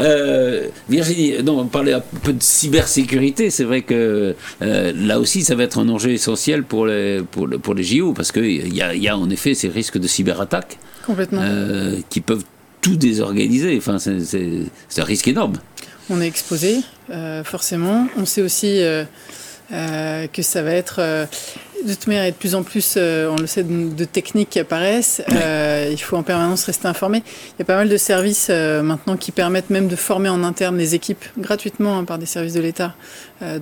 Euh, 0.00 0.68
Virginie, 0.88 1.42
non, 1.42 1.58
on 1.60 1.66
parlait 1.66 1.92
un 1.92 2.02
peu 2.22 2.32
de 2.32 2.42
cybersécurité. 2.42 3.50
C'est 3.50 3.64
vrai 3.64 3.82
que 3.82 4.36
euh, 4.62 4.92
là 4.94 5.18
aussi, 5.18 5.42
ça 5.42 5.54
va 5.54 5.64
être 5.64 5.78
un 5.78 5.88
enjeu 5.88 6.10
essentiel 6.10 6.62
pour 6.62 6.86
les, 6.86 7.22
pour, 7.22 7.48
pour 7.62 7.74
les 7.74 7.82
JO, 7.82 8.12
parce 8.12 8.30
qu'il 8.30 8.74
y 8.74 8.82
a, 8.82 8.94
y 8.94 9.08
a 9.08 9.16
en 9.16 9.30
effet 9.30 9.54
ces 9.54 9.68
risques 9.68 9.98
de 9.98 10.06
cyberattaque 10.06 10.78
Complètement. 11.04 11.40
Euh, 11.42 11.98
qui 12.08 12.20
peuvent 12.20 12.44
tout 12.80 12.96
désorganiser. 12.96 13.76
Enfin, 13.76 13.98
c'est 13.98 14.68
un 14.98 15.04
risque 15.04 15.28
énorme. 15.28 15.54
On 16.10 16.20
est 16.20 16.28
exposé, 16.28 16.80
forcément. 17.44 18.06
On 18.16 18.26
sait 18.26 18.42
aussi 18.42 18.80
que 19.70 20.42
ça 20.42 20.62
va 20.62 20.72
être 20.72 21.26
de 21.86 21.92
toute 21.92 22.06
manière, 22.06 22.22
il 22.22 22.26
y 22.26 22.28
a 22.28 22.32
de 22.32 22.36
plus 22.36 22.54
en 22.54 22.62
plus, 22.62 22.94
euh, 22.96 23.28
on 23.30 23.36
le 23.36 23.46
sait, 23.46 23.64
de, 23.64 24.04
techniques 24.04 24.50
qui 24.50 24.58
apparaissent. 24.58 25.22
Euh, 25.30 25.88
il 25.90 25.98
faut 25.98 26.16
en 26.16 26.22
permanence 26.22 26.64
rester 26.64 26.86
informé. 26.88 27.22
Il 27.48 27.54
y 27.58 27.62
a 27.62 27.64
pas 27.64 27.76
mal 27.76 27.88
de 27.88 27.96
services 27.96 28.48
euh, 28.50 28.82
maintenant 28.82 29.16
qui 29.16 29.32
permettent 29.32 29.70
même 29.70 29.88
de 29.88 29.96
former 29.96 30.28
en 30.28 30.42
interne 30.44 30.78
les 30.78 30.94
équipes 30.94 31.24
gratuitement 31.38 31.98
hein, 31.98 32.04
par 32.04 32.18
des 32.18 32.26
services 32.26 32.54
de 32.54 32.60
l'État. 32.60 32.94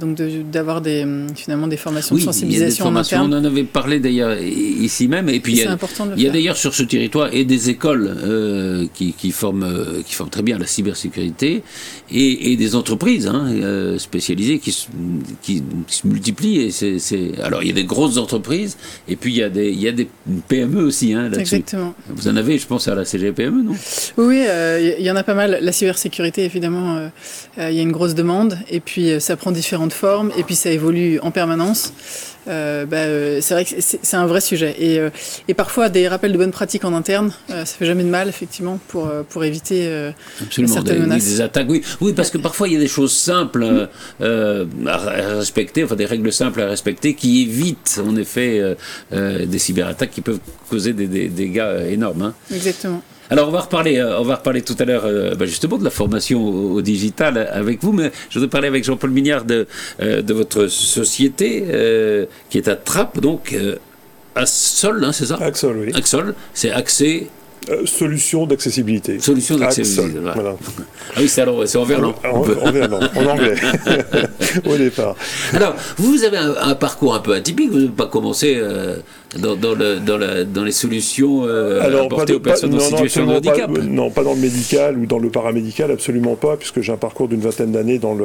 donc 0.01 0.17
d'avoir 0.51 0.81
des, 0.81 1.05
finalement 1.35 1.67
des 1.67 1.77
formations 1.77 2.15
de 2.15 2.21
sensibilisation 2.21 2.87
en 2.87 2.97
interne. 2.97 3.33
On 3.33 3.39
en 3.39 3.45
avait 3.45 3.65
parlé 3.65 3.99
d'ailleurs 3.99 4.39
ici 4.41 5.09
même. 5.09 5.29
Et 5.29 5.41
puis 5.41 5.55
il 5.55 5.59
y 5.59 5.67
a, 5.67 5.77
il 6.17 6.23
y 6.23 6.29
a 6.29 6.31
d'ailleurs 6.31 6.57
sur 6.57 6.75
ce 6.75 6.83
territoire 6.83 7.31
et 7.33 7.45
des 7.45 7.71
écoles 7.71 8.89
qui, 8.95 9.13
qui, 9.15 9.33
forment, 9.33 10.03
qui 10.07 10.15
forment 10.15 10.31
très 10.31 10.43
bien 10.43 10.59
la 10.59 10.67
cybersécurité 10.67 11.63
et, 12.11 12.53
et 12.53 12.57
des 12.57 12.75
entreprises 12.77 13.27
hein, 13.27 13.51
spécialisées 13.99 14.59
qui, 14.59 14.77
qui, 15.43 15.63
se 15.89 16.07
multiplient. 16.07 16.61
Et 16.61 16.71
c'est, 16.71 17.39
alors 17.43 17.63
il 17.63 17.69
y 17.69 17.73
a 17.73 17.75
des 17.75 17.87
grosses 18.03 18.19
entreprises, 18.19 18.77
et 19.09 19.17
puis 19.17 19.33
il 19.33 19.39
y 19.39 19.43
a 19.43 19.49
des, 19.49 19.71
il 19.71 19.81
y 19.81 19.89
a 19.89 19.93
des 19.93 20.09
PME 20.49 20.83
aussi 20.85 21.13
hein, 21.13 21.25
là-dessus. 21.25 21.41
Exactement. 21.41 21.95
Vous 22.09 22.29
en 22.29 22.37
avez, 22.37 22.59
je 22.59 22.67
pense, 22.67 22.89
à 22.89 22.95
la 22.95 23.05
CGPME, 23.05 23.63
non? 23.63 23.75
Oui, 24.17 24.45
euh, 24.47 24.95
il 24.99 25.05
y 25.05 25.11
en 25.11 25.17
a 25.17 25.23
pas 25.23 25.35
mal. 25.35 25.59
La 25.61 25.73
cybersécurité, 25.73 26.45
évidemment, 26.45 26.97
euh, 26.97 27.09
euh, 27.59 27.71
il 27.71 27.77
y 27.77 27.81
a 27.81 27.83
une 27.83 27.93
grosse 27.93 28.15
demande, 28.15 28.59
et 28.71 28.81
puis 28.81 29.21
ça 29.21 29.37
prend 29.37 29.53
différentes 29.53 29.93
formes, 29.93 30.33
et 30.37 30.43
puis 30.43 30.55
ça 30.55 30.71
évolue 30.71 31.19
en 31.21 31.31
permanence. 31.31 31.93
Euh, 32.49 32.87
bah, 32.87 32.99
euh, 32.99 33.39
c'est 33.41 33.55
vrai 33.55 33.65
que 33.65 33.75
c'est 33.79 34.17
un 34.17 34.27
vrai 34.27 34.41
sujet. 34.41 34.75
Et, 34.79 34.99
euh, 34.99 35.11
et, 35.49 35.55
parfois, 35.55 35.89
des 35.89 36.09
rappels 36.09 36.33
de 36.33 36.39
bonnes 36.39 36.51
pratiques 36.51 36.85
en 36.85 36.93
interne, 36.93 37.33
ça 37.49 37.65
fait 37.65 37.87
jamais 37.87 38.05
de 38.05 38.09
mal, 38.09 38.29
effectivement, 38.29 38.79
pour, 38.89 39.11
pour 39.29 39.45
éviter 39.45 40.13
certaines 40.51 41.01
menaces. 41.01 41.25
des 41.25 41.41
attaques. 41.41 41.69
Oui, 41.69 41.83
oui, 42.01 42.13
parce 42.13 42.31
que 42.31 42.39
parfois, 42.39 42.69
il 42.69 42.75
y 42.75 42.77
a 42.77 42.81
des 42.81 42.89
choses 42.89 43.13
simples 43.13 43.89
à 44.21 44.97
respecter, 45.37 45.85
enfin 45.85 45.97
des 45.97 46.07
règles 46.07 46.33
simples 46.33 46.61
à 46.61 46.67
respecter 46.67 47.15
qui 47.15 47.43
évitent, 47.43 48.01
en 48.05 48.17
effet, 48.17 48.77
des 49.13 49.59
cyberattaques 49.59 50.11
qui 50.11 50.21
peuvent 50.21 50.41
causer 50.69 50.93
des, 50.93 51.07
des 51.07 51.29
dégâts 51.29 51.87
énormes. 51.91 52.23
Hein. 52.23 52.35
Exactement. 52.53 53.03
Alors 53.33 53.49
on 53.49 53.51
va 53.51 53.61
reparler, 53.61 53.97
euh, 53.97 54.21
on 54.21 54.25
va 54.25 54.35
reparler 54.35 54.61
tout 54.61 54.77
à 54.79 54.85
l'heure 54.85 55.07
euh, 55.07 55.35
bah, 55.35 55.47
justement 55.47 55.79
de 55.79 55.85
la 55.85 55.89
formation 55.89 56.45
au, 56.45 56.83
digital 56.83 57.49
avec 57.51 57.83
vous, 57.83 57.93
mais 57.93 58.13
je 58.29 58.39
voudrais 58.39 58.51
parler 58.51 58.69
avec 58.69 58.85
Jean-Paul 58.85 59.09
Mignard 59.09 59.47
de, 59.47 59.67
euh, 60.03 60.21
de 60.21 60.35
votre 60.35 60.67
société 60.67 61.65
qui 62.51 62.59
est 62.59 62.69
à 62.69 62.77
Trappes, 62.77 63.21
donc 63.21 63.57
à 64.35 64.45
Sol, 64.45 65.03
hein, 65.03 65.13
c'est 65.13 65.27
ça? 65.27 65.39
Axol, 65.41 65.79
oui. 65.79 65.93
Axol, 65.95 66.35
c'est 66.53 66.73
accès 66.73 67.29
solution 67.87 68.45
d'accessibilité. 68.45 69.19
Solution 69.19 69.57
d'accessibilité. 69.57 70.19
Voilà. 70.35 70.57
Ah 71.15 71.21
oui, 71.21 71.29
c'est 71.29 71.77
en 71.77 71.85
verlan. 71.85 72.15
En, 72.25 72.29
en, 72.29 72.43
en 72.43 73.27
anglais, 73.31 73.55
au 74.65 74.77
départ. 74.77 75.15
Alors, 75.53 75.77
vous 75.99 76.25
avez 76.25 76.39
un, 76.39 76.75
parcours 76.75 77.15
un 77.15 77.21
peu 77.21 77.35
atypique, 77.35 77.71
vous 77.71 77.81
n'avez 77.81 77.91
pas 77.91 78.07
commencé 78.07 78.59
dans, 79.39 79.57
dans, 79.57 79.75
le, 79.75 79.99
dans, 79.99 80.19
la, 80.19 80.45
dans, 80.45 80.65
les 80.65 80.73
solutions 80.73 81.47
euh, 81.47 82.05
apportées 82.05 82.35
aux 82.35 82.41
personnes 82.41 82.75
en 82.75 82.81
situation 82.81 83.27
de 83.27 83.33
handicap. 83.33 83.71
Non, 83.71 84.11
pas 84.11 84.25
dans 84.25 84.35
le 84.35 84.41
médical 84.41 84.99
ou 84.99 85.07
dans 85.07 85.19
le 85.19 85.31
paramédical, 85.31 85.91
absolument 85.91 86.37
pas, 86.37 86.57
puisque 86.57 86.81
j'ai 86.81 86.93
un 86.93 86.97
parcours 86.97 87.29
d'une 87.29 87.41
vingtaine 87.41 87.73
d'années 87.73 87.99
dans, 87.99 88.15
le, 88.15 88.25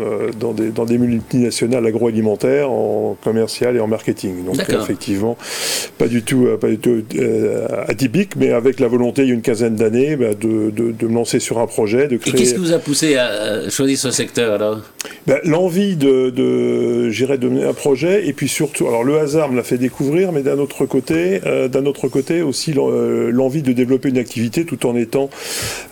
euh, 0.00 0.30
dans, 0.38 0.52
des, 0.52 0.70
dans 0.70 0.84
des 0.84 0.98
multinationales 0.98 1.84
agroalimentaires, 1.86 2.70
en 2.70 3.16
commercial 3.22 3.76
et 3.76 3.80
en 3.80 3.88
marketing. 3.88 4.44
Donc 4.44 4.56
effectivement, 4.68 5.36
pas 5.98 6.06
du 6.06 6.22
tout, 6.22 6.46
euh, 6.46 6.56
pas 6.56 6.68
du 6.68 6.78
tout 6.78 7.02
atypique, 7.88 8.36
mais 8.36 8.52
avec 8.52 8.78
la 8.80 8.88
volonté, 8.88 9.22
il 9.22 9.28
y 9.28 9.30
a 9.32 9.34
une 9.34 9.42
quinzaine 9.42 9.74
d'années, 9.74 10.16
bah, 10.16 10.34
de, 10.40 10.70
de, 10.70 10.92
de, 10.92 11.06
me 11.06 11.14
lancer 11.14 11.40
sur 11.40 11.58
un 11.58 11.66
projet, 11.66 12.06
de 12.06 12.16
créer... 12.16 12.34
Et 12.34 12.36
qu'est-ce 12.36 12.54
qui 12.54 12.60
vous 12.60 12.72
a 12.72 12.78
poussé 12.78 13.16
à 13.16 13.68
choisir 13.70 13.98
ce 13.98 14.10
secteur 14.10 14.54
alors? 14.54 14.80
Bah, 15.26 15.38
L'envie 15.44 15.96
de, 15.96 16.30
de, 16.30 17.10
de 17.10 17.48
mener 17.48 17.64
un 17.64 17.72
projet, 17.72 18.26
et 18.28 18.32
puis 18.32 18.48
surtout, 18.48 18.86
alors 18.86 19.02
le 19.02 19.18
hasard 19.18 19.50
me 19.50 19.56
l'a 19.56 19.62
fait 19.62 19.78
découvrir, 19.78 20.32
mais 20.32 20.43
d'un 20.44 20.58
autre 20.58 20.86
côté, 20.86 21.40
euh, 21.44 21.68
d'un 21.68 21.86
autre 21.86 22.08
côté 22.08 22.42
aussi 22.42 22.72
euh, 22.76 23.30
l'envie 23.32 23.62
de 23.62 23.72
développer 23.72 24.10
une 24.10 24.18
activité 24.18 24.64
tout 24.64 24.86
en 24.86 24.94
étant, 24.94 25.30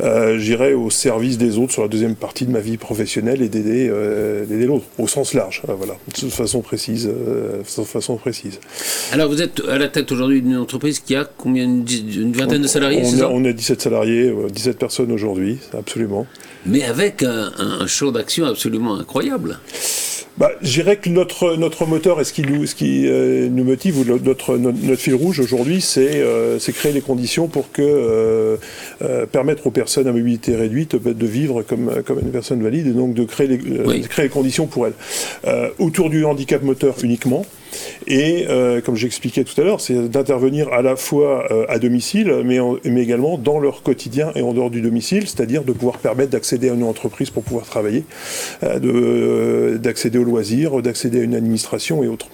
euh, 0.03 0.39
j'irais, 0.39 0.75
au 0.75 0.91
service 0.91 1.39
des 1.39 1.59
autres 1.59 1.73
sur 1.73 1.83
la 1.83 1.89
deuxième 1.89 2.15
partie 2.15 2.47
de 2.47 2.53
ma 2.53 2.61
vie 2.61 2.77
professionnelle 2.77 3.43
et 3.43 3.49
d'aider 3.49 3.89
l'autre 4.67 4.85
au 4.99 5.09
sens 5.09 5.35
large, 5.35 5.63
voilà, 5.67 5.95
de 6.23 6.29
façon 6.29 6.61
précise, 6.61 7.07
de 7.07 7.85
façon 7.85 8.17
précise. 8.17 8.61
Alors 9.13 9.29
vous 9.29 9.43
êtes 9.43 9.63
à 9.69 9.79
la 9.79 9.89
tête 9.89 10.13
aujourd'hui 10.13 10.43
d'une 10.43 10.57
entreprise 10.57 11.01
qui 11.01 11.17
a 11.17 11.25
combien 11.25 11.65
une, 11.65 12.33
vingtaine 12.33 12.63
de 12.63 12.67
salariés 12.67 13.03
On, 13.05 13.21
a, 13.21 13.27
on 13.27 13.45
a 13.45 13.53
17 13.53 13.81
salariés, 13.81 14.33
17 14.53 14.79
personnes 14.79 15.11
aujourd'hui, 15.11 15.59
absolument. 15.77 16.27
Mais 16.67 16.85
avec 16.85 17.23
un, 17.23 17.51
un 17.59 17.87
champ 17.87 18.13
d'action 18.13 18.47
absolument 18.47 18.95
incroyable 18.97 19.59
bah, 20.39 20.51
Je 20.63 20.73
dirais 20.73 20.97
que 20.97 21.09
notre, 21.09 21.57
notre 21.57 21.87
moteur 21.87 22.21
et 22.21 22.25
ce 22.25 22.33
qui 22.33 22.43
nous, 22.43 22.67
ce 22.67 22.75
qui, 22.75 23.07
euh, 23.07 23.49
nous 23.49 23.65
motive, 23.65 23.99
ou 23.99 24.05
notre, 24.05 24.57
notre, 24.57 24.97
fil 24.97 25.15
rouge 25.15 25.41
aujourd'hui, 25.41 25.81
c'est 25.81 26.21
euh, 26.23 26.59
créer 26.59 26.93
les 26.93 27.01
conditions 27.01 27.49
pour 27.49 27.71
que 27.71 27.83
euh, 27.83 28.57
euh, 29.03 29.27
permettre 29.27 29.67
aux 29.67 29.71
personnes 29.71 30.07
à 30.07 30.13
mobilité 30.13 30.57
réduite 30.57 30.97
de 30.97 31.27
vivre 31.27 31.63
comme, 31.63 32.03
comme 32.07 32.21
une 32.21 32.31
personne 32.31 32.63
valide 32.63 32.87
et 32.87 32.93
donc 32.93 33.15
de 33.15 33.25
créer 33.25 33.47
les, 33.47 33.59
de 33.59 34.07
créer 34.07 34.27
les 34.27 34.31
conditions 34.31 34.67
pour 34.67 34.87
elles. 34.87 34.95
autour 35.79 36.11
du 36.11 36.25
handicap 36.25 36.63
moteur 36.63 36.95
uniquement. 37.03 37.45
Et 38.07 38.47
euh, 38.49 38.81
comme 38.81 38.97
j'expliquais 38.97 39.45
tout 39.45 39.59
à 39.61 39.65
l'heure, 39.65 39.81
c'est 39.81 40.09
d'intervenir 40.09 40.73
à 40.73 40.83
la 40.83 40.97
fois 40.97 41.47
euh, 41.51 41.65
à 41.69 41.79
domicile, 41.79 42.43
mais, 42.45 42.59
mais, 42.85 43.03
également 43.03 43.39
dans 43.39 43.59
leur 43.59 43.83
quotidien 43.83 44.33
et 44.35 44.43
en 44.43 44.53
dehors 44.53 44.71
du 44.71 44.81
domicile, 44.81 45.27
c'est-à-dire 45.27 45.65
de 45.65 45.73
pouvoir 45.73 45.99
permettre 45.99 46.31
d'accéder 46.31 46.71
à 46.71 46.75
une 46.75 46.85
entreprise 46.85 47.31
pour 47.31 47.43
pouvoir 47.43 47.67
travailler, 47.67 48.05
euh, 48.63 49.79
d'accéder 49.79 50.19
aux 50.19 50.25
loisirs, 50.25 50.83
d'accéder 50.83 51.21
à 51.21 51.23
une 51.23 51.35
administration 51.35 52.03
et 52.03 52.09
autres. 52.09 52.29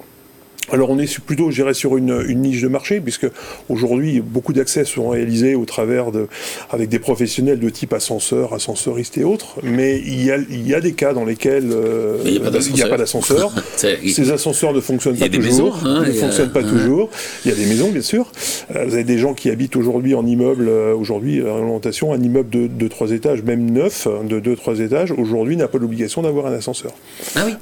Alors 0.73 0.91
on 0.91 0.99
est 0.99 1.19
plutôt, 1.21 1.51
je 1.51 1.73
sur 1.73 1.97
une, 1.97 2.23
niche 2.35 2.63
de 2.63 2.69
marché, 2.69 3.01
puisque 3.01 3.27
aujourd'hui 3.69 4.21
beaucoup 4.21 4.53
d'accès 4.53 4.85
sont 4.85 5.09
réalisés 5.11 5.55
au 5.55 5.65
travers 5.65 6.13
de, 6.13 6.29
avec 6.71 6.89
des 6.89 6.99
professionnels 6.99 7.59
de 7.59 7.69
type 7.71 7.93
ascenseur, 7.93 8.55
ascenseuriste 8.55 9.19
et 9.19 9.25
autres, 9.25 9.57
mais 9.63 9.99
il 9.99 10.25
y 10.25 10.31
a, 10.31 10.37
il 10.37 10.67
y 10.67 10.75
a 10.75 10.81
des 10.81 10.93
cas 10.93 11.13
dans 11.13 11.25
lesquels 11.25 11.71
euh, 11.73 12.19
il 12.25 12.33
n'y 12.33 12.83
a 12.83 12.89
pas 12.89 12.97
d'ascenseur. 12.97 13.53
Ces 13.77 14.31
ascenseurs 14.31 14.73
ne 14.73 14.81
fonctionnent 14.81 15.17
pas 15.17 15.29
toujours. 15.29 15.81
Hein, 15.85 16.05
ne 16.07 16.13
fonctionnent 16.13 16.53
pas 16.53 16.63
toujours. 16.63 17.11
Il 17.45 17.51
y 17.51 17.55
a 17.55 17.57
des 17.57 17.67
maisons, 17.67 17.91
bien 17.91 18.03
sûr. 18.03 18.31
Euh, 18.75 18.85
vous 18.87 18.95
avez 18.95 19.05
des 19.05 19.19
gens 19.19 19.35
qui 19.35 19.51
habitent 19.51 19.77
aujourd'hui 19.77 20.15
en 20.15 20.27
immeuble, 20.27 20.69
euh, 20.69 20.95
aujourd'hui 20.95 21.43
en 21.43 21.63
orientation, 21.63 22.13
un 22.13 22.21
immeuble 22.21 22.51
de, 22.51 22.67
de 22.67 22.89
3 22.89 23.11
étages, 23.13 23.43
même 23.43 23.71
neuf, 23.71 24.07
de 24.25 24.41
2-3 24.41 24.83
étages, 24.83 25.13
aujourd'hui 25.13 25.57
n'a 25.57 25.69
pas 25.69 25.79
l'obligation 25.79 26.23
d'avoir 26.23 26.47
un 26.47 26.53
ascenseur. 26.53 26.93
Ah 27.37 27.45
oui. 27.47 27.55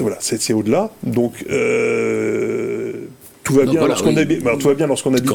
voilà, 0.00 0.16
c'est 0.20 0.52
au-delà. 0.52 0.90
Donc 1.02 1.44
tout 3.44 3.54
va, 3.54 3.64
bien 3.64 3.86
lorsqu'on 3.86 4.16
habite, 4.16 4.42
tout 4.60 4.68
va 4.68 4.74
bien 4.74 4.86
lorsqu'on 4.86 5.14
habite 5.14 5.26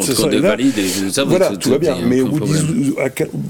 Voilà, 1.28 1.56
tout 1.58 1.70
va 1.70 1.78
bien. 1.78 1.98
Mais 2.06 2.22
au 2.22 2.28
bout, 2.28 2.40
10, 2.40 2.94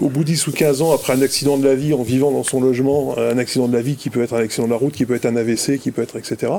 au 0.01 0.09
bout, 0.09 0.23
10, 0.23 0.47
ou 0.47 0.51
15 0.51 0.81
ans, 0.81 0.93
après 0.93 1.13
un 1.13 1.21
accident 1.21 1.57
de 1.57 1.65
la 1.65 1.75
vie, 1.75 1.93
en 1.93 2.01
vivant 2.01 2.31
dans 2.31 2.43
son 2.43 2.59
logement, 2.59 3.15
un 3.17 3.37
accident 3.37 3.67
de 3.67 3.73
la 3.73 3.81
vie 3.81 3.95
qui 3.95 4.09
peut 4.09 4.23
être 4.23 4.33
un 4.33 4.39
accident 4.39 4.65
de 4.65 4.71
la 4.71 4.77
route, 4.77 4.93
qui 4.93 5.05
peut 5.05 5.15
être 5.15 5.25
un 5.25 5.35
AVC, 5.35 5.77
qui 5.79 5.91
peut 5.91 6.01
être 6.01 6.17
etc., 6.17 6.51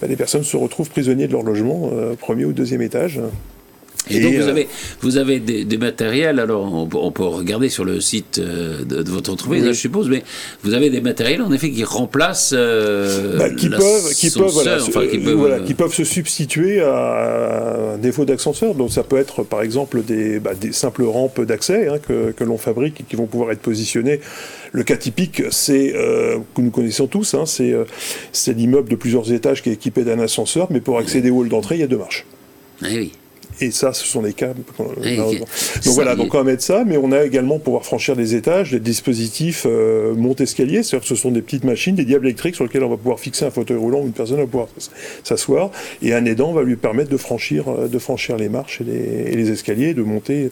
ben, 0.00 0.08
les 0.08 0.16
personnes 0.16 0.44
se 0.44 0.56
retrouvent 0.56 0.90
prisonniers 0.90 1.26
de 1.26 1.32
leur 1.32 1.42
logement, 1.42 1.90
euh, 1.92 2.14
premier 2.14 2.44
ou 2.44 2.52
deuxième 2.52 2.82
étage. 2.82 3.20
Et, 4.08 4.20
donc 4.20 4.34
vous 4.34 4.48
avez, 4.48 4.68
vous 5.02 5.16
avez 5.18 5.38
des, 5.40 5.78
matériels, 5.78 6.40
alors 6.40 6.72
on, 6.72 7.10
peut 7.12 7.22
regarder 7.22 7.68
sur 7.68 7.84
le 7.84 8.00
site 8.00 8.40
de, 8.40 9.10
votre 9.10 9.30
entreprise, 9.30 9.64
je 9.66 9.72
suppose, 9.72 10.08
mais 10.08 10.22
vous 10.64 10.74
avez 10.74 10.88
des 10.90 11.00
matériels 11.00 11.42
en 11.42 11.52
effet 11.52 11.70
qui 11.70 11.84
remplacent... 11.84 12.54
Bah, 12.54 13.50
qui, 13.50 13.68
peuvent, 13.68 14.14
qui, 14.14 14.30
peuvent, 14.30 15.36
voilà, 15.36 15.60
qui, 15.60 15.74
peuvent, 15.74 15.92
se 15.92 16.04
substituer 16.04 16.80
à 16.80 17.94
un 17.94 17.98
défaut 17.98 18.24
d'ascenseur. 18.24 18.74
Donc 18.74 18.90
ça 18.90 19.02
peut 19.02 19.18
être 19.18 19.42
par 19.42 19.62
exemple 19.62 20.02
des, 20.02 20.40
bah, 20.40 20.54
des 20.58 20.72
simples 20.72 21.04
rampes 21.04 21.42
d'accès 21.42 21.88
hein, 21.88 21.98
que, 21.98 22.32
que 22.32 22.44
l'on 22.44 22.58
fabrique 22.58 23.00
et 23.02 23.04
qui 23.04 23.16
vont 23.16 23.26
pouvoir 23.26 23.52
être 23.52 23.60
positionnées 23.60 24.20
le 24.72 24.84
cas 24.84 24.96
typique, 24.96 25.42
c'est 25.50 25.94
euh, 25.94 26.38
que 26.54 26.60
nous 26.60 26.70
connaissons 26.70 27.06
tous, 27.06 27.34
hein, 27.34 27.44
euh, 27.60 27.84
c'est 28.32 28.52
l'immeuble 28.52 28.88
de 28.88 28.96
plusieurs 28.96 29.32
étages 29.32 29.62
qui 29.62 29.70
est 29.70 29.74
équipé 29.74 30.04
d'un 30.04 30.18
ascenseur, 30.20 30.68
mais 30.70 30.80
pour 30.80 30.98
accéder 30.98 31.30
au 31.30 31.38
hall 31.38 31.48
d'entrée, 31.48 31.76
il 31.76 31.80
y 31.80 31.84
a 31.84 31.88
deux 31.88 31.98
marches. 31.98 32.26
Ah 32.82 32.86
oui. 32.92 33.12
Et 33.60 33.70
ça, 33.70 33.92
ce 33.92 34.06
sont 34.06 34.22
des 34.22 34.32
cas. 34.32 34.54
donc 34.78 35.46
voilà, 35.86 36.16
donc 36.16 36.34
on 36.34 36.38
va 36.38 36.44
mettre 36.44 36.62
ça, 36.62 36.84
mais 36.86 36.96
on 36.96 37.12
a 37.12 37.24
également 37.24 37.56
pour 37.56 37.64
pouvoir 37.64 37.84
franchir 37.84 38.16
des 38.16 38.34
étages, 38.34 38.70
des 38.70 38.80
dispositifs 38.80 39.66
euh, 39.66 40.14
monte-escalier, 40.14 40.82
c'est-à-dire 40.82 41.02
que 41.02 41.14
ce 41.14 41.20
sont 41.20 41.30
des 41.30 41.42
petites 41.42 41.64
machines, 41.64 41.94
des 41.94 42.04
diables 42.04 42.26
électriques 42.26 42.54
sur 42.54 42.64
lesquels 42.64 42.84
on 42.84 42.88
va 42.88 42.96
pouvoir 42.96 43.20
fixer 43.20 43.44
un 43.44 43.50
fauteuil 43.50 43.76
roulant 43.76 44.00
où 44.00 44.06
une 44.06 44.12
personne 44.12 44.38
va 44.38 44.46
pouvoir 44.46 44.68
s'asseoir, 45.24 45.70
et 46.02 46.14
un 46.14 46.24
aidant 46.24 46.52
va 46.52 46.62
lui 46.62 46.76
permettre 46.76 47.10
de 47.10 47.16
franchir, 47.16 47.68
euh, 47.68 47.88
de 47.88 47.98
franchir 47.98 48.36
les 48.36 48.48
marches 48.48 48.80
et 48.80 49.36
les, 49.36 49.50
escaliers, 49.50 49.94
de 49.94 50.02
monter 50.02 50.50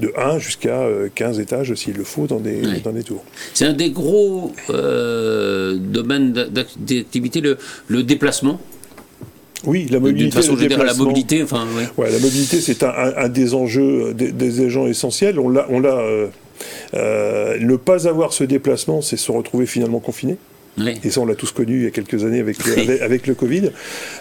de 0.00 0.12
1 0.16 0.38
jusqu'à 0.38 0.86
15 1.14 1.38
euh, 1.38 1.42
étages 1.42 1.74
s'il 1.74 1.94
le 1.94 2.04
faut 2.04 2.26
dans 2.26 2.40
des, 2.40 2.60
dans 2.82 2.92
des 2.92 3.02
tours. 3.02 3.24
C'est 3.54 3.66
un 3.66 3.72
des 3.72 3.90
gros 3.90 4.52
domaines 4.68 6.32
d'activité, 6.32 7.40
le, 7.40 7.58
le 7.88 8.02
déplacement 8.02 8.60
oui, 9.64 9.86
la 9.90 10.00
mobilité. 10.00 10.28
De 10.28 10.42
façon 10.42 10.56
la 10.56 10.94
mobilité, 10.94 11.42
enfin, 11.42 11.66
ouais. 11.96 12.10
la 12.10 12.18
mobilité, 12.18 12.60
c'est 12.60 12.82
un, 12.82 13.28
des 13.28 13.54
enjeux, 13.54 14.14
des, 14.14 14.30
des 14.32 14.64
agents 14.64 14.86
essentiels. 14.86 15.38
On 15.38 15.48
l'a, 15.48 15.66
on 15.68 15.80
l'a. 15.80 15.98
Euh, 15.98 16.28
euh, 16.94 17.56
ne 17.60 17.76
pas 17.76 18.08
avoir 18.08 18.32
ce 18.32 18.44
déplacement, 18.44 19.00
c'est 19.00 19.16
se 19.16 19.30
retrouver 19.30 19.66
finalement 19.66 20.00
confiné. 20.00 20.36
Et 21.04 21.10
ça, 21.10 21.20
on 21.20 21.26
l'a 21.26 21.34
tous 21.34 21.52
connu 21.52 21.76
il 21.76 21.82
y 21.84 21.86
a 21.86 21.90
quelques 21.90 22.24
années 22.24 22.40
avec 22.40 22.64
le, 22.64 23.02
avec, 23.02 23.26
le 23.26 23.34
Covid. 23.34 23.70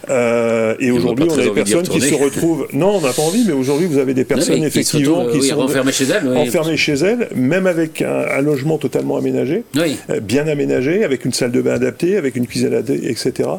Euh, 0.10 0.76
et, 0.80 0.92
aujourd'hui, 0.92 1.26
on 1.30 1.38
a 1.38 1.44
des 1.44 1.52
personnes 1.52 1.88
qui 1.88 2.02
se 2.02 2.16
retrouvent. 2.16 2.68
Non, 2.74 2.98
on 2.98 3.02
n'a 3.02 3.14
pas 3.14 3.22
envie, 3.22 3.44
mais 3.46 3.54
aujourd'hui, 3.54 3.88
vous 3.88 3.98
avez 3.98 4.14
des 4.14 4.26
personnes 4.26 4.64
effectivement 4.64 5.28
qui, 5.28 5.42
sont 5.44 5.60
enfermées 5.60 5.92
chez 5.92 6.06
elles. 6.06 6.28
Enfermées 6.28 6.78
chez 6.78 6.94
elles, 6.94 7.30
même 7.36 7.68
avec 7.68 8.02
un, 8.02 8.42
logement 8.42 8.78
totalement 8.78 9.18
aménagé, 9.18 9.64
euh, 9.78 10.20
bien 10.20 10.48
aménagé, 10.48 11.04
avec 11.04 11.26
une 11.26 11.34
salle 11.34 11.52
de 11.52 11.62
bain 11.62 11.74
adaptée, 11.74 12.18
avec 12.18 12.36
une 12.36 12.48
cuisine 12.48 12.68
adaptée, 12.68 13.10
etc. 13.10 13.50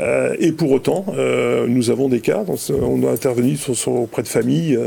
Euh, 0.00 0.34
et 0.38 0.52
pour 0.52 0.70
autant, 0.72 1.06
nous 1.66 1.90
avons 1.90 2.08
des 2.08 2.20
cas, 2.20 2.44
on 2.70 3.06
a 3.06 3.10
intervenu 3.10 3.56
auprès 3.86 4.22
de 4.22 4.28
familles 4.28 4.78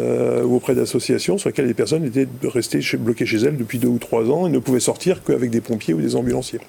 ou 0.44 0.56
auprès 0.56 0.76
d'associations 0.76 1.38
sur 1.38 1.50
lesquelles 1.50 1.68
les 1.68 1.74
personnes 1.74 2.06
étaient 2.06 2.28
restées 2.44 2.82
bloquées 2.98 3.26
chez 3.26 3.38
elles 3.38 3.58
depuis 3.58 3.80
deux 3.80 3.88
ou 3.88 3.98
trois 3.98 4.30
ans 4.30 4.48
et 4.48 4.50
ne 4.50 4.60
pouvaient 4.60 4.80
sortir 4.80 5.24
qu'avec 5.24 5.50
des 5.50 5.62
pompiers 5.62 5.94
ou 5.94 6.02
des 6.02 6.16
ambulanciers. 6.16 6.60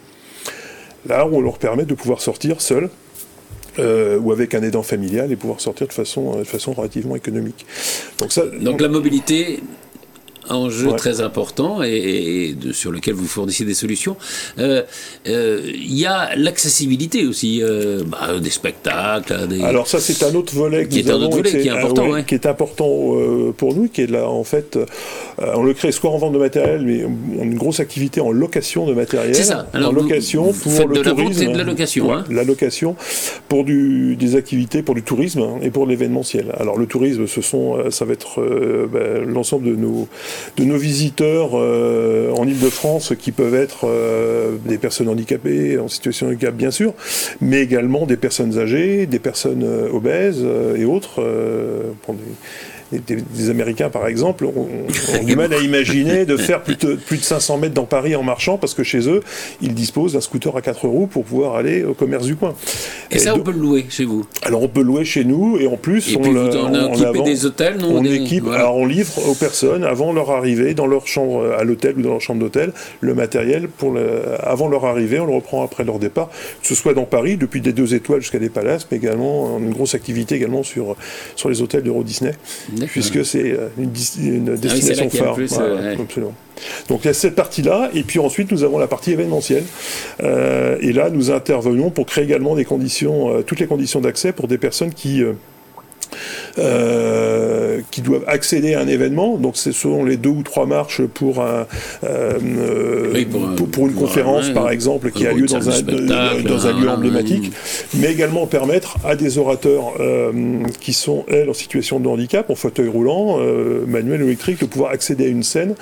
Là 1.07 1.27
où 1.27 1.37
on 1.37 1.41
leur 1.41 1.59
permet 1.59 1.85
de 1.85 1.95
pouvoir 1.95 2.21
sortir 2.21 2.61
seuls, 2.61 2.91
euh, 3.79 4.19
ou 4.19 4.33
avec 4.33 4.55
un 4.55 4.63
aidant 4.63 4.83
familial 4.83 5.31
et 5.31 5.37
pouvoir 5.37 5.61
sortir 5.61 5.87
de 5.87 5.93
façon, 5.93 6.39
de 6.39 6.45
façon 6.45 6.73
relativement 6.73 7.15
économique. 7.15 7.65
Donc, 8.19 8.33
ça, 8.33 8.45
Donc 8.47 8.81
la 8.81 8.89
mobilité 8.89 9.61
enjeu 10.51 10.93
très 10.97 11.21
important 11.21 11.83
et, 11.83 12.55
sur 12.73 12.93
lequel 12.93 13.15
vous 13.15 13.27
fournissez 13.27 13.65
des 13.65 13.75
solutions. 13.75 14.17
Euh, 14.59 14.83
euh, 15.29 15.61
il 15.75 15.99
y 15.99 16.07
a 16.07 16.35
l'accessibilité 16.37 17.27
aussi, 17.27 17.61
euh, 17.63 18.03
bah, 18.07 18.39
des 18.41 18.51
spectacles. 18.51 19.35
Alors 19.63 19.87
ça, 19.87 20.01
c'est 20.01 20.23
un 20.25 20.35
autre 20.35 20.55
volet 20.55 20.87
qui 20.89 21.01
est 21.01 21.11
un 21.11 21.15
autre 21.15 21.37
volet 21.37 21.51
qui 21.51 21.69
est 21.69 21.71
important, 21.71 22.23
qui 22.23 22.35
est 22.35 22.47
important 22.47 22.89
pour 23.57 23.75
nous, 23.75 23.89
qui 23.89 24.03
est 24.03 24.11
là 24.11 24.29
en 24.29 24.45
fait, 24.45 24.79
on 25.39 25.63
le 25.63 25.75
crée 25.75 25.93
soit 25.93 26.11
en 26.11 26.19
vente 26.19 26.33
de 26.33 26.39
matériel, 26.39 26.83
mais 26.85 27.05
on 27.05 27.41
a 27.41 27.45
une 27.45 27.57
grosse 27.57 27.81
activité 27.81 28.21
en 28.21 28.31
location 28.31 28.87
de 28.87 28.95
matériel. 28.95 29.35
C'est 29.35 29.45
ça. 29.45 29.67
en 29.75 29.93
location 29.93 30.53
pour 30.53 30.89
le 30.89 30.97
de 30.97 31.03
tourisme. 31.03 31.47
La 31.47 31.53
de 31.53 31.59
la 31.59 31.65
location. 31.65 32.13
Hein. 32.13 32.25
La 32.31 32.45
location 32.45 32.97
pour 33.49 33.65
du, 33.65 34.17
des 34.17 34.37
activités 34.37 34.83
pour 34.83 34.95
du 34.95 35.03
tourisme 35.03 35.41
hein, 35.41 35.59
et 35.63 35.71
pour 35.71 35.87
l'événementiel. 35.87 36.55
Alors 36.59 36.79
le 36.79 36.87
tourisme, 36.87 37.27
ce 37.27 37.41
sont, 37.41 37.91
ça 37.91 38.05
va 38.05 38.13
être 38.13 38.41
ben, 38.93 39.25
l'ensemble 39.25 39.67
de 39.67 39.77
nos 39.77 40.09
de 40.57 40.64
nos 40.64 40.76
visiteurs 40.76 41.51
euh, 41.55 42.32
en 42.32 42.47
Ile-de-France 42.47 43.12
qui 43.18 43.32
peuvent 43.32 43.55
être 43.55 43.80
euh, 43.84 44.57
des 44.64 44.78
personnes 44.78 45.09
handicapées, 45.09 45.78
en 45.78 45.88
situation 45.88 46.26
de 46.26 46.32
handicap 46.32 46.55
bien 46.55 46.70
sûr, 46.70 46.95
mais 47.41 47.61
également 47.61 48.07
des 48.07 48.16
personnes 48.16 48.59
âgées, 48.59 49.07
des 49.07 49.18
personnes 49.18 49.64
euh, 49.64 49.91
obèses 49.93 50.45
et 50.76 50.84
autres, 50.84 51.22
Américains, 53.51 53.91
par 53.91 54.07
exemple, 54.07 54.45
ont, 54.45 54.68
du 55.24 55.36
mal 55.36 55.53
à 55.53 55.59
imaginer 55.59 56.24
de 56.24 56.36
faire 56.36 56.62
plus 56.62 56.76
de, 56.76 56.95
plus 56.95 57.18
de 57.18 57.22
500 57.22 57.59
mètres 57.59 57.74
dans 57.74 57.84
Paris 57.84 58.16
en 58.16 58.22
marchant 58.22 58.59
parce 58.59 58.74
que 58.74 58.82
chez 58.82 59.09
eux, 59.09 59.20
ils 59.61 59.74
disposent 59.74 60.14
d'un 60.14 60.20
scooter 60.20 60.57
à 60.57 60.62
4 60.62 60.86
roues 60.86 61.07
pour 61.07 61.24
pouvoir 61.24 61.57
aller 61.57 61.84
au 61.84 61.95
commerce 61.95 62.26
du 62.26 62.36
coin. 62.36 62.55
Et, 63.11 63.18
ça, 63.18 63.34
on 63.34 63.41
peut 63.41 63.53
le 63.53 63.59
louer 63.59 63.86
chez 63.88 64.05
vous 64.05 64.26
Alors, 64.43 64.62
on 64.62 64.68
peut 64.68 64.80
le 64.80 64.86
louer 64.86 65.05
chez 65.05 65.24
nous 65.24 65.59
et 65.59 65.66
en 65.66 65.76
plus, 65.76 66.16
on, 66.16 66.32
le, 66.32 66.51
on, 66.57 67.22
des 67.22 67.47
hôtels, 67.47 67.78
non 67.78 67.97
on 67.97 68.05
équipe. 68.05 68.47
Alors, 68.49 68.76
on 68.76 68.86
livre 68.86 69.28
aux 69.28 69.34
personnes 69.34 69.84
avant 69.84 70.12
leur 70.12 70.30
arrivée 70.30 70.74
dans 70.74 70.86
leur 70.86 71.07
chambre 71.07 71.55
à 71.59 71.64
l'hôtel 71.64 71.99
ou 71.99 72.03
dans 72.03 72.11
leur 72.11 72.20
chambre 72.20 72.41
d'hôtel 72.41 72.72
le 73.01 73.14
matériel 73.14 73.68
pour 73.68 73.93
le, 73.93 74.22
avant 74.43 74.68
leur 74.68 74.84
arrivée. 74.84 75.20
On 75.20 75.26
le 75.26 75.34
reprend 75.34 75.62
après 75.62 75.84
leur 75.84 75.99
départ, 75.99 76.28
que 76.61 76.66
ce 76.66 76.74
soit 76.74 76.95
dans 76.95 77.05
Paris, 77.05 77.36
depuis 77.36 77.61
des 77.61 77.72
deux 77.72 77.95
étoiles 77.95 78.20
jusqu'à 78.20 78.38
des 78.38 78.51
palaces, 78.51 78.86
mais 78.91 78.97
également 78.97 79.59
une 79.59 79.72
grosse 79.72 79.95
activité 79.95 80.34
également 80.34 80.62
sur, 80.62 80.97
sur 81.36 81.49
les 81.49 81.62
hôtels 81.62 81.82
d'Euro 81.82 82.03
Disney 82.03 82.32
puisque 82.87 83.24
c'est 83.24 83.53
euh, 83.53 83.68
une, 83.78 84.53
ah 84.55 84.57
destination 84.57 85.11
phare. 85.11 85.37
Donc 86.89 87.01
il 87.05 87.07
y 87.07 87.11
a 87.11 87.14
cette 87.14 87.35
partie-là, 87.35 87.91
et 87.95 88.03
puis 88.03 88.18
ensuite 88.18 88.51
nous 88.53 88.64
avons 88.64 88.78
la 88.78 88.87
partie 88.87 89.12
événementielle. 89.12 89.64
Euh, 90.22 90.76
et 90.81 90.93
là, 90.93 91.11
nous 91.11 91.31
intervenons 91.31 91.91
pour 91.91 92.07
créer 92.07 92.24
également 92.24 92.55
des 92.55 92.64
conditions, 92.64 93.35
euh, 93.35 93.43
toutes 93.43 93.61
les 93.61 93.66
conditions 93.66 94.01
d'accès 94.01 94.33
pour 94.33 94.49
des 94.49 94.59
personnes 94.59 94.93
qui 94.93 95.22
euh, 95.22 95.33
qui 97.91 98.03
doivent 98.03 98.25
accéder 98.27 98.75
à 98.75 98.81
un 98.81 98.89
événement. 98.89 99.37
Donc 99.37 99.57
ce 99.57 99.73
sont 99.73 100.05
les 100.05 100.17
deux 100.17 100.31
ou 100.31 100.43
trois 100.43 100.67
marches 100.67 101.03
pour, 101.03 101.43
un, 101.43 101.67
euh, 102.05 103.25
pour, 103.73 103.87
une 103.89 103.95
conférence, 103.95 104.51
par 104.51 104.71
exemple, 104.71 105.11
qui 105.11 105.27
a 105.27 105.33
lieu 105.33 105.47
dans 105.47 105.69
un, 105.69 105.83
dans 106.43 106.67
un 106.67 106.81
lieu 106.81 106.89
emblématique, 106.89 107.53
mais 107.95 108.13
également 108.13 108.47
permettre 108.47 108.97
à 109.05 109.17
des 109.17 109.39
orateurs 109.39 109.95
euh, 110.01 110.33
qui 110.81 110.93
sont, 110.93 111.25
elles, 111.29 111.51
en 111.51 111.55
situation 111.55 112.01
de 112.01 112.09
handicap, 112.09 112.51
en 112.51 112.55
fauteuil 112.55 112.89
roulant, 112.89 113.39
manuel 113.87 114.23
ou 114.23 114.27
électrique, 114.27 114.61
de 114.61 114.67
pouvoir 114.67 114.93
accéder 114.93 115.25
à 115.25 115.29
une 115.29 115.43
scène 115.43 115.75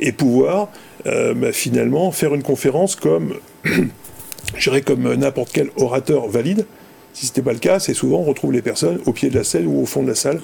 et 0.00 0.12
pouvoir 0.12 0.68
bah, 1.04 1.52
finalement 1.52 2.10
faire 2.10 2.34
une 2.34 2.42
conférence 2.42 2.96
comme, 2.96 3.34
je 4.56 4.78
comme 4.80 5.14
n'importe 5.14 5.50
quel 5.52 5.70
orateur 5.76 6.28
valide, 6.28 6.66
si 7.18 7.26
ce 7.26 7.32
n'était 7.32 7.42
pas 7.42 7.52
le 7.52 7.58
cas, 7.58 7.80
c'est 7.80 7.94
souvent 7.94 8.18
on 8.18 8.22
retrouve 8.22 8.52
les 8.52 8.62
personnes 8.62 9.00
au 9.04 9.12
pied 9.12 9.28
de 9.28 9.34
la 9.34 9.42
scène 9.42 9.66
ou 9.66 9.82
au 9.82 9.86
fond 9.86 10.04
de 10.04 10.08
la 10.08 10.14
salle 10.14 10.40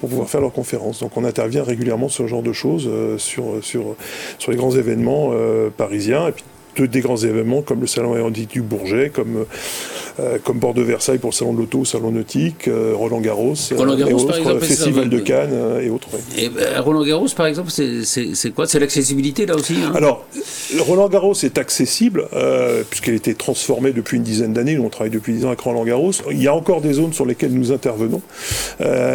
pour 0.00 0.08
pouvoir 0.08 0.26
faire 0.30 0.40
leurs 0.40 0.54
conférences. 0.54 1.00
Donc 1.00 1.18
on 1.18 1.24
intervient 1.24 1.62
régulièrement 1.62 2.08
sur 2.08 2.24
ce 2.24 2.30
genre 2.30 2.42
de 2.42 2.54
choses, 2.54 2.88
euh, 2.90 3.18
sur, 3.18 3.62
sur, 3.62 3.94
sur 4.38 4.50
les 4.50 4.56
grands 4.56 4.70
événements 4.70 5.32
euh, 5.34 5.68
parisiens. 5.68 6.32
Des 6.82 7.00
grands 7.00 7.16
événements 7.16 7.62
comme 7.62 7.80
le 7.80 7.86
salon 7.86 8.14
aéronautique 8.14 8.50
du 8.50 8.62
Bourget, 8.62 9.10
comme, 9.10 9.44
euh, 10.20 10.38
comme 10.42 10.60
Port 10.60 10.74
de 10.74 10.82
Versailles 10.82 11.18
pour 11.18 11.30
le 11.30 11.34
salon 11.34 11.52
de 11.52 11.58
l'auto, 11.58 11.84
salon 11.84 12.10
nautique, 12.10 12.68
euh, 12.68 12.92
Roland 12.94 13.20
Garros, 13.20 13.54
Roland 13.76 13.96
Garros 13.96 14.14
autres, 14.14 14.26
par 14.26 14.36
exemple, 14.36 14.64
Festival 14.64 15.08
de 15.08 15.18
Cannes 15.18 15.80
et 15.82 15.90
autres. 15.90 16.08
Et 16.36 16.50
Roland 16.78 17.04
Garros 17.04 17.28
par 17.36 17.46
exemple, 17.46 17.70
c'est 17.70 18.50
quoi? 18.54 18.66
C'est 18.66 18.80
l'accessibilité 18.80 19.46
là 19.46 19.54
aussi 19.54 19.74
hein? 19.84 19.92
Alors, 19.94 20.24
Roland 20.78 21.08
Garros 21.08 21.34
est 21.42 21.58
accessible 21.58 22.28
euh, 22.32 22.82
puisqu'elle 22.88 23.14
a 23.14 23.16
été 23.16 23.34
transformée 23.34 23.92
depuis 23.92 24.16
une 24.16 24.22
dizaine 24.22 24.52
d'années. 24.52 24.74
Nous 24.74 24.84
on 24.84 24.88
travaille 24.88 25.10
depuis 25.10 25.32
10 25.32 25.44
ans 25.44 25.48
avec 25.48 25.60
Roland 25.60 25.84
Garros. 25.84 26.12
Il 26.30 26.42
y 26.42 26.48
a 26.48 26.54
encore 26.54 26.80
des 26.80 26.94
zones 26.94 27.12
sur 27.12 27.26
lesquelles 27.26 27.52
nous 27.52 27.72
intervenons. 27.72 28.22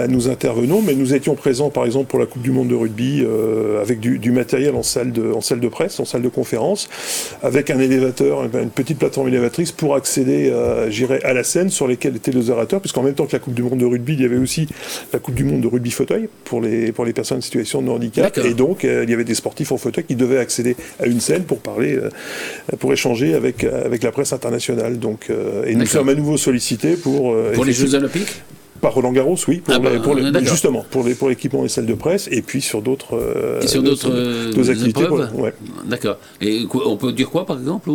nous 0.09 0.29
intervenons, 0.29 0.81
mais 0.81 0.95
nous 0.95 1.13
étions 1.13 1.35
présents 1.35 1.69
par 1.69 1.85
exemple 1.85 2.07
pour 2.07 2.19
la 2.19 2.25
Coupe 2.25 2.41
du 2.41 2.51
Monde 2.51 2.69
de 2.69 2.75
rugby 2.75 3.25
avec 3.81 3.99
du, 3.99 4.19
du, 4.19 4.31
matériel 4.31 4.75
en 4.75 4.83
salle, 4.83 5.11
de, 5.11 5.31
en 5.31 5.41
salle 5.41 5.59
de 5.59 5.67
presse, 5.67 5.99
en 5.99 6.05
salle 6.05 6.21
de 6.21 6.29
conférence 6.29 6.87
avec 7.49 7.71
un 7.71 7.79
élévateur, 7.79 8.43
une 8.43 8.69
petite 8.69 8.99
plateforme 8.99 9.27
élévatrice 9.27 9.71
pour 9.71 9.95
accéder 9.95 10.49
euh, 10.51 10.89
à 11.23 11.33
la 11.33 11.43
scène 11.43 11.69
sur 11.69 11.87
lesquelles 11.87 12.15
étaient 12.15 12.31
les 12.31 12.49
orateurs, 12.49 12.79
puisqu'en 12.79 13.03
même 13.03 13.15
temps 13.15 13.25
que 13.25 13.33
la 13.33 13.39
Coupe 13.39 13.55
du 13.55 13.63
Monde 13.63 13.79
de 13.79 13.85
rugby, 13.85 14.13
il 14.13 14.21
y 14.21 14.25
avait 14.25 14.37
aussi 14.37 14.67
la 15.11 15.19
Coupe 15.19 15.33
du 15.33 15.43
Monde 15.43 15.61
de 15.61 15.67
rugby 15.67 15.91
fauteuil 15.91 16.29
pour 16.45 16.61
les, 16.61 16.91
pour 16.91 17.05
les 17.05 17.13
personnes 17.13 17.39
en 17.39 17.41
situation 17.41 17.81
de 17.81 17.89
handicap. 17.89 18.37
Et 18.37 18.53
donc, 18.53 18.85
euh, 18.85 19.03
il 19.03 19.09
y 19.09 19.13
avait 19.13 19.23
des 19.23 19.35
sportifs 19.35 19.71
en 19.71 19.77
fauteuil 19.77 20.03
qui 20.03 20.15
devaient 20.15 20.37
accéder 20.37 20.75
à 20.99 21.07
une 21.07 21.19
scène 21.19 21.43
pour 21.43 21.59
parler, 21.59 21.95
euh, 21.95 22.09
pour 22.79 22.93
échanger 22.93 23.33
avec, 23.33 23.63
avec 23.63 24.03
la 24.03 24.11
presse 24.11 24.31
internationale. 24.31 24.99
Donc, 24.99 25.31
et 25.65 25.75
nous 25.75 25.85
sommes 25.85 26.09
à 26.09 26.15
nouveau 26.15 26.37
sollicités 26.37 26.95
pour... 26.95 27.35
pour 27.53 27.65
les 27.65 27.73
Jeux 27.73 27.95
Olympiques? 27.95 28.43
Par 28.81 28.93
Roland 28.93 29.11
Garros, 29.11 29.37
oui, 29.47 29.57
pour, 29.57 29.73
ah 29.75 29.79
bah, 29.79 30.39
justement, 30.43 30.85
pour, 30.89 31.03
les, 31.03 31.15
pour 31.15 31.29
l'équipement 31.29 31.63
des 31.63 31.69
salles 31.69 31.85
de 31.85 31.93
presse, 31.93 32.27
et 32.31 32.41
puis 32.41 32.61
sur 32.61 32.81
d'autres, 32.81 33.15
euh, 33.15 33.61
sur 33.65 33.83
d'autres, 33.83 34.09
activités. 34.69 35.03
D'accord. 35.85 36.17
Et 36.41 36.65
on 36.85 36.97
peut 36.97 37.11
dire 37.11 37.29
quoi, 37.29 37.45
par 37.45 37.57
exemple 37.57 37.89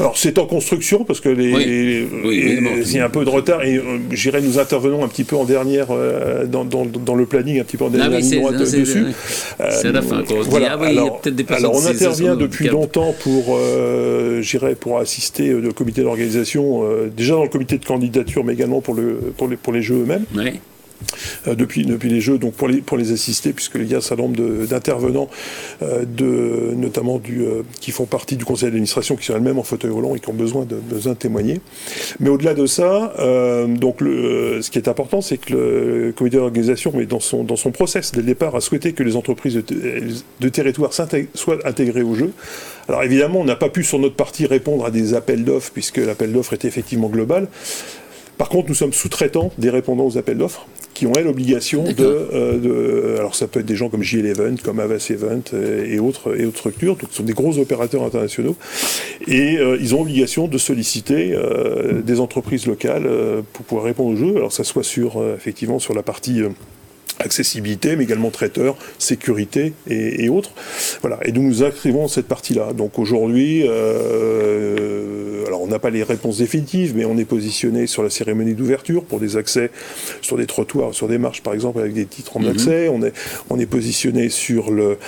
Alors 0.00 0.16
c'est 0.16 0.38
en 0.38 0.46
construction 0.46 1.04
parce 1.04 1.20
que 1.20 1.28
les, 1.28 2.06
il 2.24 2.96
y 2.96 2.98
a 2.98 3.04
un 3.04 3.10
peu 3.10 3.24
de 3.24 3.30
retard 3.30 3.62
et 3.62 3.76
euh, 3.76 3.98
j'irai 4.10 4.42
nous 4.42 4.58
intervenons 4.58 5.04
un 5.04 5.08
petit 5.08 5.24
peu 5.24 5.36
en 5.36 5.44
dernière 5.44 5.88
euh, 5.90 6.46
dans, 6.46 6.64
dans, 6.64 7.14
le 7.14 7.26
planning 7.26 7.60
un 7.60 7.64
petit 7.64 7.76
peu 7.76 7.84
en 7.84 7.90
dernière 7.90 8.10
ah 8.12 8.20
ligne 8.20 8.58
dessus. 8.58 9.06
c'est 9.70 9.92
la 9.92 10.02
fin. 10.02 10.22
On 10.30 10.42
voilà. 10.42 10.72
ah, 10.72 10.78
oui, 10.80 10.88
alors, 10.88 11.20
il 11.24 11.40
y 11.40 11.52
a 11.52 11.56
alors 11.56 11.74
on 11.74 11.86
intervient 11.86 12.36
depuis 12.36 12.68
longtemps 12.68 13.14
pour 13.20 13.58
j'irai 14.40 14.74
pour 14.74 14.98
assister 14.98 15.48
le 15.48 15.72
comité 15.72 16.02
d'organisation 16.02 16.82
déjà 17.16 17.34
dans 17.34 17.44
le 17.44 17.48
comité 17.48 17.78
de 17.78 17.84
candidature 17.84 18.44
mais 18.44 18.52
également 18.52 18.80
pour 18.80 18.94
le 18.94 19.32
pour 19.36 19.48
les 19.48 19.56
pour 19.56 19.72
les 19.72 19.82
jeux 19.82 20.02
eux-mêmes. 20.02 20.24
Euh, 21.48 21.54
depuis, 21.54 21.84
les 21.84 22.20
Jeux, 22.20 22.38
donc 22.38 22.54
pour 22.54 22.68
les, 22.68 23.12
assister, 23.12 23.52
puisqu'il 23.52 23.90
y 23.90 23.94
a 23.94 23.98
un 23.98 24.00
certain 24.00 24.22
nombre 24.24 24.64
d'intervenants, 24.64 25.28
euh, 25.82 26.04
notamment 26.74 27.20
euh, 27.30 27.62
qui 27.80 27.90
font 27.90 28.06
partie 28.06 28.36
du 28.36 28.44
conseil 28.44 28.68
d'administration, 28.68 29.16
qui 29.16 29.26
sont 29.26 29.34
elles-mêmes 29.34 29.58
en 29.58 29.62
fauteuil 29.62 29.90
roulant 29.90 30.14
et 30.14 30.20
qui 30.20 30.28
ont 30.28 30.34
besoin 30.34 30.64
de, 30.64 31.14
témoigner. 31.14 31.60
Mais 32.18 32.30
au-delà 32.30 32.54
de 32.54 32.66
ça, 32.66 33.12
ce 33.18 34.70
qui 34.70 34.78
est 34.78 34.88
important, 34.88 35.20
c'est 35.20 35.38
que 35.38 35.52
le 35.52 36.12
comité 36.16 36.38
d'organisation, 36.38 36.92
dans 37.08 37.20
son, 37.20 37.44
dans 37.44 37.56
son 37.56 37.70
process, 37.70 38.12
dès 38.12 38.20
le 38.20 38.26
départ, 38.26 38.54
a 38.56 38.60
souhaité 38.60 38.92
que 38.92 39.02
les 39.02 39.16
entreprises 39.16 39.54
de, 39.54 39.62
de 40.40 40.48
territoire 40.48 40.92
soient 40.92 41.58
intégrées 41.66 42.02
au 42.02 42.14
jeu. 42.14 42.32
Alors 42.88 43.02
évidemment, 43.02 43.40
on 43.40 43.44
n'a 43.44 43.56
pas 43.56 43.68
pu 43.68 43.84
sur 43.84 43.98
notre 43.98 44.16
partie 44.16 44.46
répondre 44.46 44.84
à 44.84 44.90
des 44.90 45.14
appels 45.14 45.44
d'offres, 45.44 45.70
puisque 45.72 45.98
l'appel 45.98 46.32
d'offres 46.32 46.54
était 46.54 46.68
effectivement 46.68 47.08
global. 47.08 47.48
Par 48.38 48.48
contre, 48.48 48.68
nous 48.68 48.74
sommes 48.74 48.92
sous-traitants 48.92 49.52
des 49.58 49.70
répondants 49.70 50.06
aux 50.06 50.18
appels 50.18 50.38
d'offres 50.38 50.66
qui 50.94 51.06
ont 51.06 51.12
l'obligation 51.12 51.84
euh, 51.98 52.58
de, 52.58 53.16
Alors 53.18 53.34
ça 53.34 53.48
peut 53.48 53.60
être 53.60 53.66
des 53.66 53.76
gens 53.76 53.88
comme 53.88 54.02
JL 54.02 54.34
comme 54.62 54.80
Avas 54.80 55.08
Event 55.10 55.42
euh, 55.52 55.84
et, 55.84 55.98
autres, 55.98 56.38
et 56.38 56.46
autres 56.46 56.58
structures, 56.58 56.96
donc 56.96 57.10
ce 57.10 57.16
sont 57.18 57.22
des 57.24 57.32
gros 57.32 57.58
opérateurs 57.58 58.04
internationaux, 58.04 58.56
et 59.26 59.58
euh, 59.58 59.76
ils 59.80 59.94
ont 59.94 60.00
obligation 60.00 60.48
de 60.48 60.58
solliciter 60.58 61.34
des 62.04 62.20
entreprises 62.20 62.66
locales 62.66 63.08
pour 63.52 63.64
pouvoir 63.64 63.86
répondre 63.86 64.10
au 64.10 64.16
jeu. 64.16 64.36
Alors 64.36 64.52
ça 64.52 64.64
soit 64.64 64.82
sur, 64.82 65.22
effectivement, 65.34 65.78
sur 65.78 65.94
la 65.94 66.02
partie 66.02 66.42
accessibilité, 67.18 67.96
mais 67.96 68.04
également 68.04 68.30
traiteur, 68.30 68.76
sécurité 68.98 69.72
et, 69.88 70.28
autres. 70.28 70.50
Voilà. 71.00 71.18
Et 71.24 71.32
nous 71.32 71.42
nous 71.42 71.62
inscrivons 71.62 72.08
cette 72.08 72.26
partie-là. 72.26 72.72
Donc 72.72 72.98
aujourd'hui, 72.98 73.64
euh, 73.66 75.33
alors 75.46 75.62
on 75.62 75.66
n'a 75.66 75.78
pas 75.78 75.90
les 75.90 76.02
réponses 76.02 76.38
définitives, 76.38 76.94
mais 76.96 77.04
on 77.04 77.16
est 77.18 77.24
positionné 77.24 77.86
sur 77.86 78.02
la 78.02 78.10
cérémonie 78.10 78.54
d'ouverture 78.54 79.04
pour 79.04 79.20
des 79.20 79.36
accès 79.36 79.70
sur 80.22 80.36
des 80.36 80.46
trottoirs, 80.46 80.94
sur 80.94 81.08
des 81.08 81.18
marches 81.18 81.42
par 81.42 81.54
exemple 81.54 81.80
avec 81.80 81.92
des 81.92 82.06
titres 82.06 82.36
en 82.36 82.40
mhm. 82.40 82.48
accès. 82.48 82.88
On 82.88 83.02
est 83.02 83.12
on 83.50 83.58
est 83.58 83.66
positionné 83.66 84.28
sur 84.28 84.70
le 84.70 84.98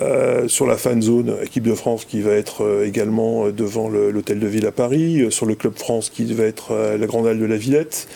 euh, 0.00 0.48
sur 0.48 0.66
la 0.66 0.76
fan 0.76 1.02
zone 1.02 1.36
équipe 1.42 1.64
de 1.64 1.74
France 1.74 2.04
qui 2.04 2.20
va 2.20 2.32
être 2.32 2.64
euh, 2.64 2.86
également 2.86 3.48
devant 3.50 3.88
l'hôtel 3.88 4.40
de 4.40 4.46
ville 4.46 4.66
à 4.66 4.72
Paris, 4.72 5.26
sur 5.30 5.46
le 5.46 5.54
club 5.54 5.76
France 5.76 6.10
qui 6.10 6.24
va 6.32 6.44
être 6.44 6.96
la 6.98 7.06
grande 7.06 7.26
halle 7.26 7.38
de 7.38 7.44
la 7.44 7.56
Villette. 7.56 8.08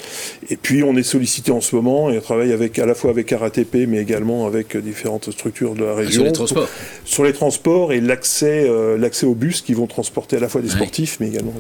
Et 0.48 0.56
puis 0.56 0.82
on 0.82 0.96
est 0.96 1.02
sollicité 1.02 1.52
en 1.52 1.60
ce 1.60 1.74
moment 1.76 2.10
et 2.10 2.18
on 2.18 2.20
travaille 2.20 2.52
avec 2.52 2.78
à 2.78 2.86
la 2.86 2.94
fois 2.94 3.10
avec 3.10 3.32
ATP, 3.32 3.86
mais 3.88 3.98
également 3.98 4.46
avec 4.46 4.76
différentes 4.76 5.30
structures 5.30 5.74
de 5.74 5.84
la 5.84 5.94
région. 5.94 6.22
Sur 6.22 6.24
les 6.24 6.32
transports 6.32 6.68
Sur 7.04 7.24
les 7.24 7.32
transports 7.32 7.92
et 7.92 8.00
l'accès 8.00 8.50
euh, 8.68 8.96
l'accès 8.98 9.26
aux 9.26 9.34
bus 9.34 9.62
qui 9.62 9.74
vont 9.74 9.86
transporter 9.86 10.36
à 10.36 10.40
la 10.40 10.48
fois 10.48 10.60
des 10.60 10.68
sportifs, 10.68 11.18
mais 11.20 11.28
également... 11.28 11.52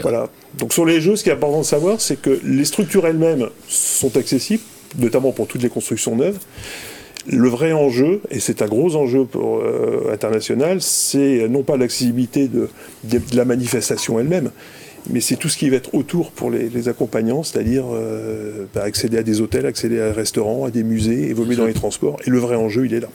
Voilà. 0.00 0.28
Donc 0.58 0.72
sur 0.72 0.84
les 0.84 1.00
jeux, 1.00 1.16
ce 1.16 1.24
qui 1.24 1.30
est 1.30 1.34
important 1.34 1.60
de 1.60 1.66
savoir, 1.66 2.00
c'est 2.00 2.20
que 2.20 2.40
les 2.44 2.64
structures 2.64 3.06
elles-mêmes 3.06 3.48
sont 3.68 4.16
accessibles, 4.16 4.62
notamment 4.98 5.32
pour 5.32 5.46
toutes 5.46 5.62
les 5.62 5.68
constructions 5.68 6.16
neuves. 6.16 6.38
Le 7.28 7.48
vrai 7.48 7.72
enjeu, 7.72 8.20
et 8.30 8.38
c'est 8.38 8.62
un 8.62 8.66
gros 8.66 8.94
enjeu 8.94 9.24
pour, 9.24 9.58
euh, 9.58 10.10
international, 10.12 10.80
c'est 10.80 11.48
non 11.48 11.62
pas 11.62 11.76
l'accessibilité 11.76 12.46
de, 12.46 12.68
de, 13.04 13.20
la 13.34 13.44
manifestation 13.44 14.20
elle-même, 14.20 14.50
mais 15.10 15.20
c'est 15.20 15.36
tout 15.36 15.48
ce 15.48 15.56
qui 15.56 15.68
va 15.68 15.76
être 15.76 15.94
autour 15.94 16.30
pour 16.30 16.50
les, 16.50 16.88
accompagnants, 16.88 17.42
c'est-à-dire 17.42 17.84
euh, 17.92 18.66
bah, 18.74 18.82
accéder 18.84 19.18
à 19.18 19.22
des 19.24 19.40
hôtels, 19.40 19.66
accéder 19.66 20.00
à 20.00 20.08
des 20.10 20.16
restaurants, 20.16 20.64
à 20.66 20.70
des 20.70 20.84
musées, 20.84 21.28
évoluer 21.28 21.56
dans 21.56 21.66
les 21.66 21.74
transports. 21.74 22.16
Et 22.26 22.30
le 22.30 22.38
vrai 22.38 22.56
enjeu, 22.56 22.86
il 22.86 22.94
est 22.94 23.00
là. 23.00 23.08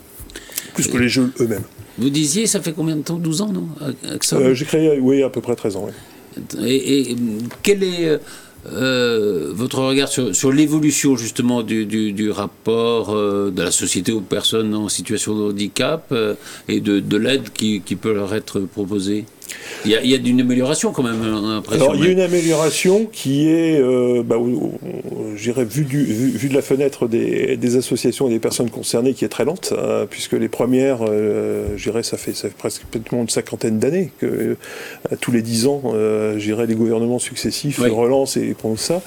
Plus 0.74 0.88
que 0.88 0.98
les 0.98 1.10
jeux 1.10 1.32
eux-mêmes. 1.40 1.64
Vous 1.98 2.10
disiez, 2.10 2.48
ça 2.48 2.62
fait 2.62 2.74
combien 2.74 2.96
de 2.96 3.02
temps 3.02 3.18
12 3.18 3.42
ans, 3.42 3.52
non 3.52 3.68
euh, 3.82 4.54
J'ai 4.54 4.66
créé, 4.66 5.00
oui, 5.00 5.24
à 5.24 5.30
peu 5.30 5.42
près 5.42 5.56
13 5.56 5.76
ans. 5.76 5.88
Et, 6.66 7.16
quel 7.62 7.84
est 7.84 8.20
euh, 8.72 9.52
votre 9.54 9.80
regard 9.80 10.08
sur, 10.08 10.52
l'évolution 10.52 11.18
justement 11.18 11.64
du, 11.64 12.32
rapport 12.32 13.14
de 13.14 13.62
la 13.62 13.72
société 13.72 14.12
aux 14.12 14.22
personnes 14.22 14.74
en 14.74 14.88
situation 14.88 15.36
de 15.36 15.52
handicap 15.52 16.14
et 16.70 16.80
de, 16.80 17.18
l'aide 17.18 17.52
qui, 17.54 17.82
qui, 17.82 17.96
peut 17.96 18.14
leur 18.14 18.34
être 18.34 18.62
proposée? 18.62 19.26
Il 19.86 19.92
y, 19.92 19.96
a, 19.96 20.18
une 20.18 20.42
amélioration 20.42 20.92
quand 20.92 21.04
même, 21.04 21.24
Alors, 21.72 21.96
il 21.96 22.06
y 22.06 22.08
a 22.08 22.12
une 22.12 22.20
amélioration 22.20 23.08
qui 23.12 23.50
est, 23.50 23.80
euh, 23.80 24.24
bah, 24.24 24.38
j'irais, 25.36 25.66
vu, 25.66 25.84
vu, 25.84 26.50
de 26.50 26.54
la 26.54 26.62
fenêtre 26.62 27.08
des, 27.08 27.76
associations 27.76 28.28
et 28.28 28.32
des 28.32 28.40
personnes 28.40 28.70
concernées, 28.70 29.14
qui 29.14 29.26
est 29.26 29.30
très 29.30 29.46
lente, 29.46 29.74
hein, 29.78 30.06
puisque 30.10 30.34
les 30.34 30.50
premières, 30.50 31.00
euh, 31.08 31.78
j'irais, 31.78 32.04
ça 32.04 32.18
fait, 32.18 32.34
ça 32.34 32.48
fait 32.50 32.58
presque 32.58 32.84
une 33.12 33.30
cinquantaine 33.30 33.80
d'années 33.80 34.12
que 34.20 34.26
euh, 35.12 35.16
tous 35.20 35.32
les 35.32 35.42
dix 35.42 35.68
ans, 35.68 35.82
euh, 35.94 36.38
j'irais, 36.38 36.66
les 36.66 36.76
gouvernements 36.76 37.20
successifs 37.20 37.80
relancent 37.80 38.38
et 38.38 38.54
prennent 38.54 38.78
ça. 38.78 39.02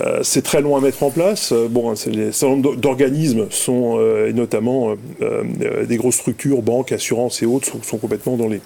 Euh, 0.00 0.20
c'est 0.22 0.42
très 0.42 0.62
long 0.62 0.76
à 0.76 0.80
mettre 0.80 1.02
en 1.02 1.10
place. 1.10 1.52
Bon, 1.70 1.92
les 2.06 2.32
certain 2.32 2.56
nombre 2.56 2.76
d'organismes 2.76 3.46
sont, 3.50 4.00
et 4.26 4.32
notamment 4.32 4.94
des 5.20 5.96
grosses 5.96 6.16
structures, 6.16 6.62
banques, 6.62 6.92
assurances 6.92 7.42
et 7.42 7.46
autres, 7.46 7.72
sont 7.84 7.98
complètement 7.98 8.36
dans 8.36 8.48
les 8.48 8.60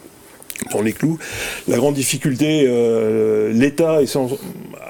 dans 0.72 0.82
les 0.82 0.92
clous. 0.92 1.18
La 1.68 1.76
grande 1.76 1.94
difficulté, 1.94 2.64
euh, 2.66 3.52
l'État 3.52 4.00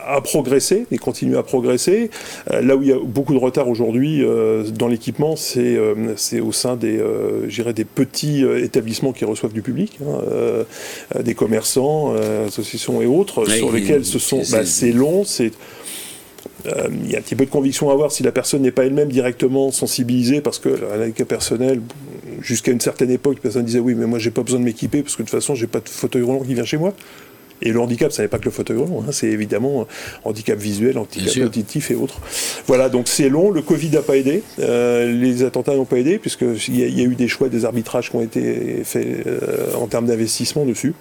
a 0.07 0.21
progressé 0.21 0.87
et 0.91 0.99
continue 0.99 1.37
à 1.37 1.43
progresser. 1.43 2.11
Euh, 2.51 2.61
là 2.63 2.77
où 2.77 2.83
il 2.83 2.89
y 2.89 2.93
a 2.93 2.99
beaucoup 2.99 3.35
de 3.35 3.39
retard 3.39 3.69
aujourd'hui 3.69 4.23
euh, 4.23 4.65
dans 4.65 4.89
l'équipement, 4.89 5.37
c'est 5.37 5.79
au 6.41 6.53
sein 6.53 6.77
des, 6.77 7.01
des 7.75 7.85
petits 7.85 8.45
établissements 8.45 9.13
qui 9.13 9.25
reçoivent 9.25 9.53
du 9.53 9.63
public, 9.63 9.99
hein, 10.05 11.21
des 11.21 11.35
commerçants, 11.35 12.15
associations 12.47 13.03
et 13.03 13.07
autres, 13.07 13.45
sur 13.47 13.73
lesquels 13.73 14.05
ce 14.05 14.19
sont, 14.19 14.43
bah, 14.51 14.65
c'est 14.65 14.93
long, 14.93 15.25
c'est 15.25 15.53
il 16.65 17.11
y 17.11 17.15
a 17.15 17.19
un 17.19 17.23
petit 17.23 17.37
peu 17.37 17.45
de 17.45 17.51
conviction 17.51 17.91
à 17.91 17.93
avoir 17.93 18.13
si 18.13 18.23
la 18.23 18.33
personne 18.33 18.63
n'est 18.63 18.71
pas 18.71 18.85
elle-même 18.85 19.09
directement 19.09 19.71
sensibilisée 19.71 20.41
parce 20.41 20.59
que 20.59 20.69
handicap 20.95 21.29
personnel, 21.29 21.81
jusqu'à 22.41 22.73
une 22.73 22.81
certaine 22.81 23.11
époque, 23.11 23.37
la 23.37 23.43
personne 23.43 23.65
disait 23.65 23.79
oui, 23.79 23.95
mais 23.95 24.07
moi 24.07 24.19
j'ai 24.19 24.31
pas 24.31 24.43
besoin 24.43 24.61
de 24.61 24.65
m'équiper 24.65 25.03
parce 25.03 25.17
que 25.17 25.23
de 25.23 25.29
toute 25.29 25.39
façon 25.39 25.55
j'ai 25.55 25.67
pas 25.67 25.81
de 25.81 25.89
fauteuil 25.89 26.23
roulant 26.23 26.41
qui 26.41 26.55
vient 26.55 26.65
chez 26.65 26.79
moi. 26.79 26.95
Et 27.63 27.73
le 27.73 27.81
handicap, 27.81 28.11
ça 28.11 28.23
n'est 28.23 28.29
pas 28.29 28.39
que 28.39 28.47
le 28.47 28.51
fauteuil 28.51 28.79
roulant, 28.79 29.03
hein, 29.07 29.13
c'est 29.13 29.29
évidemment 29.29 29.87
handicap 30.25 30.59
visuel, 30.59 30.97
handicap 30.97 31.45
auditif 31.45 31.91
et 31.91 31.95
autres. 31.95 32.19
Voilà, 32.67 32.89
donc 32.89 33.07
c'est 33.07 33.29
long, 33.29 33.51
le 33.51 33.61
Covid 33.61 33.91
n'a 33.91 34.01
pas 34.01 34.17
aidé, 34.17 34.43
euh, 34.61 35.13
les 35.13 35.43
attentats 35.43 35.75
n'ont 35.77 35.85
pas 35.85 35.99
aidé, 35.99 36.19
puisqu'il 36.19 36.75
y, 36.75 36.91
y, 36.91 37.01
a 37.03 37.05
eu 37.05 37.15
des 37.15 37.29
choix, 37.29 37.51
des 37.51 37.67
arbitrages 37.67 38.11
qui 38.11 38.17
ont 38.17 38.23
été 38.23 38.83
faits 38.85 39.27
euh, 39.27 39.75
en 39.79 39.89
termes 39.89 40.07
d'investissement 40.07 40.65
dessus. 40.65 40.95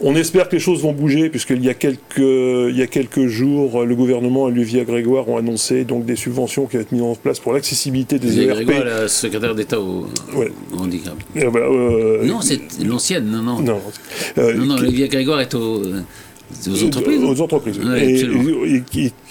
On 0.00 0.14
espère 0.14 0.48
que 0.48 0.56
les 0.56 0.60
choses 0.60 0.82
vont 0.82 0.92
bouger, 0.92 1.30
puisqu'il 1.30 1.64
y 1.64 1.70
a 1.70 1.74
quelques, 1.74 2.18
il 2.18 2.76
y 2.76 2.82
a 2.82 2.86
quelques 2.86 3.26
jours, 3.26 3.84
le 3.84 3.94
gouvernement 3.94 4.48
et 4.48 4.52
Olivier 4.52 4.84
Grégoire 4.84 5.28
ont 5.28 5.38
annoncé 5.38 5.84
donc 5.84 6.04
des 6.04 6.16
subventions 6.16 6.66
qui 6.66 6.76
vont 6.76 6.82
être 6.82 6.92
mises 6.92 7.02
en 7.02 7.14
place 7.14 7.40
pour 7.40 7.54
l'accessibilité 7.54 8.18
des 8.18 8.40
ERP. 8.40 8.64
Grégoire, 8.64 8.84
la 8.84 9.08
secrétaire 9.08 9.54
d'État 9.54 9.80
au, 9.80 10.06
handicap. 10.76 11.14
Euh, 11.36 12.24
non, 12.24 12.42
c'est 12.42 12.60
l'ancienne, 12.84 13.30
non, 13.30 13.42
non. 13.42 13.60
Non, 13.60 13.80
euh, 14.38 14.54
non, 14.54 14.66
non 14.66 14.74
Olivier 14.76 15.08
Grégoire 15.08 15.40
est 15.40 15.54
au 15.54 15.82
aux 16.68 16.84
entreprises. 16.84 17.22
Aux 17.22 17.40
entreprises. 17.40 17.80
et, 17.96 18.82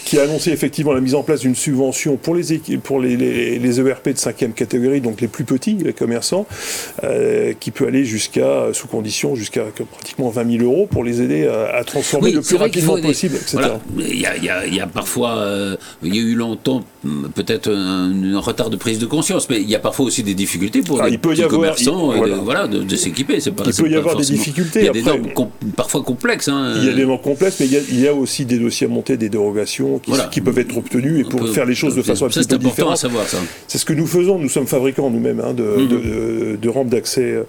qui 0.05 0.20
a 0.20 0.24
annoncé 0.24 0.51
effectivement 0.51 0.93
la 0.93 1.01
mise 1.01 1.16
en 1.16 1.24
place 1.24 1.41
d'une 1.41 1.55
subvention 1.55 2.16
pour 2.18 2.36
les, 2.36 2.59
pour 2.84 2.99
les, 2.99 3.18
les, 3.18 3.80
ERP 3.80 4.09
de 4.09 4.18
cinquième 4.18 4.53
catégorie, 4.53 5.01
donc 5.01 5.20
les 5.20 5.28
plus 5.28 5.45
petits, 5.45 5.78
les 5.84 5.93
commerçants, 5.93 6.45
euh, 7.03 7.53
qui 7.59 7.72
peut 7.72 7.88
aller 7.88 8.05
jusqu'à, 8.05 8.68
sous 8.74 8.88
condition, 8.88 9.36
jusqu'à 9.36 9.63
pratiquement 9.91 10.30
20 10.30 10.57
000 10.59 10.63
euros 10.63 10.88
pour 10.89 11.03
les 11.03 11.22
aider 11.22 11.47
à, 11.47 11.84
transformer 11.84 12.32
le 12.32 12.41
plus 12.41 12.55
rapidement 12.55 13.01
possible, 13.01 13.36
etc. 13.36 13.57
Il, 13.97 14.20
y 14.20 14.26
a, 14.26 14.66
il, 14.66 14.76
y 14.76 14.80
a, 14.80 14.88
parfois, 14.88 15.38
euh, 15.38 15.76
il 16.03 16.16
y 16.16 16.20
a 16.20 16.22
eu 16.22 16.36
longtemps 16.36 16.84
peut-être 17.34 17.72
un, 17.72 18.39
retard 18.39 18.70
de 18.70 18.76
prise 18.76 18.99
de 18.99 19.05
conscience, 19.05 19.49
mais 19.49 19.61
il 19.61 19.70
y 19.70 19.76
a 19.76 19.80
parfois 19.80 20.05
aussi 20.05 20.24
des 20.24 20.34
difficultés 20.34 20.82
pour 20.82 21.01
ah, 21.01 21.09
les 21.09 21.18
commerçants 21.47 22.13
voilà. 22.43 22.68
de, 22.68 22.95
s'équiper. 22.95 23.39
il 23.43 23.53
peut 23.53 23.89
y 23.89 23.95
avoir 23.95 24.16
des 24.16 24.26
difficultés. 24.26 24.82
Il 24.82 24.86
y 24.86 24.89
a 24.89 24.93
des 24.93 25.01
normes 25.01 25.28
parfois 25.76 26.03
complexes. 26.03 26.47
Hein. 26.47 26.74
Il 26.78 26.86
y 26.86 26.89
a 26.89 26.93
complexe, 27.22 27.58
mais 27.60 27.68
il 27.68 27.99
y, 27.99 28.08
a, 28.08 28.14
aussi 28.14 28.45
des 28.45 28.58
dossiers 28.58 28.88
à 28.88 28.89
monter, 28.89 29.18
des 29.18 29.30
dérogations 29.30 29.99
qui, 30.32 30.41
peuvent 30.41 30.60
être 30.60 30.78
obtenus 30.78 31.26
et 31.26 31.30
pour 31.30 31.47
faire 31.49 31.66
les 31.66 31.76
choses 31.76 31.95
de 31.95 32.01
façon 32.01 32.26
un 32.26 32.30
petit 32.30 32.47
peu 32.47 32.58
différente. 32.58 33.06
C'est 33.68 33.78
ce 33.78 33.86
que 33.86 33.93
nous 33.93 34.08
faisons. 34.08 34.39
Nous 34.39 34.49
sommes 34.49 34.68
fabricants 34.68 35.10
nous-mêmes 35.10 35.39
hein, 35.39 35.53
de, 35.53 36.56
de, 36.56 36.70
rampes 36.70 36.89
d'accès 36.89 37.45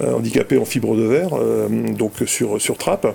euh, 0.00 0.12
handicapées 0.14 0.58
en 0.58 0.64
fibre 0.64 0.96
de 0.96 1.02
verre, 1.02 1.30
euh, 1.34 1.68
donc 1.68 2.12
sur, 2.26 2.60
sur 2.60 2.76
trappe. 2.76 3.06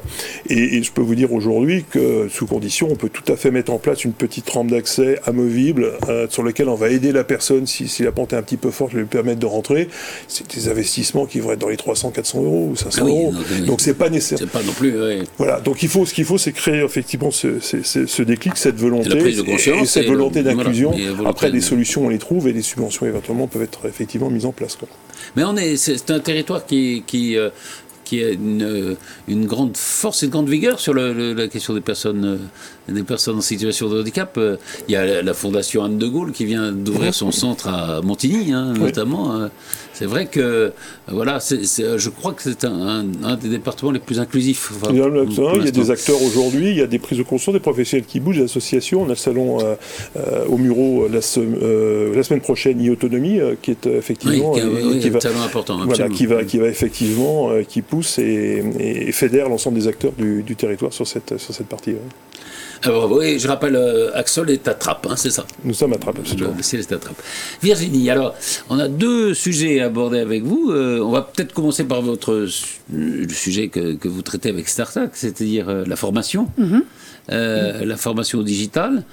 Et, 0.49 0.83
je 0.83 0.91
peux 0.91 1.01
vous 1.01 1.15
dire 1.15 1.33
aujourd'hui 1.33 1.85
que 1.89 2.27
sous 2.29 2.45
condition, 2.45 2.87
on 2.91 2.95
peut 2.95 3.09
tout 3.09 3.31
à 3.31 3.35
fait 3.35 3.51
mettre 3.51 3.71
en 3.71 3.77
place 3.77 4.03
une 4.03 4.13
petite 4.13 4.49
rampe 4.49 4.69
d'accès 4.69 5.19
amovible 5.25 5.93
euh, 6.09 6.27
sur 6.29 6.43
laquelle 6.43 6.69
on 6.69 6.75
va 6.75 6.89
aider 6.89 7.11
la 7.11 7.23
personne 7.23 7.65
si, 7.65 7.87
si 7.87 8.03
la 8.03 8.11
pente 8.11 8.33
est 8.33 8.35
un 8.35 8.43
petit 8.43 8.57
peu 8.57 8.71
forte, 8.71 8.93
lui 8.93 9.05
permettre 9.05 9.39
de 9.39 9.45
rentrer. 9.45 9.89
C'est 10.27 10.53
des 10.53 10.69
investissements 10.69 11.25
qui 11.25 11.39
vont 11.39 11.51
être 11.51 11.59
dans 11.59 11.69
les 11.69 11.77
300, 11.77 12.11
400 12.11 12.43
euros 12.43 12.69
ou 12.71 12.75
500 12.75 13.01
ah 13.01 13.07
euros. 13.07 13.33
Donc 13.65 13.81
c'est 13.81 13.93
pas 13.93 14.09
nécessaire. 14.09 14.37
C'est 14.39 14.49
pas 14.49 14.63
non 14.63 14.73
plus. 14.73 14.93
Voilà. 15.37 15.59
Donc 15.59 15.83
il 15.85 15.89
faut 15.89 16.03
ce 16.07 16.15
qu'il 16.15 16.25
faut, 16.25 16.39
c'est 16.39 16.51
créer 16.51 16.83
effectivement 16.83 17.29
ce, 17.29 17.59
ce, 17.59 18.21
déclic, 18.23 18.57
cette 18.57 18.77
volonté 18.77 19.15
et, 19.19 19.85
cette 19.85 20.07
volonté 20.07 20.41
d'inclusion. 20.41 20.95
Après, 21.27 21.51
des 21.51 21.61
solutions, 21.61 22.07
on 22.07 22.09
les 22.09 22.17
trouve 22.17 22.47
et 22.47 22.53
des 22.53 22.63
subventions 22.63 23.05
éventuellement 23.05 23.45
peuvent 23.45 23.61
être 23.61 23.85
effectivement 23.87 24.31
mises 24.31 24.47
en 24.47 24.51
place. 24.51 24.77
Quoi. 24.77 24.87
Mais 25.35 25.43
on 25.43 25.55
est, 25.55 25.77
c'est 25.77 26.09
un 26.09 26.19
territoire 26.19 26.65
qui, 26.65 27.03
qui 27.05 27.37
euh, 27.37 27.49
qui 28.03 28.23
a 28.23 28.29
une, 28.29 28.95
une, 29.27 29.45
grande 29.45 29.77
force 29.77 30.23
et 30.23 30.27
une 30.27 30.31
grande 30.31 30.49
vigueur 30.49 30.79
sur 30.79 30.93
la 30.93 31.47
question 31.47 31.73
des 31.73 31.81
personnes, 31.81 32.39
euh, 32.89 32.91
des 32.91 33.03
personnes 33.03 33.37
en 33.37 33.41
situation 33.41 33.89
de 33.89 33.99
handicap. 34.01 34.37
Euh, 34.37 34.57
il 34.87 34.93
y 34.93 34.95
a 34.95 35.21
la 35.21 35.33
Fondation 35.33 35.83
Anne 35.83 35.97
de 35.97 36.07
Gaulle 36.07 36.31
qui 36.31 36.45
vient 36.45 36.71
d'ouvrir 36.71 37.13
son 37.13 37.31
centre 37.31 37.67
à 37.67 38.01
Montigny, 38.01 38.53
hein, 38.53 38.73
notamment. 38.73 39.49
C'est 39.97 40.05
vrai 40.05 40.25
que, 40.25 40.73
voilà, 41.07 41.39
je 41.39 42.09
crois 42.09 42.33
que 42.33 42.43
c'est 42.43 42.65
un, 42.65 43.05
un, 43.23 43.35
des 43.37 43.47
départements 43.47 43.91
les 43.91 43.99
plus 43.99 44.19
inclusifs. 44.19 44.73
il, 44.89 44.97
y 44.97 45.01
a, 45.01 45.71
des 45.71 45.89
acteurs 45.91 46.21
aujourd'hui, 46.21 46.71
il 46.71 46.77
y 46.77 46.81
a 46.81 46.87
des 46.87 46.99
prises 46.99 47.17
de 47.17 47.23
conscience, 47.23 47.53
des 47.53 47.61
professionnels 47.61 48.05
qui 48.05 48.19
bougent, 48.19 48.37
des 48.37 48.43
associations. 48.43 49.03
On 49.03 49.05
a 49.05 49.09
le 49.09 49.15
salon 49.15 49.59
euh, 49.61 50.45
au 50.47 50.57
Muro 50.57 51.07
la, 51.07 51.19
la, 51.19 52.23
semaine 52.23 52.41
prochaine, 52.41 52.85
e-autonomie, 52.85 53.39
qui 53.61 53.71
est 53.71 53.85
effectivement. 53.85 54.51
qui, 54.51 55.09
va, 55.09 55.19
important, 55.45 55.79
voilà, 55.85 56.09
qui, 56.09 56.25
va, 56.25 56.43
qui 56.43 56.57
va 56.57 56.67
effectivement, 56.67 57.51
qui 57.67 57.81
et, 58.17 59.11
fédère 59.13 59.47
l'ensemble 59.47 59.79
des 59.79 59.87
acteurs 59.87 60.11
du, 60.17 60.55
territoire 60.57 60.91
sur 60.91 61.07
cette, 61.07 61.37
sur 61.37 61.53
cette 61.53 61.67
partie. 61.67 61.95
Alors, 62.83 63.11
oui, 63.11 63.39
je 63.39 63.47
rappelle, 63.47 63.75
euh, 63.75 64.11
Axel 64.15 64.49
est 64.49 64.67
à 64.67 64.73
Trappes, 64.73 65.07
hein, 65.09 65.15
c'est 65.15 65.29
ça 65.29 65.45
Nous 65.63 65.73
sommes 65.73 65.93
à 65.93 65.97
Trappes, 65.97 66.19
absolument. 66.19 66.53
Le 66.55 66.79
est 66.79 66.91
à 66.91 66.97
Trappes. 66.97 67.21
Virginie, 67.61 68.09
alors, 68.09 68.35
on 68.69 68.79
a 68.79 68.87
deux 68.87 69.33
sujets 69.33 69.79
à 69.79 69.85
aborder 69.85 70.19
avec 70.19 70.43
vous. 70.43 70.71
Euh, 70.71 70.99
on 70.99 71.11
va 71.11 71.21
peut-être 71.21 71.53
commencer 71.53 71.83
par 71.85 72.01
votre 72.01 72.47
le 72.93 73.29
sujet 73.29 73.69
que, 73.69 73.93
que 73.93 74.07
vous 74.07 74.21
traitez 74.21 74.49
avec 74.49 74.67
StarTac, 74.67 75.11
c'est-à-dire 75.13 75.69
euh, 75.69 75.83
la 75.87 75.95
formation. 75.95 76.47
Mm-hmm. 76.59 77.83
la 77.83 77.97
formation 77.97 78.43
digitale 78.43 79.03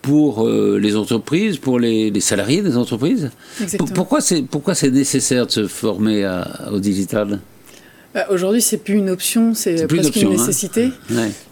pour 0.00 0.48
les 0.48 0.96
entreprises, 0.96 1.58
pour 1.58 1.78
les, 1.78 2.18
salariés 2.20 2.62
des 2.62 2.76
entreprises. 2.76 3.30
Pourquoi 3.94 4.22
c'est 4.22 4.42
pourquoi 4.42 4.74
c'est 4.74 4.90
nécessaire 4.90 5.46
de 5.46 5.52
se 5.52 5.66
former 5.66 6.24
à, 6.24 6.70
au 6.72 6.78
digital? 6.78 7.38
Bah, 8.12 8.26
aujourd'hui, 8.30 8.60
c'est 8.60 8.78
plus 8.78 8.94
une 8.94 9.08
option, 9.08 9.54
c'est 9.54 9.86
presque 9.86 10.16
une 10.16 10.28
hein. 10.28 10.30
nécessité. 10.30 10.90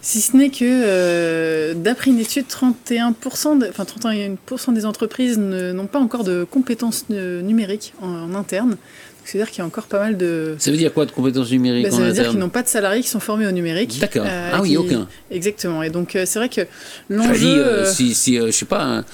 Si 0.03 0.21
ce 0.21 0.37
n'est 0.37 0.51
que, 0.51 0.65
euh, 0.65 1.75
d'après 1.75 2.11
une 2.11 2.19
étude, 2.19 2.47
31%, 2.47 3.69
enfin 3.69 3.85
31% 3.85 4.73
des 4.73 4.85
entreprises 4.85 5.39
n'ont 5.39 5.87
pas 5.87 6.01
encore 6.01 6.25
de 6.25 6.45
compétences 6.45 7.07
numériques 7.11 7.95
en, 8.03 8.35
interne. 8.35 8.77
C'est-à-dire 9.25 9.51
qu'il 9.51 9.59
y 9.59 9.63
a 9.63 9.67
encore 9.67 9.85
pas 9.85 9.99
mal 9.99 10.17
de. 10.17 10.57
Ça 10.59 10.71
veut 10.71 10.79
dire 10.79 10.93
quoi 10.93 11.05
de 11.05 11.11
compétences 11.11 11.51
numériques 11.51 11.85
bah, 11.85 11.91
Ça 11.91 12.01
veut 12.01 12.13
dire 12.13 12.31
qu'ils 12.31 12.39
n'ont 12.39 12.49
pas 12.49 12.63
de 12.63 12.69
salariés 12.69 13.03
qui 13.03 13.09
sont 13.09 13.21
formés 13.21 13.47
au 13.47 13.51
numérique. 13.51 13.99
D'accord. 14.01 14.25
Euh, 14.27 14.51
ah 14.55 14.63
oui, 14.63 14.77
aucun. 14.79 15.07
Exactement. 15.31 15.83
Et 15.83 15.91
donc, 15.91 16.17
euh, 16.17 16.25
c'est 16.27 16.39
vrai 16.39 16.49
que 16.49 16.63
l'enjeu. 17.11 17.85
si, 17.85 18.15
si 18.15 18.37
je 18.37 18.51
sais 18.51 18.65
pas, 18.65 18.83
un, 18.83 19.05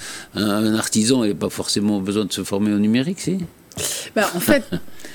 un 0.40 0.74
artisan 0.76 1.26
n'a 1.26 1.34
pas 1.34 1.50
forcément 1.50 2.00
besoin 2.00 2.24
de 2.24 2.32
se 2.32 2.44
former 2.44 2.72
au 2.72 2.78
numérique, 2.78 3.20
si? 3.20 3.38
Bah, 4.14 4.30
En 4.34 4.40
fait. 4.40 4.64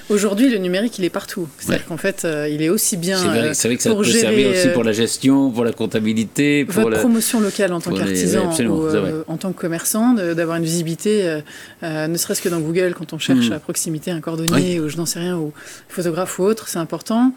Aujourd'hui, 0.09 0.49
le 0.49 0.57
numérique, 0.57 0.97
il 0.97 1.05
est 1.05 1.11
partout. 1.11 1.47
C'est-à-dire 1.59 1.85
qu'en 1.85 1.97
fait, 1.97 2.25
euh, 2.25 2.49
il 2.49 2.63
est 2.63 2.69
aussi 2.69 2.97
bien. 2.97 3.17
C'est 3.53 3.67
vrai, 3.67 3.77
que 3.77 3.83
ça 3.83 3.93
peut 3.93 4.03
servir 4.03 4.49
aussi 4.49 4.69
pour 4.69 4.83
la 4.83 4.91
gestion, 4.91 5.51
pour 5.51 5.63
la 5.63 5.71
comptabilité, 5.71 6.65
pour 6.65 6.83
votre 6.83 6.99
promotion 6.99 7.39
locale 7.39 7.73
en 7.73 7.79
tant 7.79 7.91
qu'artisan 7.91 8.49
ou 8.67 8.87
euh, 8.87 9.23
en 9.27 9.37
tant 9.37 9.51
que 9.51 9.59
commerçant, 9.59 10.13
d'avoir 10.13 10.57
une 10.57 10.63
visibilité, 10.63 11.41
euh, 11.83 12.07
ne 12.07 12.17
serait-ce 12.17 12.41
que 12.41 12.49
dans 12.49 12.59
Google, 12.59 12.95
quand 12.97 13.13
on 13.13 13.19
cherche 13.19 13.49
hmm. 13.49 13.53
à 13.53 13.59
proximité 13.59 14.09
un 14.09 14.19
cordonnier 14.19 14.79
ou 14.79 14.89
je 14.89 14.97
n'en 14.97 15.05
sais 15.05 15.19
rien, 15.19 15.37
ou 15.37 15.53
photographe 15.89 16.39
ou 16.39 16.43
autre, 16.43 16.67
c'est 16.69 16.79
important. 16.79 17.31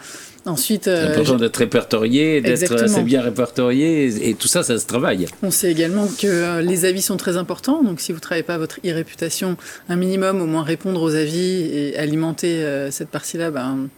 Ensuite, 0.45 0.85
c'est 0.85 0.99
important 0.99 1.37
d'être 1.37 1.57
répertorié, 1.59 2.41
d'être 2.41 2.83
assez 2.83 3.03
bien 3.03 3.21
répertorié, 3.21 4.29
et 4.29 4.35
tout 4.35 4.49
ça, 4.49 4.63
ça 4.63 4.79
se 4.79 4.87
travaille. 4.87 5.27
On 5.43 5.51
sait 5.51 5.71
également 5.71 6.09
que 6.19 6.61
les 6.61 6.85
avis 6.87 7.03
sont 7.03 7.17
très 7.17 7.37
importants, 7.37 7.83
donc 7.83 8.01
si 8.01 8.13
vous 8.13 8.19
ne 8.19 8.23
travaillez 8.23 8.43
pas 8.43 8.59
votre 8.59 8.81
e-réputation, 8.85 9.57
un 9.89 9.97
minimum, 9.97 10.41
au 10.41 10.47
moins 10.47 10.65
répondre 10.65 11.03
aux 11.03 11.12
avis 11.15 11.63
et 11.73 11.97
alimenter 11.99 12.63
euh, 12.63 12.91
cette 12.91 13.09
partie-là, 13.09 13.51
ben, 13.51 13.89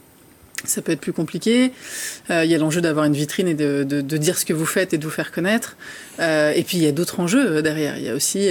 ça 0.64 0.80
peut 0.80 0.92
être 0.92 1.00
plus 1.00 1.12
compliqué. 1.12 1.72
Euh, 2.30 2.44
il 2.44 2.50
y 2.50 2.54
a 2.54 2.58
l'enjeu 2.58 2.80
d'avoir 2.80 3.04
une 3.04 3.12
vitrine 3.12 3.48
et 3.48 3.54
de, 3.54 4.00
dire 4.00 4.38
ce 4.38 4.44
que 4.44 4.54
vous 4.54 4.64
faites 4.64 4.94
et 4.94 4.98
de 4.98 5.04
vous 5.04 5.10
faire 5.10 5.30
connaître. 5.30 5.76
Euh, 6.20 6.52
et 6.52 6.62
puis 6.62 6.78
il 6.78 6.84
y 6.84 6.86
a 6.86 6.92
d'autres 6.92 7.20
enjeux 7.20 7.60
derrière. 7.60 7.98
Il 7.98 8.04
y 8.04 8.08
a 8.08 8.14
aussi 8.14 8.48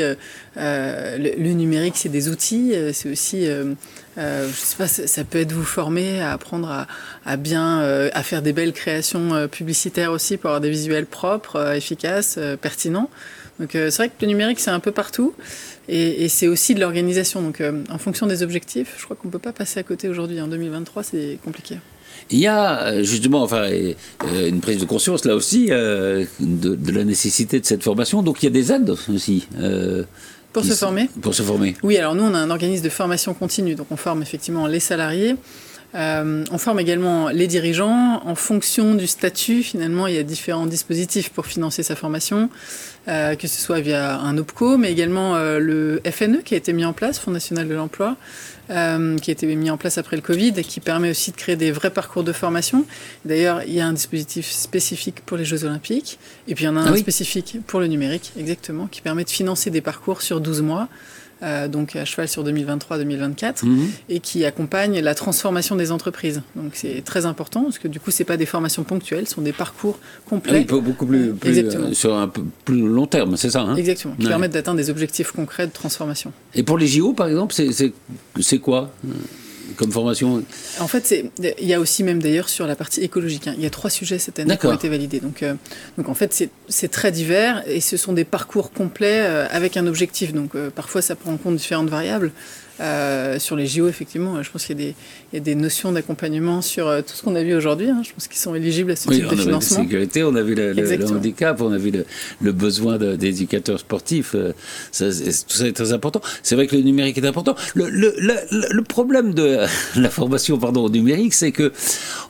le, 0.56 1.54
numérique, 1.54 1.96
c'est 1.98 2.10
des 2.10 2.30
outils. 2.30 2.74
C'est 2.94 3.10
aussi, 3.10 3.48
je 3.48 4.52
sais 4.54 4.76
pas, 4.78 4.88
ça, 4.88 5.24
peut 5.24 5.40
être 5.40 5.54
vous 5.54 5.64
former 5.64 6.22
à 6.22 6.34
apprendre 6.34 6.86
à, 7.26 7.38
bien, 7.38 7.80
à 7.80 8.24
faire 8.24 8.44
des 8.44 8.54
belles 8.54 8.74
créations 8.74 9.48
publicitaires 9.48 10.12
aussi 10.12 10.38
pour 10.38 10.52
avoir 10.52 10.62
des 10.62 10.70
visuels 10.70 11.08
propres, 11.08 11.74
efficaces, 11.74 12.38
pertinents. 12.62 13.10
Donc 13.60 13.70
c'est 13.72 13.96
vrai 13.96 14.10
que 14.10 14.16
le 14.22 14.28
numérique 14.28 14.60
c'est 14.60 14.72
un 14.72 14.80
peu 14.80 14.92
partout. 14.92 15.34
Et, 15.90 16.30
c'est 16.30 16.48
aussi 16.48 16.76
de 16.76 16.80
l'organisation. 16.80 17.42
Donc, 17.42 17.62
euh, 17.62 17.84
en 17.90 17.98
fonction 17.98 18.28
des 18.28 18.44
objectifs, 18.44 18.96
je 18.98 19.04
crois 19.04 19.16
qu'on 19.16 19.28
ne 19.28 19.32
peut 19.34 19.40
pas 19.40 19.52
passer 19.52 19.80
à 19.80 19.84
côté 19.84 20.08
aujourd'hui. 20.08 20.40
En 20.42 20.48
2023, 20.48 21.04
c'est 21.04 21.38
compliqué. 21.44 21.78
Il 22.30 22.40
y 22.40 22.48
a 22.48 22.84
euh, 22.84 23.04
justement 23.04 23.44
enfin, 23.44 23.70
euh, 23.70 23.94
une 24.48 24.62
prise 24.62 24.78
de 24.80 24.86
conscience 24.86 25.26
là 25.26 25.36
aussi 25.36 25.68
de, 25.68 26.28
la 26.92 27.04
nécessité 27.04 27.60
de 27.60 27.66
cette 27.66 27.84
formation. 27.84 28.24
Donc 28.24 28.42
il 28.42 28.46
y 28.46 28.48
a 28.48 28.52
des 28.52 28.72
aides 28.72 28.96
aussi. 29.14 29.48
pour 30.54 30.64
se 30.64 30.74
former 30.74 31.10
Pour 31.22 31.36
se 31.36 31.44
former. 31.44 31.76
Oui, 31.84 31.98
alors 31.98 32.16
nous 32.16 32.24
on 32.24 32.34
a 32.34 32.38
un 32.38 32.50
organisme 32.50 32.84
de 32.84 32.90
formation 32.90 33.34
continue. 33.34 33.76
Donc 33.76 33.88
on 33.92 33.98
forme 33.98 34.22
effectivement 34.22 34.68
les 34.68 34.80
salariés. 34.80 35.36
On 35.94 36.58
forme 36.58 36.80
également 36.80 37.30
les 37.30 37.48
dirigeants. 37.48 38.22
En 38.26 38.36
fonction 38.36 38.96
du 38.96 39.08
statut, 39.08 39.64
finalement, 39.64 40.08
il 40.08 40.16
y 40.16 40.18
a 40.18 40.24
différents 40.24 40.66
dispositifs 40.66 41.30
pour 41.30 41.46
financer 41.46 41.84
sa 41.84 41.96
formation. 41.96 42.50
Euh, 43.10 43.36
que 43.36 43.50
ce 43.50 43.60
soit 43.60 43.82
via 43.82 44.18
un 44.18 44.38
OPCO, 44.38 44.78
mais 44.78 44.90
également 44.90 45.36
euh, 45.36 45.60
le 45.60 46.02
FNE 46.10 46.42
qui 46.42 46.54
a 46.54 46.58
été 46.58 46.72
mis 46.72 46.86
en 46.86 46.94
place, 46.94 47.20
Fonds 47.20 47.32
national 47.32 47.68
de 47.68 47.74
l'emploi, 47.74 48.16
euh, 48.70 49.18
qui 49.18 49.30
a 49.30 49.34
été 49.34 49.46
mis 49.56 49.70
en 49.70 49.76
place 49.76 49.98
après 49.98 50.16
le 50.16 50.22
Covid 50.22 50.54
et 50.56 50.64
qui 50.64 50.80
permet 50.80 51.10
aussi 51.10 51.32
de 51.32 51.36
créer 51.36 51.58
des 51.58 51.74
vrais 51.74 51.90
parcours 51.90 52.24
de 52.24 52.32
formation. 52.32 52.86
D'ailleurs, 53.26 53.62
il 53.64 53.74
y 53.74 53.82
a 53.82 53.88
un 53.88 53.92
dispositif 53.92 54.50
spécifique 54.50 55.20
pour 55.26 55.36
les 55.36 55.44
Jeux 55.44 55.66
Olympiques, 55.66 56.18
et 56.48 56.56
puis 56.56 56.64
il 56.64 56.68
y 56.68 56.70
en 56.70 56.78
a 56.78 56.80
un 56.80 56.94
ah 56.94 56.98
spécifique 56.98 57.58
pour 57.68 57.82
le 57.82 57.88
numérique, 57.88 58.32
exactement, 58.40 58.88
qui 58.88 59.02
permet 59.02 59.26
de 59.26 59.30
financer 59.30 59.70
des 59.70 59.82
parcours 59.82 60.22
sur 60.22 60.40
12 60.40 60.62
mois. 60.62 60.88
Euh, 61.44 61.68
donc 61.68 61.98
à 61.98 62.06
cheval 62.06 62.30
sur 62.30 62.44
2023-2024, 62.46 63.66
mhm. 63.66 63.90
et 64.08 64.20
qui 64.22 64.46
accompagne 64.46 65.00
la 65.02 65.14
transformation 65.14 65.76
des 65.76 65.92
entreprises. 65.92 66.42
Donc 66.56 66.72
c'est 66.74 67.04
très 67.04 67.26
important, 67.26 67.64
parce 67.64 67.80
que 67.80 67.90
du 67.90 68.00
coup, 68.00 68.12
ce 68.12 68.24
pas 68.24 68.38
des 68.38 68.46
formations 68.46 68.84
ponctuelles, 68.84 69.28
ce 69.28 69.36
sont 69.36 69.42
des 69.42 69.52
parcours 69.52 70.00
complets. 70.26 70.66
Ah 70.70 70.76
beaucoup 70.80 71.06
plus, 71.06 71.34
euh, 71.46 71.94
sur 71.94 72.16
un 72.16 72.30
peu 72.30 72.44
plus 72.64 72.88
long 72.88 73.08
terme, 73.08 73.36
c'est 73.36 73.50
ça 73.50 73.62
hein? 73.62 73.76
Exactement, 73.76 74.16
qui 74.16 74.28
permettent 74.28 74.54
d'atteindre 74.54 74.78
des 74.78 74.90
objectifs 74.90 75.34
concrets 75.34 75.68
de 75.68 75.74
transformation. 75.74 76.32
Et 76.56 76.64
pour 76.64 76.78
les 76.78 76.88
JO, 76.88 77.12
par 77.12 77.28
exemple, 77.28 77.54
c'est 77.54 78.60
quoi? 78.60 78.92
Comme 79.76 79.92
formation 79.92 80.44
En 80.80 80.88
fait, 80.88 81.32
il 81.40 81.68
y 81.68 81.74
a 81.74 81.80
aussi 81.80 82.04
même 82.04 82.22
d'ailleurs 82.22 82.50
sur 82.50 82.68
la 82.68 82.76
partie 82.76 83.02
écologique. 83.02 83.48
Hein. 83.48 83.54
il 83.58 83.64
y 83.64 83.66
a 83.66 83.70
trois 83.70 83.90
sujets 83.90 84.20
cette 84.20 84.40
année 84.40 84.58
qui 84.58 84.66
ont 84.66 84.74
été 84.74 84.90
validés. 84.90 85.20
Donc, 85.20 85.44
euh, 85.44 85.54
donc 85.98 86.10
en 86.10 86.14
fait, 86.14 86.50
c'est 86.68 86.92
très 86.92 87.12
divers 87.12 87.64
et 87.68 87.82
ce 87.82 87.98
sont 87.98 88.14
des 88.14 88.26
parcours 88.26 88.72
complets 88.72 89.22
euh, 89.22 89.48
avec 89.52 89.78
un 89.78 89.88
objectif. 89.88 90.34
Donc 90.34 90.56
euh, 90.56 90.70
parfois, 90.70 91.02
ça 91.02 91.16
prend 91.16 91.34
en 91.34 91.38
compte 91.38 91.56
différentes 91.56 91.90
variables. 91.90 92.32
Euh, 92.84 93.40
sur 93.40 93.56
les 93.56 93.66
JO, 93.66 93.88
effectivement, 93.88 94.44
je 94.44 94.52
pense 94.52 94.66
qu'il 94.66 94.82
y, 94.82 95.38
a 95.38 95.40
des 95.40 95.56
notions 95.56 95.94
d'accompagnement 95.94 96.62
sur 96.62 96.88
euh, 96.88 97.02
tout 97.02 97.14
ce 97.14 97.24
qu'on 97.24 97.36
a 97.36 97.44
vu 97.44 97.56
aujourd'hui. 97.56 97.90
Hein. 97.90 98.02
Je 98.04 98.12
pense 98.12 98.28
qu'ils 98.28 98.40
sont 98.40 98.56
éligibles 98.56 98.92
à 98.92 98.96
ce 98.98 99.08
type 99.08 99.24
de 99.24 99.36
financement. 99.36 99.78
On 99.78 99.82
a 99.82 99.84
vu 99.86 99.94
la 99.94 100.02
sécurité, 100.02 100.24
on 100.24 100.36
a 100.36 100.42
vu 100.42 100.54
le, 100.54 101.14
handicap, 101.14 101.62
on 101.62 101.72
a 101.72 101.78
vu 101.78 101.92
le, 102.42 102.52
besoin 102.52 102.98
d'éducateurs 102.98 103.80
sportifs. 103.80 104.36
Euh, 104.36 104.52
ça, 104.92 105.06
tout 105.06 105.56
ça 105.56 105.68
est 105.68 105.74
très 105.74 105.94
important. 105.94 106.22
C'est 106.42 106.56
vrai 106.56 106.68
que 106.68 106.76
le 106.76 106.82
numérique 106.82 107.18
est 107.18 107.26
important. 107.26 107.56
Le, 107.74 108.82
problème 108.82 109.34
de 109.34 109.60
la 109.96 110.10
formation 110.10 110.58
pardon, 110.58 110.84
au 110.84 110.90
numérique, 110.90 111.34
c'est 111.34 111.52
que 111.52 111.72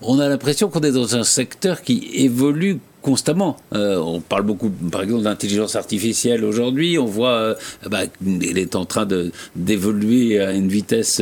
on 0.02 0.20
a 0.20 0.30
l'impression 0.30 0.70
qu'on 0.70 0.82
est 0.82 0.92
dans 0.92 1.16
un 1.16 1.24
secteur 1.24 1.82
qui 1.82 2.10
évolue 2.14 2.80
constamment. 3.04 3.58
on 3.72 4.22
parle 4.22 4.44
beaucoup, 4.44 4.70
par 4.70 5.04
exemple, 5.04 5.24
d'intelligence 5.24 5.76
artificielle 5.76 6.44
aujourd'hui. 6.44 6.98
On 6.98 7.06
voit, 7.06 7.56
bah, 7.90 8.02
elle 8.26 8.58
est 8.58 8.76
en 8.76 8.86
train 8.86 9.08
d'évoluer 9.56 10.40
à 10.40 10.54
une 10.54 10.70
vitesse 10.70 11.22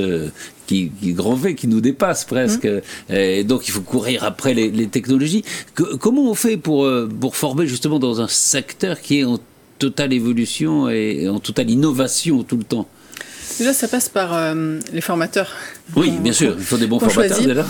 qui, 0.68 0.92
qui 1.02 1.14
grand 1.14 1.36
V, 1.36 1.56
qui 1.56 1.68
nous 1.68 1.82
dépasse 1.82 2.24
presque. 2.24 2.66
Mmh. 2.66 3.14
Et 3.14 3.44
donc 3.44 3.68
il 3.68 3.72
faut 3.72 3.82
courir 3.82 4.24
après 4.24 4.54
les, 4.54 4.88
technologies. 4.88 5.44
comment 6.00 6.30
on 6.30 6.36
fait 6.36 6.58
pour, 6.58 6.90
pour 7.20 7.36
former 7.36 7.68
justement 7.68 8.00
dans 8.00 8.22
un 8.22 8.28
secteur 8.28 9.02
qui 9.02 9.20
est 9.20 9.24
en 9.24 9.40
totale 9.80 10.14
évolution 10.14 10.90
et 10.90 11.28
en 11.28 11.40
totale 11.40 11.70
innovation 11.70 12.44
tout 12.44 12.58
le 12.58 12.64
temps? 12.64 12.88
Déjà, 13.58 13.74
ça 13.74 13.88
passe 13.88 14.10
par 14.10 14.34
euh, 14.34 14.80
les 14.94 15.02
formateurs. 15.02 15.52
Oui, 15.96 16.12
bien 16.12 16.34
sûr, 16.34 16.56
il 16.58 16.64
faut 16.64 16.78
des 16.78 16.88
bons 16.88 17.00
formateurs 17.00 17.42
déjà. 17.42 17.66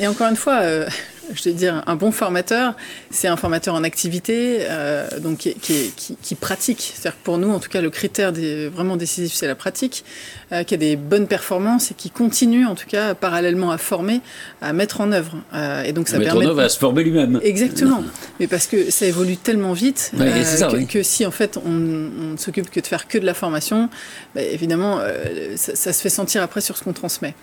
Et, 0.00 0.06
encore 0.06 0.28
une 0.28 0.36
fois, 0.36 0.60
euh, 0.62 0.88
je 1.32 1.42
vais 1.44 1.52
dire, 1.52 1.82
un 1.86 1.96
bon 1.96 2.12
formateur, 2.12 2.74
c'est 3.10 3.28
un 3.28 3.36
formateur 3.36 3.74
en 3.74 3.84
activité, 3.84 4.58
euh, 4.62 5.08
donc 5.20 5.38
qui, 5.38 5.54
qui, 5.54 6.16
qui, 6.20 6.34
pratique. 6.34 6.92
C'est-à-dire 6.94 7.18
pour 7.22 7.38
nous, 7.38 7.50
en 7.50 7.60
tout 7.60 7.68
cas, 7.68 7.80
le 7.80 7.90
critère 7.90 8.32
des, 8.32 8.68
vraiment 8.68 8.96
décisif, 8.96 9.32
c'est 9.34 9.46
la 9.46 9.54
pratique, 9.54 10.04
euh, 10.52 10.62
qui 10.62 10.74
a 10.74 10.76
des 10.76 10.96
bonnes 10.96 11.26
performances 11.26 11.90
et 11.90 11.94
qui 11.94 12.10
continue, 12.10 12.66
en 12.66 12.74
tout 12.74 12.86
cas, 12.86 13.14
parallèlement 13.14 13.70
à 13.70 13.78
former, 13.78 14.20
à 14.60 14.72
mettre 14.72 15.00
en 15.00 15.10
œuvre. 15.10 15.36
Euh, 15.54 15.82
et 15.84 15.92
donc 15.92 16.08
ça 16.08 16.18
mettre 16.18 16.36
en 16.36 16.40
œuvre, 16.40 16.60
à 16.60 16.68
se 16.68 16.78
former 16.78 17.02
lui-même. 17.02 17.40
Exactement. 17.42 18.04
Mais 18.38 18.46
parce 18.46 18.66
que 18.66 18.90
ça 18.90 19.06
évolue 19.06 19.36
tellement 19.36 19.72
vite 19.72 20.12
euh, 20.20 20.84
que, 20.84 21.02
si 21.02 21.24
en 21.24 21.30
fait 21.30 21.58
on, 21.64 21.70
ne 21.70 22.36
s'occupe 22.36 22.70
que 22.70 22.80
de 22.80 22.86
faire 22.86 23.08
que 23.08 23.18
de 23.18 23.26
la 23.26 23.34
formation, 23.34 23.88
bah, 24.34 24.42
évidemment, 24.42 25.00
ça, 25.56 25.92
se 25.92 26.00
fait 26.00 26.08
sentir 26.10 26.42
après 26.42 26.60
sur 26.60 26.76
ce 26.76 26.84
qu'on 26.84 26.92
transmet. 26.92 27.34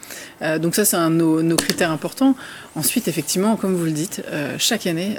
donc 0.59 0.75
ça, 0.75 0.85
c'est 0.85 0.97
un 0.97 1.09
de 1.09 1.15
nos, 1.15 1.41
nos, 1.41 1.55
critères 1.55 1.91
importants. 1.91 2.35
Ensuite, 2.75 3.07
effectivement, 3.07 3.55
comme 3.55 3.70
vous 3.75 3.85
le 3.85 3.91
dites, 3.91 4.21
chaque 4.57 4.87
année, 4.87 5.15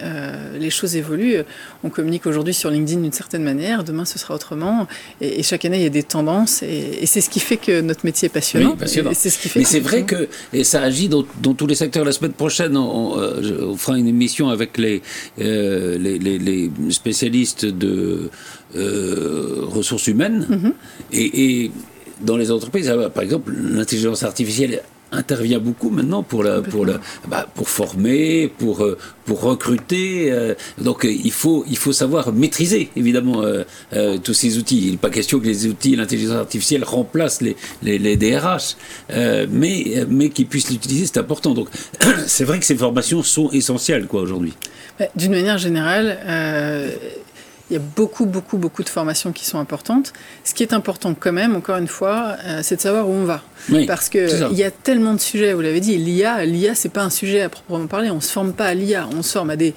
les 0.59 0.71
choses 0.71 0.97
évoluent. 0.97 1.43
On 1.85 1.91
communique 1.91 2.27
aujourd'hui 2.27 2.55
sur 2.55 2.71
LinkedIn 2.71 3.01
d'une 3.01 3.13
certaine 3.13 3.43
manière, 3.43 3.85
demain 3.85 4.05
ce 4.05 4.19
sera 4.19 4.35
autrement. 4.35 4.87
Et, 5.21 5.43
chaque 5.43 5.65
année, 5.65 5.79
il 5.79 5.83
y 5.83 5.87
a 5.87 5.91
des 5.91 6.03
tendances. 6.03 6.63
Et, 6.63 7.07
c'est 7.07 7.21
ce 7.21 7.31
qui 7.31 7.41
fait 7.41 7.57
que 7.57 7.81
notre 7.81 8.05
métier 8.05 8.27
est 8.27 8.33
passionnant. 8.33 8.77
C'est 8.87 9.31
ce 9.31 9.39
qui 9.39 9.49
fait 9.49 9.61
Mais 9.61 9.65
c'est 9.65 9.81
vrai 9.81 10.05
que, 10.05 10.29
et 10.53 10.65
ça 10.65 10.83
agit 10.83 11.09
dans, 11.09 11.23
tous 11.23 11.67
les 11.67 11.75
secteurs. 11.75 12.05
La 12.05 12.13
semaine 12.13 12.33
prochaine, 12.33 12.77
on, 12.77 13.19
euh, 13.19 13.75
fera 13.77 13.99
une 13.99 14.07
émission 14.07 14.49
avec 14.49 14.79
les, 14.79 15.03
euh, 15.41 15.99
les, 15.99 16.71
spécialistes 16.91 17.67
de 17.67 18.31
euh, 18.77 19.61
ressources 19.63 20.07
humaines. 20.07 20.47
Mm-hmm. 20.51 20.73
et, 21.13 21.65
et 21.65 21.71
dans 22.21 22.37
les 22.37 22.51
entreprises, 22.51 22.93
par 23.15 23.23
exemple, 23.23 23.53
l'intelligence 23.53 24.23
artificielle 24.23 24.83
intervient 25.13 25.59
beaucoup 25.59 25.91
maintenant 25.91 26.23
pour 26.23 26.43
la, 26.43 26.61
pour 26.61 26.87
la, 26.87 27.01
bah, 27.29 27.47
pour 27.55 27.69
former, 27.69 28.53
pour 28.59 28.83
euh, 28.83 28.99
pour 29.25 29.43
recruter. 29.43 30.33
Euh, 30.33 30.55
donc 30.79 31.05
euh, 31.05 31.13
il 31.13 31.31
faut 31.31 31.65
il 31.69 31.77
faut 31.77 31.93
savoir 31.93 32.33
maîtriser 32.33 32.91
évidemment 32.97 33.43
tous 34.25 34.35
ces 34.35 34.59
outils. 34.59 34.87
Il 34.87 34.91
n'est 34.93 34.97
pas 34.97 35.11
question 35.11 35.39
que 35.39 35.47
les 35.47 35.67
outils 35.67 35.95
l'intelligence 35.97 36.37
artificielle 36.37 36.85
remplacent 36.85 37.43
les 37.43 37.57
les, 37.83 37.99
les 37.99 38.17
DRH, 38.17 38.77
mais 39.51 40.05
mais 40.09 40.31
qu'ils 40.31 40.47
puissent 40.47 40.71
l'utiliser, 40.71 41.07
c'est 41.07 41.19
important. 41.19 41.55
Donc 41.55 41.69
c'est 42.27 42.45
vrai 42.45 42.59
que 42.59 42.65
ces 42.65 42.77
formations 42.77 43.23
sont 43.23 43.51
essentielles 43.51 44.07
quoi 44.07 44.23
aujourd'hui. 44.23 44.55
D'une 45.17 45.33
manière 45.33 45.59
générale 45.59 46.19
il 47.73 47.77
y 47.77 47.79
a 47.79 47.85
beaucoup, 47.97 48.27
beaucoup, 48.27 48.59
beaucoup 48.59 48.83
de 48.83 48.89
formations 48.91 49.33
qui 49.33 49.47
sont 49.47 49.59
importantes. 49.59 50.13
Ce 50.45 50.53
qui 50.53 50.63
est 50.63 50.75
important 50.75 51.15
quand 51.19 51.33
même, 51.33 51.57
encore 51.57 51.79
une 51.79 51.89
fois, 51.89 52.37
euh, 52.45 52.61
c'est 52.63 52.77
de 52.77 52.83
savoir 52.83 53.09
où 53.09 53.13
on 53.13 53.25
va. 53.25 53.43
Parce 53.87 54.11
qu'il 54.11 54.53
y 54.53 54.63
a 54.63 54.71
tellement 54.71 55.15
de 55.15 55.21
sujets, 55.21 55.55
vous 55.55 55.63
l'avez 55.63 55.81
dit, 55.81 55.97
l'IA, 55.97 56.45
l'IA, 56.45 56.75
c'est 56.75 56.91
pas 56.91 57.03
un 57.03 57.11
sujet 57.11 57.41
à 57.41 57.49
proprement 57.49 57.87
parler. 57.87 58.11
On 58.11 58.17
ne 58.17 58.21
se 58.21 58.31
forme 58.31 58.53
pas 58.53 58.67
à 58.67 58.75
l'IA, 58.75 59.09
on 59.17 59.23
se 59.23 59.33
forme 59.33 59.51
à 59.51 59.57
des 59.57 59.73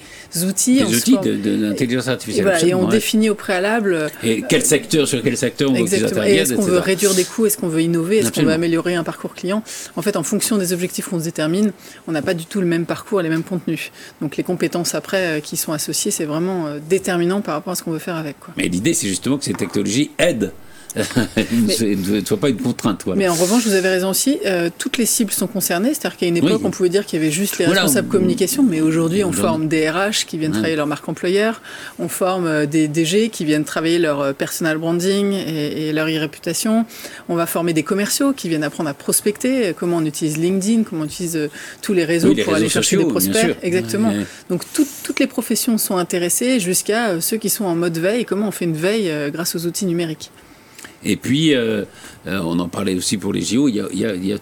outils. 0.46 0.82
Des 0.84 0.94
outils 0.94 1.16
d'intelligence 1.16 2.08
artificielle. 2.08 2.52
Et, 2.66 2.74
on 2.74 2.86
définit 2.86 3.30
au 3.30 3.34
préalable. 3.34 4.10
Et 4.22 4.42
quel 4.46 4.62
secteur, 4.62 5.08
sur 5.08 5.22
quel 5.22 5.36
secteur 5.38 5.70
on 5.70 5.74
veut 5.74 5.94
Est-ce 5.94 6.54
qu'on 6.54 6.62
veut 6.62 6.78
réduire 6.78 7.14
des 7.14 7.24
coûts 7.24 7.46
Est-ce 7.46 7.56
qu'on 7.56 7.68
veut 7.68 7.80
innover 7.80 8.18
Est-ce 8.18 8.32
qu'on 8.32 8.42
veut 8.42 8.52
améliorer 8.52 8.94
un 8.94 9.04
parcours 9.04 9.34
client? 9.34 9.62
En 9.96 10.02
fait, 10.02 10.16
en 10.16 10.22
fonction 10.22 10.58
des 10.58 10.74
objectifs 10.74 11.08
qu'on 11.08 11.18
se 11.18 11.24
détermine, 11.24 11.72
on 12.08 12.12
n'a 12.12 12.22
pas 12.22 12.34
du 12.34 12.44
tout 12.44 12.60
le 12.60 12.66
même 12.66 12.84
parcours 12.84 13.20
et 13.20 13.22
les 13.22 13.30
mêmes 13.30 13.44
contenus. 13.44 13.90
Donc 14.20 14.36
les 14.36 14.42
compétences 14.42 14.94
après 14.94 15.38
euh, 15.38 15.40
qui 15.40 15.56
sont 15.56 15.72
associées, 15.72 16.10
c'est 16.10 16.24
vraiment 16.24 16.66
euh, 16.66 16.78
déterminant 16.88 17.40
par 17.40 17.54
rapport 17.54 17.72
à 17.72 17.76
ce 17.76 17.85
veut 17.92 17.98
faire 17.98 18.16
avec. 18.16 18.40
Quoi. 18.40 18.54
Mais 18.56 18.68
l'idée, 18.68 18.94
c'est 18.94 19.08
justement 19.08 19.38
que 19.38 19.44
ces 19.44 19.54
technologies 19.54 20.10
aident 20.18 20.52
ne 21.36 22.24
soit 22.24 22.36
pas 22.36 22.48
une 22.48 22.56
contrainte. 22.56 23.04
Mais 23.14 23.28
en 23.28 23.34
revanche, 23.34 23.66
vous 23.66 23.74
avez 23.74 23.88
raison 23.88 24.10
aussi, 24.10 24.38
euh, 24.46 24.70
toutes 24.76 24.98
les 24.98 25.06
cibles 25.06 25.32
sont 25.32 25.46
concernées. 25.46 25.94
C'est-à-dire 25.94 26.16
qu'à 26.16 26.26
une 26.26 26.36
époque, 26.36 26.62
on 26.64 26.70
pouvait 26.70 26.88
dire 26.88 27.04
qu'il 27.04 27.18
y 27.18 27.22
avait 27.22 27.32
juste 27.32 27.58
les 27.58 27.66
responsables 27.66 28.08
communication, 28.08 28.62
mais 28.62 28.80
aujourd'hui, 28.80 29.24
on 29.24 29.32
forme 29.32 29.68
des 29.68 29.88
RH 29.90 30.26
qui 30.26 30.38
viennent 30.38 30.52
travailler 30.52 30.76
leur 30.76 30.86
marque 30.86 31.08
employeur, 31.08 31.60
on 31.98 32.08
forme 32.08 32.46
euh, 32.46 32.66
des 32.66 32.88
DG 32.88 33.28
qui 33.28 33.44
viennent 33.44 33.64
travailler 33.64 33.98
leur 33.98 34.20
euh, 34.20 34.32
personal 34.32 34.78
branding 34.78 35.32
et, 35.32 35.92
leur 35.92 36.08
e-réputation, 36.08 36.84
on 37.28 37.34
va 37.34 37.46
former 37.46 37.72
des 37.72 37.82
commerciaux 37.82 38.32
qui 38.32 38.48
viennent 38.48 38.64
apprendre 38.64 38.90
à 38.90 38.94
prospecter, 38.94 39.74
comment 39.78 39.98
on 39.98 40.04
utilise 40.04 40.36
LinkedIn, 40.36 40.84
comment 40.84 41.02
on 41.02 41.06
utilise 41.06 41.48
tous 41.82 41.92
les 41.92 42.04
réseaux 42.04 42.34
pour 42.34 42.54
aller 42.54 42.68
chercher 42.68 42.96
des 42.96 43.04
prospects. 43.04 43.56
Exactement. 43.62 44.12
Donc 44.50 44.62
toutes 44.72 45.20
les 45.20 45.26
professions 45.26 45.78
sont 45.78 45.96
intéressées 45.96 46.60
jusqu'à 46.60 47.20
ceux 47.20 47.36
qui 47.36 47.50
sont 47.50 47.64
en 47.64 47.74
mode 47.74 47.98
veille, 47.98 48.24
comment 48.24 48.48
on 48.48 48.50
fait 48.50 48.64
une 48.64 48.76
veille 48.76 49.10
grâce 49.30 49.54
aux 49.54 49.66
outils 49.66 49.86
numériques. 49.86 50.30
Et 51.06 51.16
puis, 51.16 51.54
euh, 51.54 51.84
euh, 52.26 52.40
on 52.44 52.58
en 52.58 52.68
parlait 52.68 52.94
aussi 52.94 53.16
pour 53.16 53.32
les 53.32 53.42
JO, 53.42 53.68
il 53.68 53.76
y 53.76 54.32
a, 54.32 54.38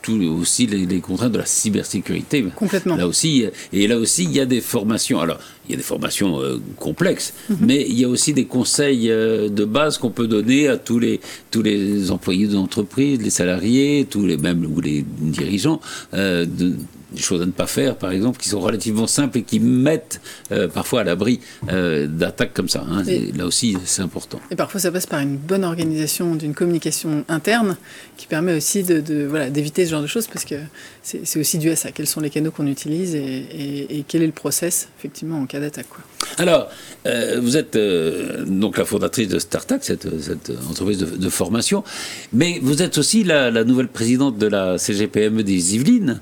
tout 0.00 0.20
aussi 0.22 0.66
les, 0.66 1.00
contraintes 1.00 1.32
de 1.32 1.38
la 1.38 1.46
cybersécurité. 1.46 2.44
Complètement. 2.54 2.96
Là 2.96 3.06
aussi, 3.06 3.44
et 3.72 3.86
là 3.86 3.98
aussi, 3.98 4.24
il 4.24 4.32
y 4.32 4.40
a 4.40 4.46
des 4.46 4.60
formations. 4.60 5.20
Alors, 5.20 5.38
il 5.66 5.72
y 5.72 5.74
a 5.74 5.76
des 5.76 5.82
formations 5.82 6.40
euh, 6.40 6.60
complexes, 6.78 7.34
mhm. 7.50 7.56
mais 7.60 7.84
il 7.86 7.98
y 7.98 8.04
a 8.04 8.08
aussi 8.08 8.32
des 8.32 8.46
conseils 8.46 9.08
de 9.08 9.64
base 9.64 9.98
qu'on 9.98 10.10
peut 10.10 10.28
donner 10.28 10.68
à 10.68 10.76
tous 10.76 10.98
les 10.98 11.20
tous 11.50 11.62
les 11.62 12.10
employés 12.10 12.46
d'entreprise, 12.46 13.20
les 13.20 13.30
salariés, 13.30 14.06
tous 14.08 14.26
les 14.26 14.36
même 14.36 14.64
ou 14.64 14.80
les 14.80 15.04
dirigeants 15.20 15.80
de 16.12 16.76
des 17.12 17.20
choses 17.20 17.42
à 17.42 17.46
ne 17.46 17.50
pas 17.50 17.66
faire, 17.66 17.96
par 17.96 18.10
exemple, 18.10 18.38
qui 18.38 18.48
sont 18.48 18.60
relativement 18.60 19.06
simples 19.06 19.38
et 19.38 19.42
qui 19.42 19.60
mettent 19.60 20.20
euh, 20.50 20.68
parfois 20.68 21.00
à 21.00 21.04
l'abri 21.04 21.40
euh, 21.70 22.06
d'attaques 22.06 22.54
comme 22.54 22.68
ça. 22.68 22.84
Hein. 22.88 23.02
là 23.36 23.46
aussi, 23.46 23.76
c'est 23.84 24.02
important. 24.02 24.40
Et 24.50 24.56
parfois, 24.56 24.80
ça 24.80 24.90
passe 24.90 25.06
par 25.06 25.20
une 25.20 25.36
bonne 25.36 25.64
organisation 25.64 26.34
d'une 26.34 26.54
communication 26.54 27.24
interne 27.28 27.76
qui 28.16 28.26
permet 28.26 28.56
aussi 28.56 28.82
de, 28.82 29.26
voilà, 29.26 29.50
d'éviter 29.50 29.84
ce 29.86 29.90
genre 29.90 30.02
de 30.02 30.06
choses 30.06 30.26
parce 30.26 30.44
que 30.44 30.56
c'est, 31.02 31.38
aussi 31.38 31.58
dû 31.58 31.70
à 31.70 31.76
ça. 31.76 31.92
Quels 31.92 32.06
sont 32.06 32.20
les 32.20 32.30
canaux 32.30 32.50
qu'on 32.50 32.66
utilise 32.66 33.14
et, 33.14 34.04
quel 34.08 34.22
est 34.22 34.26
le 34.26 34.32
process, 34.32 34.88
effectivement, 34.98 35.38
en 35.38 35.46
cas 35.46 35.60
d'attaque. 35.60 35.88
Quoi. 35.88 36.02
Alors, 36.38 36.68
euh, 37.06 37.40
vous 37.42 37.56
êtes 37.56 37.76
donc 38.46 38.78
la 38.78 38.84
fondatrice 38.84 39.28
de 39.28 39.38
Startup, 39.38 39.78
cette, 39.80 40.08
cette 40.20 40.52
entreprise 40.70 40.98
de, 40.98 41.28
formation, 41.28 41.82
mais 42.32 42.60
vous 42.62 42.82
êtes 42.82 42.98
aussi 42.98 43.24
la, 43.24 43.50
la, 43.50 43.64
nouvelle 43.64 43.88
présidente 43.88 44.38
de 44.38 44.46
la 44.46 44.78
CGPME 44.78 45.42
des 45.42 45.74
Yvelines 45.74 46.20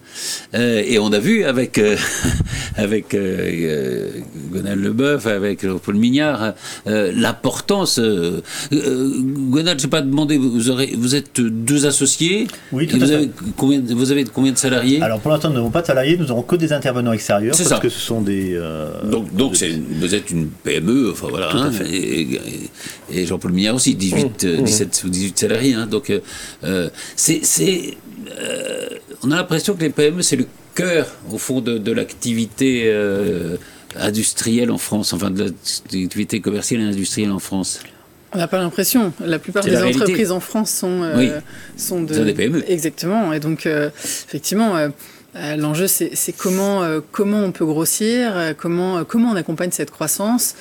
et 0.54 0.98
on 0.98 1.12
a 1.12 1.18
vu 1.18 1.44
avec, 1.44 1.78
euh, 1.78 1.96
avec 2.76 3.14
euh, 3.14 4.08
euh 4.54 4.74
Leboeuf, 4.76 5.26
avec 5.26 5.66
Paul 5.66 5.96
Mignard, 5.96 6.54
euh, 6.86 7.12
l'importance. 7.14 7.98
Euh, 7.98 8.40
Gonal, 8.70 9.78
je 9.78 9.84
n'ai 9.84 9.90
pas 9.90 10.02
demandé, 10.02 10.38
vous, 10.38 10.70
aurez, 10.70 10.94
vous 10.96 11.14
êtes 11.14 11.40
deux 11.40 11.86
associés. 11.86 12.46
Oui, 12.72 12.86
tout 12.86 12.98
vous, 12.98 13.10
avez 13.10 13.30
combien, 13.56 13.80
vous 13.80 14.12
avez 14.12 14.24
combien 14.24 14.52
de 14.52 14.58
salariés? 14.58 15.02
Alors 15.02 15.20
pour 15.20 15.30
l'instant, 15.30 15.48
nous 15.48 15.56
n'avons 15.56 15.70
pas 15.70 15.82
de 15.82 15.86
salariés, 15.86 16.16
nous 16.16 16.26
n'avons 16.26 16.42
que 16.42 16.56
des 16.56 16.72
intervenants 16.72 17.12
extérieurs. 17.12 17.54
parce 17.56 17.68
ça. 17.68 17.78
que 17.78 17.88
ce 17.88 18.00
sont 18.00 18.20
des. 18.20 18.58
donc 19.04 19.34
donc 19.34 19.56
vous 19.90 20.14
êtes 20.14 20.30
une 20.30 20.48
PME, 20.48 21.10
enfin 21.12 21.28
voilà. 21.28 21.50
Hein, 21.54 21.72
et, 21.90 23.26
Jean-Paul 23.26 23.52
Mignard 23.52 23.74
aussi, 23.74 23.94
18, 23.94 24.46
17 24.46 25.02
ou 25.04 25.08
18 25.08 25.38
salariés. 25.38 25.74
Hein, 25.74 25.86
donc 25.86 26.12
c'est. 27.16 27.96
on 29.22 29.30
a 29.30 29.36
l'impression 29.36 29.74
que 29.74 29.80
les 29.80 29.90
PME, 29.90 30.22
c'est 30.22 30.36
le 30.36 30.46
cœur, 30.74 31.06
au 31.30 31.38
fond, 31.38 31.60
de, 31.60 31.92
l'activité 31.92 32.84
euh, 32.86 33.56
industrielle 33.96 34.70
en 34.70 34.78
France, 34.78 35.12
enfin 35.12 35.30
de 35.30 35.52
l'activité 35.92 36.40
commerciale 36.40 36.80
et 36.80 36.84
industrielle 36.84 37.32
en 37.32 37.38
France 37.38 37.80
on 38.32 38.38
n'a 38.38 38.46
pas 38.46 38.58
l'impression. 38.58 39.12
La 39.18 39.40
plupart 39.40 39.64
des 39.64 39.76
entreprises 39.82 40.30
en 40.30 40.38
France 40.38 40.70
sont, 40.70 41.02
euh, 41.02 41.40
sont, 41.76 42.00
de, 42.00 42.14
des 42.22 42.32
PME. 42.32 42.62
Exactement. 42.70 43.32
Et 43.32 43.40
donc, 43.40 43.66
euh, 43.66 43.90
effectivement, 44.04 44.76
l'enjeu, 45.34 45.86
c'est 45.86 46.32
comment, 46.36 46.82
comment 47.12 47.44
on 47.44 47.52
peut 47.52 47.64
grossir, 47.64 48.54
comment, 48.58 49.04
comment 49.04 49.30
on 49.30 49.36
accompagne 49.36 49.70
cette 49.70 49.90
croissance, 49.90 50.54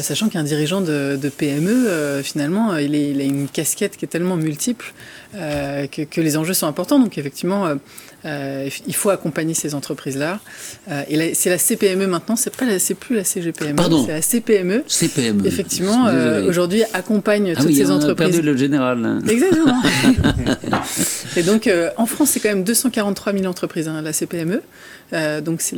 sachant 0.00 0.28
qu'un 0.28 0.44
dirigeant 0.44 0.80
de, 0.80 1.30
PME, 1.36 2.22
finalement, 2.22 2.76
il, 2.76 2.94
il, 2.94 3.20
a 3.20 3.24
une 3.24 3.48
casquette 3.48 3.96
qui 3.96 4.04
est 4.04 4.08
tellement 4.08 4.36
multiple 4.36 4.94
que, 5.32 6.04
que, 6.04 6.20
les 6.20 6.36
enjeux 6.36 6.54
sont 6.54 6.66
importants. 6.66 6.98
Donc, 6.98 7.18
effectivement, 7.18 7.76
Euh, 8.24 8.68
il 8.86 8.94
faut 8.94 9.10
accompagner 9.10 9.54
ces 9.54 9.74
entreprises-là. 9.74 10.40
Euh, 10.90 11.02
et 11.08 11.34
c'est 11.34 11.50
la 11.50 11.58
CPME 11.58 12.06
maintenant, 12.06 12.36
c'est 12.36 12.54
pas 12.54 12.64
c'est 12.78 12.94
plus 12.94 13.16
la 13.16 13.24
CGPME, 13.24 13.76
c'est 14.06 14.12
la 14.12 14.22
CPME. 14.22 14.84
CPME. 14.86 15.46
Effectivement, 15.46 16.06
euh, 16.06 16.48
aujourd'hui 16.48 16.84
accompagne 16.94 17.54
ah 17.56 17.60
toutes 17.60 17.74
ces 17.74 17.90
entreprises. 17.90 18.26
A 18.26 18.30
perdu 18.30 18.42
le 18.42 18.56
général. 18.56 19.20
Exactement. 19.28 19.82
et 21.36 21.42
donc 21.42 21.70
en 21.96 22.06
France, 22.06 22.30
c'est 22.30 22.40
quand 22.40 22.48
même 22.48 22.64
243 22.64 23.32
000 23.34 23.44
entreprises, 23.44 23.88
hein, 23.88 24.00
la 24.00 24.12
CPME. 24.12 24.62
Euh, 25.12 25.40
donc 25.40 25.60
c'est 25.60 25.76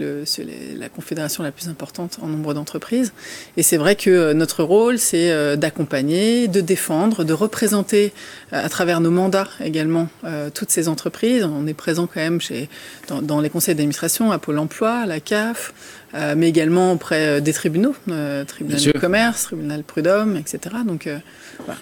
la 0.76 0.88
confédération 0.88 1.42
la 1.42 1.52
plus 1.52 1.68
importante 1.68 2.18
en 2.22 2.28
nombre 2.28 2.54
d'entreprises. 2.54 3.12
Et 3.56 3.62
c'est 3.62 3.76
vrai 3.76 3.96
que 3.96 4.10
euh, 4.10 4.34
notre 4.34 4.62
rôle, 4.62 4.98
c'est 4.98 5.30
euh, 5.30 5.56
d'accompagner, 5.56 6.48
de 6.48 6.60
défendre, 6.60 7.24
de 7.24 7.32
représenter 7.32 8.12
à 8.52 8.68
travers 8.68 9.00
nos 9.00 9.10
mandats 9.10 9.48
également 9.60 10.08
toutes 10.54 10.70
ces 10.70 10.88
entreprises. 10.88 11.44
On 11.44 11.66
est 11.66 11.74
présent 11.74 12.06
quand 12.06 12.20
même 12.20 12.40
chez, 12.40 12.68
dans, 13.08 13.40
les 13.40 13.50
conseils 13.50 13.74
d'administration, 13.74 14.30
à 14.30 14.38
Pôle 14.38 14.58
Emploi, 14.58 14.92
à 14.92 15.06
la 15.06 15.20
CAF, 15.20 15.72
mais 16.36 16.48
également 16.48 16.92
auprès 16.92 17.40
des 17.40 17.52
tribunaux, 17.52 17.94
tribunal 18.46 18.80
de 18.80 18.98
commerce, 18.98 19.44
tribunal 19.44 19.82
prud'homme, 19.82 20.36
etc. 20.36 20.76
Donc, 20.86 21.08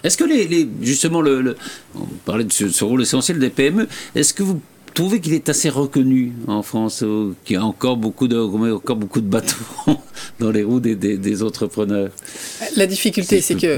Est-ce 0.03 0.17
que 0.17 0.23
les, 0.23 0.67
justement, 0.81 1.21
le, 1.21 1.55
on 1.95 2.05
parlait 2.25 2.43
de 2.43 2.51
ce 2.51 2.83
rôle 2.83 3.01
essentiel 3.01 3.39
des 3.39 3.49
PME, 3.49 3.87
est-ce 4.15 4.33
que 4.33 4.43
vous 4.43 4.61
trouvez 4.95 5.19
qu'il 5.19 5.33
est 5.33 5.47
assez 5.49 5.69
reconnu 5.69 6.31
en 6.47 6.63
France, 6.63 7.03
euh, 7.03 7.35
qu'il 7.43 7.55
y 7.55 7.59
a 7.59 7.63
encore 7.63 7.97
beaucoup 7.97 8.27
de, 8.27 8.37
encore 8.37 8.95
beaucoup 8.95 9.21
de 9.21 9.27
bateaux 9.27 9.55
dans 10.39 10.49
les 10.49 10.63
roues 10.63 10.79
des, 10.79 11.43
entrepreneurs 11.43 12.09
La 12.75 12.87
difficulté, 12.87 13.41
c'est 13.41 13.55
que... 13.55 13.77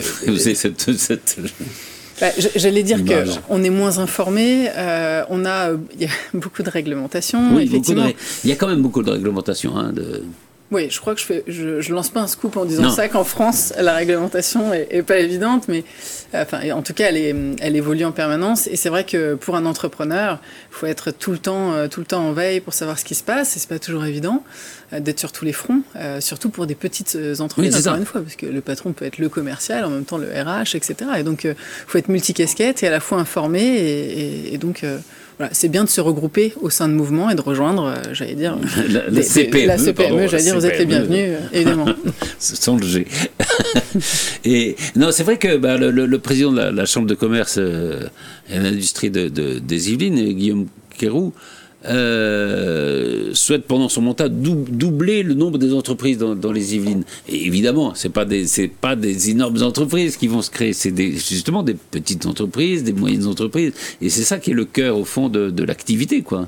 Bah, 2.22 2.28
j'allais 2.56 2.82
dire 2.84 3.00
qu'on 3.48 3.64
est 3.64 3.70
moins 3.70 4.00
informé, 4.00 4.70
euh, 4.76 5.24
on 5.30 5.46
a, 5.46 5.72
il 5.96 6.02
y 6.02 6.06
a 6.06 6.10
beaucoup 6.34 6.64
de 6.64 6.70
réglementations. 6.70 7.60
effectivement. 7.60 8.08
il 8.44 8.50
y 8.50 8.54
a 8.54 8.56
quand 8.56 8.68
même 8.68 8.82
beaucoup 8.82 9.04
de 9.04 9.12
réglementations. 9.12 9.78
Hein, 9.78 9.92
de... 9.94 10.24
Oui, 10.70 10.90
je 10.90 11.00
crois 11.00 11.16
que 11.16 11.22
je 11.22 11.26
fais, 11.26 11.44
je, 11.48 11.94
lance 11.94 12.10
pas 12.10 12.20
un 12.20 12.28
scoop 12.28 12.58
en 12.58 12.66
disant 12.66 12.90
ça 12.90 13.08
qu'en 13.08 13.24
France 13.24 13.74
la 13.80 13.96
réglementation 13.96 14.74
est, 14.74 15.02
pas 15.02 15.18
évidente, 15.20 15.70
mais 15.70 15.86
euh, 16.34 16.44
enfin, 16.44 16.60
en 16.72 16.82
tout 16.82 16.94
cas 16.94 17.06
elle, 17.08 17.16
est, 17.16 17.34
elle 17.62 17.78
évolue 17.78 18.04
en 18.04 18.12
permanence. 18.12 18.68
Et 18.68 18.76
c'est 18.76 18.90
vrai 18.90 19.06
que 19.06 19.36
pour 19.36 19.56
un 19.56 19.66
entrepreneur, 19.66 20.40
il 20.72 20.76
faut 20.76 20.86
être 20.86 21.12
tout 21.12 21.32
le 21.32 21.38
temps, 21.38 21.74
euh, 21.74 21.88
tout 21.88 22.02
le 22.02 22.06
temps 22.06 22.28
en 22.28 22.34
veille 22.34 22.60
pour 22.60 22.74
savoir 22.74 23.00
ce 23.00 23.06
qui 23.06 23.16
se 23.16 23.24
passe. 23.24 23.56
Et 23.56 23.60
c'est 23.60 23.70
pas 23.70 23.80
toujours 23.80 24.04
évident 24.04 24.44
euh, 24.92 25.00
d'être 25.00 25.20
sur 25.20 25.32
tous 25.32 25.46
les 25.46 25.54
fronts, 25.54 25.84
surtout 26.20 26.50
pour 26.50 26.68
des 26.68 26.76
petites 26.76 27.18
entreprises. 27.40 27.88
encore 27.88 28.00
une 28.00 28.06
fois, 28.06 28.22
parce 28.22 28.36
que 28.36 28.46
le 28.46 28.60
patron 28.60 28.92
peut 28.92 29.06
être 29.06 29.20
le 29.20 29.30
commercial, 29.30 29.86
en 29.86 29.90
même 29.90 30.04
temps 30.06 30.18
le 30.18 30.28
RH, 30.28 30.76
etc. 30.76 30.96
Et 31.18 31.24
donc 31.24 31.46
il 31.46 31.56
faut 31.88 31.98
être 31.98 32.10
multicasquette 32.10 32.84
et 32.84 32.88
à 32.88 32.92
la 32.92 33.00
fois 33.00 33.20
informé 33.20 33.62
et, 33.62 34.54
et 34.54 34.58
donc 34.58 34.84
c'est 35.52 35.70
bien 35.70 35.84
de 35.84 35.90
se 35.90 36.02
regrouper 36.02 36.54
au 36.62 36.70
sein 36.70 36.90
de 36.90 36.94
mouvements 36.94 37.30
et 37.30 37.36
de 37.36 37.42
rejoindre, 37.42 37.86
euh, 37.86 38.14
j'allais 38.14 38.36
dire, 38.36 38.58
la, 38.90 39.22
CPME. 39.22 40.24
E, 40.24 40.28
j'allais 40.28 40.44
dire, 40.44 40.56
vous 40.56 40.66
êtes 40.66 40.80
les 40.80 40.86
bienvenus, 40.86 41.20
euh, 41.20 41.40
évidemment. 41.54 41.86
Sans 42.40 42.76
le 42.78 42.86
G. 42.86 43.08
et 44.46 44.76
non, 44.96 45.12
c'est 45.12 45.24
vrai 45.24 45.38
que 45.38 45.58
bah, 45.58 45.78
le, 45.78 46.18
président 46.18 46.52
de 46.52 46.62
la, 46.62 46.86
Chambre 46.86 47.08
de 47.08 47.14
commerce 47.14 47.58
euh, 47.60 48.08
et 48.50 48.58
l'industrie 48.58 49.12
de, 49.12 49.28
des 49.30 49.92
Yvelines, 49.92 50.34
Guillaume 50.34 50.68
Quéroux, 50.98 51.34
euh, 51.86 53.32
souhaite 53.34 53.66
pendant 53.66 53.88
son 53.88 54.02
mandat 54.02 54.30
doubler 54.30 55.24
le 55.24 55.36
nombre 55.36 55.58
des 55.58 55.74
entreprises 55.74 56.18
dans, 56.18 56.52
les 56.52 56.76
Yvelines. 56.76 57.04
Et 57.30 57.46
évidemment, 57.46 57.94
ce 57.94 58.08
pas 58.08 58.26
des 58.26 58.46
pas 58.68 58.96
des 58.96 59.30
énormes 59.30 59.62
entreprises 59.62 60.18
qui 60.18 60.28
vont 60.28 60.42
se 60.42 60.50
créer, 60.50 60.74
c'est 60.74 60.96
justement 60.96 61.64
des 61.64 61.76
petites 61.76 62.26
entreprises, 62.26 62.84
des 62.84 62.94
moyennes 62.94 63.28
entreprises, 63.28 63.74
et 64.02 64.10
c'est 64.10 64.24
ça 64.24 64.40
qui 64.40 64.52
est 64.52 64.56
le 64.56 64.66
cœur 64.66 64.98
au 64.98 65.06
fond 65.06 65.30
de, 65.30 65.50
de 65.50 65.64
l'activité, 65.64 66.22
quoi. 66.22 66.48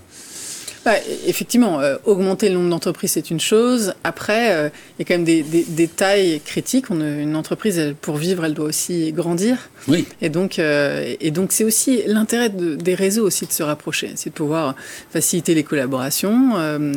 Bah, 0.86 0.94
effectivement, 1.28 1.82
euh, 1.82 1.98
augmenter 2.06 2.48
le 2.48 2.56
nombre 2.56 2.70
d'entreprises, 2.70 3.12
c'est 3.12 3.30
une 3.30 3.40
chose. 3.40 3.94
Après, 4.06 4.54
euh, 4.54 4.70
il 4.98 5.02
y 5.02 5.02
a 5.02 5.06
quand 5.06 5.16
même 5.16 5.26
des, 5.26 5.44
des, 5.44 5.88
tailles 5.88 6.42
critiques. 6.46 6.90
On, 6.90 7.02
une 7.02 7.36
entreprise, 7.36 7.96
pour 8.02 8.16
vivre, 8.16 8.46
elle 8.46 8.54
doit 8.54 8.68
aussi 8.68 9.12
grandir. 9.12 9.70
Oui. 9.90 10.08
Et 10.22 10.30
donc, 10.30 10.58
euh, 10.58 11.16
et 11.20 11.32
donc 11.32 11.52
c'est 11.52 11.66
aussi 11.66 12.02
l'intérêt 12.06 12.50
des 12.50 12.96
réseaux 12.96 13.26
aussi 13.26 13.46
de 13.46 13.52
se 13.52 13.62
rapprocher. 13.62 14.14
C'est 14.16 14.30
de 14.30 14.36
pouvoir 14.36 14.76
faciliter 15.12 15.54
les 15.54 15.64
collaborations. 15.64 16.54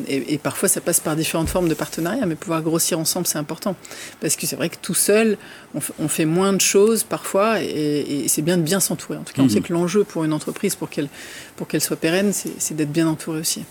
Et, 0.09 0.35
et, 0.35 0.39
parfois, 0.39 0.69
ça 0.69 0.81
passe 0.81 1.01
par 1.01 1.17
différentes 1.17 1.49
formes 1.49 1.69
de 1.69 1.75
partenariat, 1.75 2.25
mais 2.27 2.37
pouvoir 2.37 2.63
grossir 2.63 3.01
ensemble, 3.01 3.27
c'est 3.27 3.39
important. 3.39 3.75
Parce 4.21 4.37
que 4.37 4.47
c'est 4.47 4.57
vrai 4.57 4.69
que 4.69 4.77
tout 4.81 4.95
seul, 4.95 5.39
on, 5.99 6.09
fait 6.09 6.25
moins 6.25 6.53
de 6.53 6.61
choses 6.61 7.03
parfois, 7.03 7.61
et, 7.63 8.25
c'est 8.29 8.43
bien 8.43 8.59
de 8.59 8.63
bien 8.63 8.81
s'entourer. 8.81 9.19
En 9.19 9.23
tout 9.23 9.33
cas, 9.33 9.43
on 9.43 9.47
mhm. 9.47 9.51
sait 9.51 9.61
que 9.61 9.73
l'enjeu 9.73 10.05
pour 10.05 10.25
une 10.25 10.33
entreprise, 10.33 10.75
pour 10.77 10.89
qu'elle 10.91 11.09
pour 11.57 11.69
qu'elle 11.69 11.81
soit 11.81 11.97
pérenne, 11.97 12.33
c'est 12.33 12.75
d'être 12.75 12.93
bien 12.93 13.07
entourée 13.07 13.41
aussi. 13.41 13.65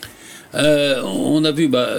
Euh, 0.55 1.01
on 1.03 1.43
a 1.43 1.51
vu, 1.51 1.67
bah, 1.67 1.89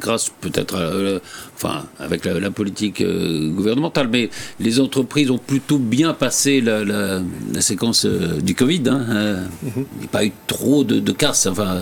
grâce 0.00 0.30
peut-être, 0.40 0.76
euh, 0.76 1.18
enfin, 1.54 1.84
avec 1.98 2.24
la, 2.24 2.50
politique 2.50 3.00
euh, 3.00 3.50
gouvernementale, 3.50 4.08
mais 4.08 4.30
les 4.58 4.80
entreprises 4.80 5.30
ont 5.30 5.38
plutôt 5.38 5.78
bien 5.78 6.14
passé 6.14 6.60
la, 6.60 7.20
séquence 7.60 8.06
du 8.06 8.54
Covid. 8.54 8.82
Hein, 8.86 9.44
mhm. 9.62 9.86
Il 9.94 10.00
n'y 10.00 10.04
a 10.04 10.08
pas 10.10 10.24
eu 10.24 10.32
trop 10.46 10.84
de, 10.84 10.98
de 11.00 11.12
casse. 11.12 11.46
Enfin, 11.46 11.80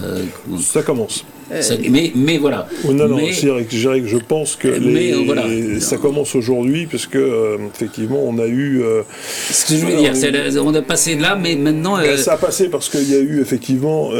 ça 0.60 0.82
commence. 0.82 1.24
Euh, 1.52 1.62
mais, 1.90 2.12
mais 2.14 2.38
voilà. 2.38 2.66
Oh, 2.86 2.92
non, 2.92 3.08
non, 3.08 3.18
je 3.18 4.16
pense 4.18 4.56
que 4.56 4.68
euh, 4.68 5.80
ça 5.80 5.96
commence 5.96 6.34
aujourd'hui, 6.34 6.86
parce 6.86 7.06
que 7.06 7.18
euh, 7.18 7.56
effectivement, 7.74 8.22
on 8.24 8.38
a 8.38 8.46
eu. 8.46 8.82
Ce 9.50 9.66
que 9.66 9.78
je 9.78 9.86
veux 9.86 9.96
dire, 9.96 10.62
on 10.64 10.74
a 10.74 10.82
passé 10.82 11.16
de 11.16 11.22
là, 11.22 11.36
mais 11.36 11.56
maintenant. 11.56 11.98
Ben, 11.98 12.16
ça 12.16 12.34
a 12.34 12.36
passé 12.36 12.68
parce 12.68 12.88
qu'il 12.88 13.10
y 13.10 13.14
a 13.14 13.20
eu 13.20 13.40
effectivement, 13.40 14.10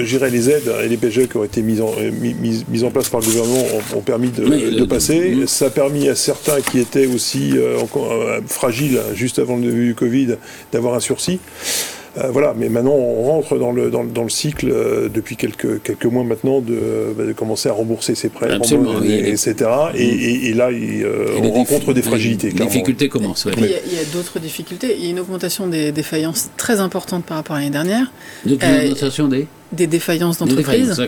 j'irais 0.00 0.30
les 0.30 0.50
aides 0.50 0.72
et 0.84 0.88
les 0.88 0.96
PGE 0.96 1.26
qui 1.28 1.36
ont 1.36 1.44
été 1.44 1.62
mises 1.62 1.80
en, 1.80 1.92
mis, 2.20 2.84
en 2.84 2.90
place 2.90 3.08
par 3.08 3.20
le 3.20 3.26
gouvernement 3.26 3.64
ont, 3.96 4.00
permis 4.00 4.30
de, 4.30 4.84
passer. 4.84 5.34
Ça 5.46 5.66
a 5.66 5.70
permis 5.70 6.08
à 6.08 6.14
certains 6.14 6.60
qui 6.60 6.78
étaient 6.78 7.06
aussi 7.06 7.54
encore, 7.80 8.12
fragiles 8.46 9.00
juste 9.14 9.38
avant 9.38 9.56
le 9.56 9.62
début 9.62 9.86
du 9.86 9.94
Covid 9.94 10.36
d'avoir 10.72 10.94
un 10.94 11.00
sursis. 11.00 11.40
Euh, 12.18 12.28
voilà, 12.30 12.54
mais 12.56 12.68
maintenant 12.68 12.94
on 12.94 13.22
rentre 13.22 13.56
dans 13.56 13.70
le, 13.70 13.88
dans, 13.90 14.02
le 14.02 14.28
cycle 14.28 14.68
euh, 14.68 15.08
depuis 15.08 15.36
quelques, 15.36 15.80
quelques 15.82 16.06
mois 16.06 16.24
maintenant 16.24 16.60
de, 16.60 17.14
bah, 17.16 17.24
de, 17.24 17.32
commencer 17.32 17.68
à 17.68 17.72
rembourser 17.72 18.16
ses 18.16 18.30
prêts, 18.30 18.56
etc. 18.56 19.54
Et, 19.94 20.52
là, 20.54 20.70
euh, 20.70 21.38
on 21.40 21.50
rencontre 21.52 21.92
des 21.92 22.02
fragilités. 22.02 22.50
Les 22.50 22.64
difficultés 22.64 23.08
commencent. 23.08 23.46
Il 23.56 23.64
y 23.64 23.98
a, 23.98 24.04
d'autres 24.12 24.40
difficultés. 24.40 24.96
Il 24.98 25.04
y 25.04 25.08
a 25.08 25.10
une 25.10 25.20
augmentation 25.20 25.68
des 25.68 25.92
défaillances 25.92 26.50
très 26.56 26.80
importante 26.80 27.24
par 27.24 27.36
rapport 27.36 27.56
à 27.56 27.60
l'année 27.60 27.70
dernière. 27.70 28.10
Donc, 28.44 28.62
une 28.62 28.90
augmentation 28.90 29.28
des 29.28 29.46
des 29.72 29.86
défaillances 29.86 30.38
d'entreprise, 30.38 31.00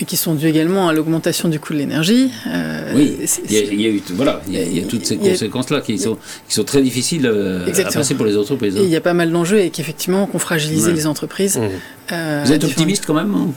et 0.00 0.04
qui 0.04 0.16
sont 0.16 0.34
dues 0.34 0.48
également 0.48 0.88
à 0.88 0.92
l'augmentation 0.92 1.48
du 1.48 1.58
coût 1.58 1.72
de 1.72 1.78
l'énergie. 1.78 2.30
Euh, 2.48 2.92
oui, 2.94 3.16
il 3.48 3.80
y, 3.80 3.86
a, 3.86 3.88
eu, 3.88 4.02
voilà, 4.10 4.42
il 4.46 4.78
y 4.78 4.80
a, 4.80 4.86
toutes 4.86 5.06
ces 5.06 5.16
conséquences-là 5.16 5.80
qui 5.80 5.98
sont, 5.98 6.18
qui 6.46 6.54
sont 6.54 6.64
très 6.64 6.82
difficiles 6.82 7.26
euh, 7.26 7.66
à 7.66 7.92
passer 7.92 8.14
pour 8.14 8.26
les 8.26 8.36
entreprises. 8.36 8.76
Hein. 8.76 8.82
il 8.82 8.90
y 8.90 8.96
a 8.96 9.00
pas 9.00 9.14
mal 9.14 9.30
d'enjeux 9.30 9.60
et 9.60 9.70
qu'effectivement, 9.70 10.26
qu'on 10.26 10.38
fragilisé 10.38 10.92
les 10.92 11.06
entreprises. 11.06 11.58
Mmh. 11.58 12.12
Euh, 12.12 12.42
Vous 12.44 12.52
êtes 12.52 12.64
optimiste 12.64 13.04
quand 13.06 13.14
même 13.14 13.34
hein? 13.34 13.48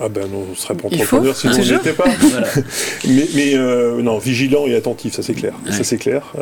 Ah 0.00 0.08
ben 0.08 0.26
non, 0.26 0.44
on 0.50 0.54
serait 0.56 0.74
pas 0.74 0.88
entrepreneur 0.88 1.36
si 1.36 1.46
on 1.46 1.56
n'était 1.56 1.92
pas. 1.92 2.04
Mais, 3.06 3.28
mais 3.32 4.02
non, 4.02 4.18
vigilant 4.18 4.66
et 4.66 4.74
attentif, 4.74 5.14
ça 5.14 5.22
c'est 5.22 5.34
clair. 5.34 5.54
Ça 5.70 5.84
c'est 5.84 5.98
clair. 5.98 6.32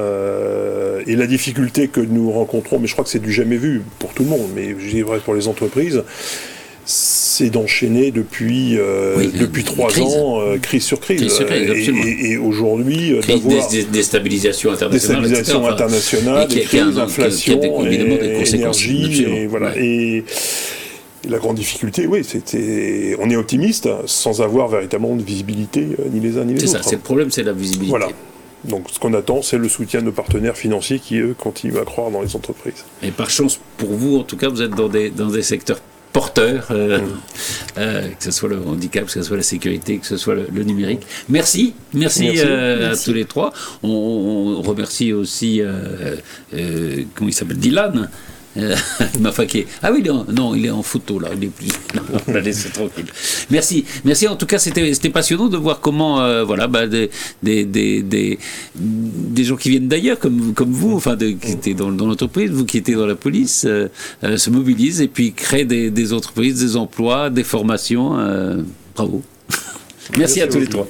et 1.06 1.16
la 1.16 1.26
difficulté 1.26 1.88
que 1.88 2.00
nous 2.00 2.30
rencontrons, 2.32 2.78
mais 2.78 2.86
je 2.86 2.92
crois 2.92 3.04
que 3.04 3.10
c'est 3.10 3.18
du 3.18 3.30
jamais 3.30 3.58
vu 3.58 3.82
pour 3.98 4.14
tout 4.14 4.22
le 4.22 4.30
monde, 4.30 4.48
mais 4.54 4.74
je 4.78 4.88
dirais 4.88 5.18
pour 5.22 5.34
les 5.34 5.48
entreprises, 5.48 6.02
c'est 6.84 7.50
d'enchaîner 7.50 8.10
depuis 8.10 8.76
euh, 8.76 9.30
depuis 9.38 9.62
trois 9.62 9.96
ans 10.00 10.40
euh, 10.40 10.58
crise 10.58 10.84
sur 10.84 11.00
crise, 11.00 11.40
et, 11.50 12.36
aujourd'hui 12.36 13.12
euh, 13.12 13.20
d'avoir 13.20 13.68
déstabilisation 13.68 14.72
internationale, 14.72 15.22
déstabilisation 15.22 15.66
internationale, 15.66 16.48
des 16.48 16.60
crises, 16.62 16.98
inflation, 16.98 17.84
énergie, 17.84 19.24
et 19.24 19.46
voilà 19.46 19.76
et 19.76 20.24
la 21.28 21.38
grande 21.38 21.54
difficulté, 21.54 22.08
oui, 22.08 22.24
c'était. 22.24 23.16
On 23.20 23.30
est 23.30 23.36
optimiste 23.36 23.88
sans 24.06 24.42
avoir 24.42 24.66
véritablement 24.66 25.14
de 25.14 25.22
visibilité 25.22 25.86
ni 26.10 26.18
les 26.18 26.36
uns 26.36 26.44
ni 26.44 26.54
les 26.54 26.64
autres. 26.64 26.72
C'est 26.72 26.78
ça, 26.78 26.82
c'est 26.82 26.96
le 26.96 27.02
problème, 27.02 27.30
c'est 27.30 27.44
la 27.44 27.52
visibilité. 27.52 27.90
Voilà. 27.90 28.08
Donc 28.64 28.86
ce 28.90 28.98
qu'on 28.98 29.14
attend, 29.14 29.40
c'est 29.40 29.58
le 29.58 29.68
soutien 29.68 30.00
de 30.00 30.06
nos 30.06 30.12
partenaires 30.12 30.56
financiers 30.56 30.98
qui, 30.98 31.18
eux, 31.18 31.36
continuent 31.38 31.78
à 31.78 31.84
croire 31.84 32.10
dans 32.10 32.22
les 32.22 32.34
entreprises. 32.34 32.84
Et 33.04 33.12
par 33.12 33.30
chance 33.30 33.60
pour 33.76 33.90
vous, 33.90 34.16
en 34.16 34.24
tout 34.24 34.36
cas, 34.36 34.48
vous 34.48 34.62
êtes 34.62 34.74
dans 34.74 34.88
des, 34.88 35.10
dans 35.10 35.28
des 35.28 35.42
secteurs 35.42 35.78
porteurs, 36.12 36.68
euh, 36.70 36.98
mm. 36.98 37.20
euh, 37.78 38.08
que 38.08 38.24
ce 38.24 38.30
soit 38.30 38.48
le 38.48 38.58
handicap, 38.58 39.06
que 39.06 39.10
ce 39.10 39.22
soit 39.22 39.36
la 39.36 39.42
sécurité, 39.42 39.98
que 39.98 40.06
ce 40.06 40.16
soit 40.16 40.34
le, 40.34 40.62
numérique. 40.62 41.02
Merci, 41.28 41.74
merci, 41.94 42.30
euh, 42.36 42.92
à 42.92 42.96
tous 42.96 43.12
les 43.12 43.24
trois. 43.24 43.52
On, 43.82 44.60
remercie 44.62 45.12
aussi, 45.12 45.60
comment 47.14 47.28
il 47.28 47.34
s'appelle, 47.34 47.58
Dylan. 47.58 48.08
Euh, 48.58 48.76
ah 49.82 49.92
oui, 49.92 49.98
il 50.00 50.06
est 50.06 50.10
en, 50.10 50.24
non, 50.24 50.54
il 50.54 50.66
est 50.66 50.70
en 50.70 50.82
photo 50.82 51.18
là. 51.18 51.30
Il 51.36 51.44
est 51.44 51.48
plus. 51.48 51.68
on 52.26 52.32
l'a 52.32 52.40
laissé 52.40 52.70
tranquille. 52.70 53.06
Merci, 53.50 53.84
merci. 54.04 54.28
En 54.28 54.36
tout 54.36 54.46
cas, 54.46 54.58
c'était 54.58 55.10
passionnant 55.10 55.48
de 55.48 55.56
voir 55.56 55.80
comment, 55.80 56.20
euh, 56.20 56.44
voilà, 56.44 56.66
bah, 56.66 56.86
des, 56.86 57.10
des, 57.42 57.64
des, 57.64 58.38
des, 58.74 59.44
gens 59.44 59.56
qui 59.56 59.70
viennent 59.70 59.88
d'ailleurs, 59.88 60.18
comme, 60.18 60.52
comme 60.54 60.72
vous, 60.72 60.94
enfin, 60.94 61.16
de, 61.16 61.30
qui 61.30 61.52
étaient 61.52 61.74
dans, 61.74 61.90
dans 61.90 62.06
l'entreprise, 62.06 62.50
vous 62.50 62.66
qui 62.66 62.78
étiez 62.78 62.94
dans 62.94 63.06
la 63.06 63.16
police, 63.16 63.64
euh, 63.66 63.88
se 64.36 64.50
mobilisent 64.50 65.00
et 65.00 65.08
puis 65.08 65.32
créent 65.32 65.64
des, 65.64 65.90
des 65.90 66.12
entreprises, 66.12 66.60
des 66.60 66.76
emplois, 66.76 67.30
des 67.30 67.44
formations. 67.44 68.16
bravo. 68.94 69.22
merci, 70.18 70.40
à 70.42 70.46
tous 70.46 70.58
les 70.58 70.66
trois. 70.68 70.88